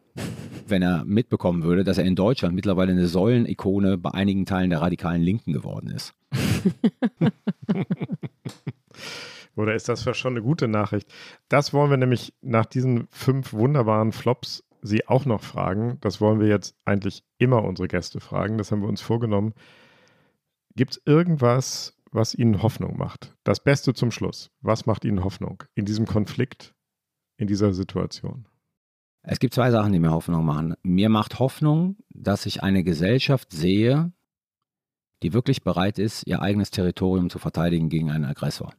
wenn 0.68 0.82
er 0.82 1.06
mitbekommen 1.06 1.64
würde, 1.64 1.84
dass 1.84 1.98
er 1.98 2.06
in 2.06 2.16
Deutschland 2.16 2.56
mittlerweile 2.56 2.92
eine 2.92 3.08
Säulenikone 3.08 3.98
bei 3.98 4.12
einigen 4.12 4.46
Teilen 4.46 4.72
der 4.72 4.82
radikalen 4.82 5.22
Linken 5.22 5.54
geworden 5.54 5.90
ist. 5.90 6.14
Oder 9.56 9.76
ist 9.76 9.88
das 9.90 10.04
schon 10.18 10.34
eine 10.34 10.42
gute 10.42 10.68
Nachricht? 10.68 11.14
Das 11.50 11.74
wollen 11.74 11.90
wir 11.90 11.98
nämlich 11.98 12.34
nach 12.42 12.66
diesen 12.66 13.08
fünf 13.12 13.54
wunderbaren 13.54 14.12
Flops 14.12 14.64
Sie 14.86 15.08
auch 15.08 15.26
noch 15.26 15.42
fragen. 15.42 15.98
Das 16.02 16.22
wollen 16.22 16.40
wir 16.40 16.48
jetzt 16.48 16.76
eigentlich 16.86 17.24
immer 17.40 17.64
unsere 17.64 17.88
Gäste 17.88 18.20
fragen. 18.20 18.60
Das 18.60 18.72
haben 18.72 18.82
wir 18.82 18.88
uns 18.88 19.02
vorgenommen. 19.02 19.56
Gibt 20.76 20.92
es 20.92 21.02
irgendwas, 21.06 21.98
was 22.12 22.36
Ihnen 22.36 22.62
Hoffnung 22.62 22.96
macht? 22.96 23.36
Das 23.44 23.64
Beste 23.64 23.96
zum 23.96 24.12
Schluss. 24.12 24.52
Was 24.62 24.86
macht 24.86 25.04
Ihnen 25.04 25.24
Hoffnung 25.24 25.64
in 25.74 25.86
diesem 25.86 26.06
Konflikt, 26.06 26.76
in 27.38 27.48
dieser 27.48 27.74
Situation? 27.74 28.48
Es 29.24 29.40
gibt 29.40 29.56
zwei 29.56 29.72
Sachen, 29.72 29.92
die 29.92 30.00
mir 30.00 30.12
Hoffnung 30.12 30.46
machen. 30.46 30.76
Mir 30.84 31.10
macht 31.10 31.40
Hoffnung, 31.40 31.98
dass 32.10 32.46
ich 32.46 32.62
eine 32.62 32.84
Gesellschaft 32.84 33.52
sehe, 33.52 34.14
die 35.24 35.34
wirklich 35.34 35.64
bereit 35.64 35.98
ist, 35.98 36.28
ihr 36.28 36.44
eigenes 36.44 36.70
Territorium 36.70 37.32
zu 37.32 37.40
verteidigen 37.40 37.90
gegen 37.90 38.12
einen 38.12 38.26
Aggressor. 38.26 38.76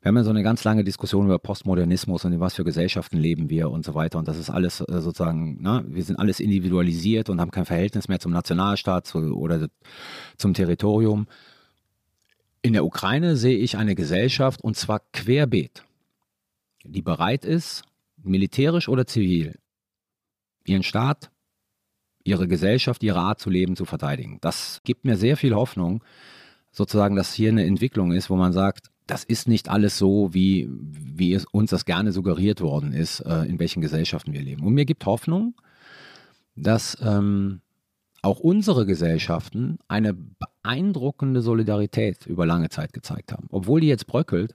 Wir 0.00 0.08
haben 0.08 0.16
ja 0.16 0.24
so 0.24 0.30
eine 0.30 0.42
ganz 0.42 0.64
lange 0.64 0.84
Diskussion 0.84 1.26
über 1.26 1.38
Postmodernismus 1.38 2.24
und 2.24 2.32
in 2.32 2.40
was 2.40 2.54
für 2.54 2.64
Gesellschaften 2.64 3.16
leben 3.16 3.48
wir 3.48 3.70
und 3.70 3.84
so 3.84 3.94
weiter. 3.94 4.18
Und 4.18 4.28
das 4.28 4.38
ist 4.38 4.50
alles 4.50 4.80
äh, 4.80 5.00
sozusagen, 5.00 5.58
na, 5.60 5.80
ne, 5.80 5.86
wir 5.88 6.04
sind 6.04 6.18
alles 6.18 6.40
individualisiert 6.40 7.30
und 7.30 7.40
haben 7.40 7.50
kein 7.50 7.64
Verhältnis 7.64 8.08
mehr 8.08 8.20
zum 8.20 8.32
Nationalstaat 8.32 9.06
zu, 9.06 9.18
oder 9.34 9.68
zum 10.36 10.54
Territorium. 10.54 11.26
In 12.62 12.72
der 12.72 12.84
Ukraine 12.84 13.36
sehe 13.36 13.58
ich 13.58 13.76
eine 13.76 13.94
Gesellschaft 13.94 14.62
und 14.62 14.76
zwar 14.76 15.00
querbeet, 15.12 15.84
die 16.84 17.02
bereit 17.02 17.44
ist, 17.44 17.82
militärisch 18.22 18.88
oder 18.88 19.06
zivil, 19.06 19.58
ihren 20.64 20.82
Staat, 20.82 21.30
ihre 22.24 22.48
Gesellschaft, 22.48 23.02
ihre 23.02 23.20
Art 23.20 23.38
zu 23.38 23.50
leben 23.50 23.76
zu 23.76 23.84
verteidigen. 23.84 24.38
Das 24.40 24.80
gibt 24.84 25.04
mir 25.04 25.16
sehr 25.16 25.36
viel 25.36 25.54
Hoffnung, 25.54 26.02
sozusagen, 26.72 27.16
dass 27.16 27.34
hier 27.34 27.50
eine 27.50 27.64
Entwicklung 27.64 28.12
ist, 28.12 28.30
wo 28.30 28.36
man 28.36 28.52
sagt, 28.52 28.90
das 29.06 29.24
ist 29.24 29.48
nicht 29.48 29.68
alles 29.68 29.98
so, 29.98 30.32
wie, 30.32 30.68
wie 30.70 31.34
es 31.34 31.44
uns 31.44 31.70
das 31.70 31.84
gerne 31.84 32.12
suggeriert 32.12 32.60
worden 32.60 32.92
ist, 32.92 33.20
äh, 33.20 33.44
in 33.44 33.58
welchen 33.58 33.82
Gesellschaften 33.82 34.32
wir 34.32 34.42
leben. 34.42 34.64
Und 34.64 34.74
mir 34.74 34.86
gibt 34.86 35.04
Hoffnung, 35.04 35.54
dass 36.56 36.96
ähm, 37.02 37.60
auch 38.22 38.40
unsere 38.40 38.86
Gesellschaften 38.86 39.78
eine 39.86 40.14
beeindruckende 40.14 41.42
Solidarität 41.42 42.26
über 42.26 42.46
lange 42.46 42.70
Zeit 42.70 42.94
gezeigt 42.94 43.32
haben. 43.32 43.48
Obwohl 43.50 43.80
die 43.80 43.88
jetzt 43.88 44.06
bröckelt, 44.06 44.54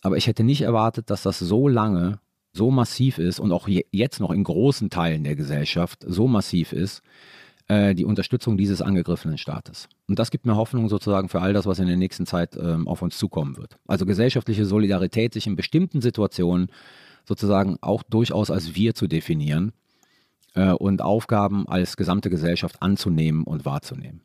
aber 0.00 0.16
ich 0.16 0.26
hätte 0.26 0.42
nicht 0.42 0.62
erwartet, 0.62 1.10
dass 1.10 1.22
das 1.22 1.38
so 1.38 1.68
lange 1.68 2.18
so 2.52 2.70
massiv 2.70 3.18
ist 3.18 3.38
und 3.38 3.52
auch 3.52 3.68
jetzt 3.68 4.18
noch 4.18 4.32
in 4.32 4.42
großen 4.42 4.90
Teilen 4.90 5.22
der 5.22 5.36
Gesellschaft 5.36 6.04
so 6.06 6.26
massiv 6.26 6.72
ist, 6.72 7.02
äh, 7.68 7.94
die 7.94 8.04
Unterstützung 8.04 8.56
dieses 8.56 8.82
angegriffenen 8.82 9.38
Staates. 9.38 9.88
Und 10.08 10.18
das 10.18 10.30
gibt 10.30 10.46
mir 10.46 10.56
Hoffnung 10.56 10.88
sozusagen 10.88 11.28
für 11.28 11.40
all 11.40 11.52
das, 11.52 11.66
was 11.66 11.78
in 11.78 11.86
der 11.86 11.96
nächsten 11.96 12.26
Zeit 12.26 12.56
ähm, 12.56 12.86
auf 12.86 13.02
uns 13.02 13.18
zukommen 13.18 13.56
wird. 13.56 13.78
Also 13.86 14.06
gesellschaftliche 14.06 14.64
Solidarität, 14.64 15.34
sich 15.34 15.46
in 15.46 15.56
bestimmten 15.56 16.00
Situationen 16.00 16.70
sozusagen 17.24 17.76
auch 17.80 18.02
durchaus 18.02 18.50
als 18.50 18.74
wir 18.74 18.94
zu 18.94 19.06
definieren 19.08 19.72
äh, 20.54 20.70
und 20.72 21.02
Aufgaben 21.02 21.66
als 21.68 21.96
gesamte 21.96 22.30
Gesellschaft 22.30 22.82
anzunehmen 22.82 23.44
und 23.44 23.64
wahrzunehmen. 23.64 24.22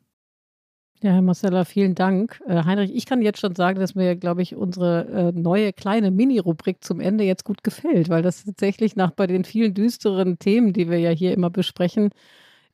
Ja, 1.02 1.10
Herr 1.10 1.22
Marcella, 1.22 1.64
vielen 1.64 1.96
Dank. 1.96 2.40
Äh, 2.46 2.62
Heinrich, 2.62 2.94
ich 2.94 3.06
kann 3.06 3.22
jetzt 3.22 3.40
schon 3.40 3.56
sagen, 3.56 3.80
dass 3.80 3.96
mir, 3.96 4.14
glaube 4.14 4.42
ich, 4.42 4.54
unsere 4.54 5.08
äh, 5.08 5.32
neue 5.32 5.72
kleine 5.72 6.12
Mini-Rubrik 6.12 6.84
zum 6.84 7.00
Ende 7.00 7.24
jetzt 7.24 7.44
gut 7.44 7.64
gefällt, 7.64 8.08
weil 8.08 8.22
das 8.22 8.44
tatsächlich 8.44 8.94
nach 8.94 9.10
bei 9.10 9.26
den 9.26 9.42
vielen 9.42 9.74
düsteren 9.74 10.38
Themen, 10.38 10.72
die 10.72 10.88
wir 10.88 11.00
ja 11.00 11.10
hier 11.10 11.32
immer 11.32 11.50
besprechen, 11.50 12.10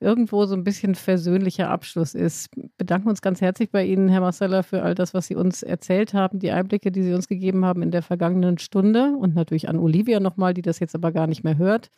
irgendwo 0.00 0.46
so 0.46 0.54
ein 0.54 0.64
bisschen 0.64 0.94
versöhnlicher 0.94 1.70
Abschluss 1.70 2.14
ist. 2.14 2.50
Bedanken 2.76 3.08
uns 3.08 3.20
ganz 3.20 3.40
herzlich 3.40 3.70
bei 3.70 3.84
Ihnen, 3.84 4.08
Herr 4.08 4.20
Marcella, 4.20 4.62
für 4.62 4.82
all 4.82 4.94
das, 4.94 5.14
was 5.14 5.26
Sie 5.26 5.34
uns 5.34 5.62
erzählt 5.62 6.14
haben, 6.14 6.38
die 6.38 6.50
Einblicke, 6.50 6.92
die 6.92 7.02
Sie 7.02 7.14
uns 7.14 7.28
gegeben 7.28 7.64
haben 7.64 7.82
in 7.82 7.90
der 7.90 8.02
vergangenen 8.02 8.58
Stunde 8.58 9.16
und 9.18 9.34
natürlich 9.34 9.68
an 9.68 9.78
Olivia 9.78 10.20
nochmal, 10.20 10.54
die 10.54 10.62
das 10.62 10.78
jetzt 10.78 10.94
aber 10.94 11.12
gar 11.12 11.26
nicht 11.26 11.42
mehr 11.42 11.58
hört. 11.58 11.90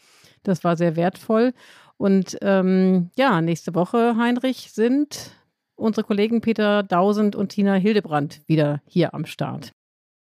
Das 0.42 0.64
war 0.64 0.76
sehr 0.76 0.96
wertvoll. 0.96 1.52
Und 1.98 2.38
ähm, 2.40 3.10
ja, 3.16 3.42
nächste 3.42 3.74
Woche, 3.74 4.16
Heinrich, 4.16 4.72
sind 4.72 5.32
unsere 5.74 6.06
Kollegen 6.06 6.40
Peter 6.40 6.82
Dausend 6.82 7.36
und 7.36 7.50
Tina 7.50 7.74
Hildebrand 7.74 8.42
wieder 8.46 8.80
hier 8.86 9.12
am 9.12 9.26
Start. 9.26 9.72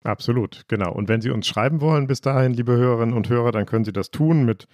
Absolut, 0.03 0.65
genau. 0.67 0.93
Und 0.93 1.09
wenn 1.09 1.21
Sie 1.21 1.31
uns 1.31 1.47
schreiben 1.47 1.81
wollen 1.81 2.07
bis 2.07 2.21
dahin, 2.21 2.55
liebe 2.55 2.77
Hörerinnen 2.77 3.15
und 3.15 3.29
Hörer, 3.29 3.53
dann 3.53 3.67
können 3.67 3.85
Sie 3.85 3.93
das 3.93 4.11
tun 4.11 4.45
mit 4.45 4.67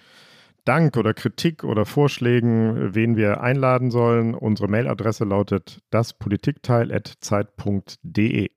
Dank 0.66 0.96
oder 0.96 1.12
Kritik 1.14 1.64
oder 1.64 1.86
Vorschlägen, 1.86 2.94
wen 2.94 3.16
wir 3.16 3.40
einladen 3.40 3.90
sollen. 3.90 4.34
Unsere 4.34 4.68
Mailadresse 4.68 5.24
lautet 5.24 5.80
daspolitikteil.zeit.de. 5.90 8.50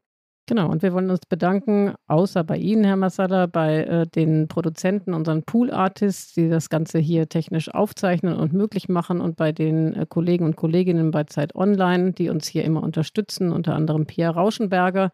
Genau, 0.47 0.70
und 0.72 0.82
wir 0.82 0.93
wollen 0.93 1.12
uns 1.12 1.20
bedanken, 1.30 1.93
außer 2.07 2.43
bei 2.43 2.57
Ihnen, 2.57 2.84
Herr 2.84 2.95
Masada, 2.95 3.45
bei 3.45 3.84
äh, 3.84 4.07
den 4.07 4.47
Produzenten, 4.47 5.14
unseren 5.14 5.43
Pool-Artists, 5.43 6.34
die 6.34 6.49
das 6.49 6.70
Ganze 6.70 6.97
hier 6.97 7.30
technisch 7.30 7.72
aufzeichnen 7.72 8.36
und 8.36 8.53
möglich 8.53 8.89
machen 8.89 9.22
und 9.22 9.36
bei 9.36 9.51
den 9.51 9.93
äh, 9.93 10.07
Kollegen 10.10 10.45
und 10.45 10.55
Kolleginnen 10.55 11.12
bei 11.12 11.26
Zeit 11.26 11.53
Online, 11.53 12.14
die 12.14 12.30
uns 12.30 12.47
hier 12.47 12.64
immer 12.64 12.82
unterstützen, 12.82 13.51
unter 13.51 13.76
anderem 13.76 14.07
Pia 14.07 14.32
Rauschenberger. 14.32 15.12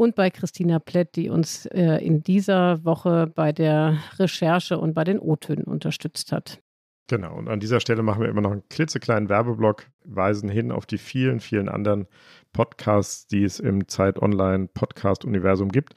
Und 0.00 0.14
bei 0.14 0.30
Christina 0.30 0.78
Plett, 0.78 1.14
die 1.14 1.28
uns 1.28 1.66
äh, 1.66 1.98
in 2.02 2.22
dieser 2.22 2.82
Woche 2.86 3.26
bei 3.26 3.52
der 3.52 3.98
Recherche 4.18 4.78
und 4.78 4.94
bei 4.94 5.04
den 5.04 5.18
O-Tönen 5.18 5.64
unterstützt 5.64 6.32
hat. 6.32 6.62
Genau, 7.06 7.36
und 7.36 7.48
an 7.48 7.60
dieser 7.60 7.80
Stelle 7.80 8.02
machen 8.02 8.22
wir 8.22 8.30
immer 8.30 8.40
noch 8.40 8.52
einen 8.52 8.66
klitzekleinen 8.70 9.28
Werbeblock, 9.28 9.88
weisen 10.04 10.48
hin 10.48 10.72
auf 10.72 10.86
die 10.86 10.96
vielen, 10.96 11.40
vielen 11.40 11.68
anderen 11.68 12.06
Podcasts, 12.54 13.26
die 13.26 13.44
es 13.44 13.60
im 13.60 13.88
Zeit 13.88 14.22
Online 14.22 14.68
Podcast 14.72 15.26
Universum 15.26 15.68
gibt. 15.68 15.92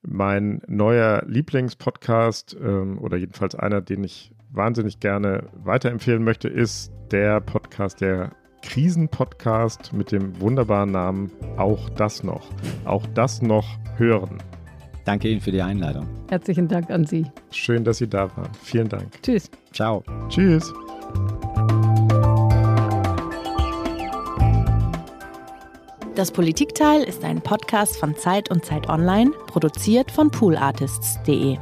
Mein 0.00 0.62
neuer 0.66 1.22
Lieblingspodcast 1.26 2.56
ähm, 2.58 2.98
oder 2.98 3.18
jedenfalls 3.18 3.54
einer, 3.54 3.82
den 3.82 4.02
ich 4.02 4.32
wahnsinnig 4.50 4.98
gerne 4.98 5.50
weiterempfehlen 5.52 6.24
möchte, 6.24 6.48
ist 6.48 6.90
der 7.10 7.42
Podcast, 7.42 8.00
der 8.00 8.32
Krisenpodcast 8.62 9.92
mit 9.92 10.12
dem 10.12 10.40
wunderbaren 10.40 10.90
Namen 10.90 11.30
Auch 11.56 11.88
das 11.90 12.22
noch. 12.22 12.48
Auch 12.84 13.06
das 13.14 13.42
noch 13.42 13.66
hören. 13.96 14.38
Danke 15.04 15.28
Ihnen 15.28 15.40
für 15.40 15.52
die 15.52 15.62
Einladung. 15.62 16.06
Herzlichen 16.28 16.66
Dank 16.66 16.90
an 16.90 17.06
Sie. 17.06 17.26
Schön, 17.50 17.84
dass 17.84 17.98
Sie 17.98 18.08
da 18.08 18.28
waren. 18.36 18.50
Vielen 18.62 18.88
Dank. 18.88 19.22
Tschüss. 19.22 19.50
Ciao. 19.72 20.02
Tschüss. 20.28 20.72
Das 26.16 26.32
Politikteil 26.32 27.02
ist 27.02 27.22
ein 27.24 27.42
Podcast 27.42 27.98
von 27.98 28.16
Zeit 28.16 28.50
und 28.50 28.64
Zeit 28.64 28.88
Online, 28.88 29.30
produziert 29.48 30.10
von 30.10 30.30
poolartists.de. 30.30 31.58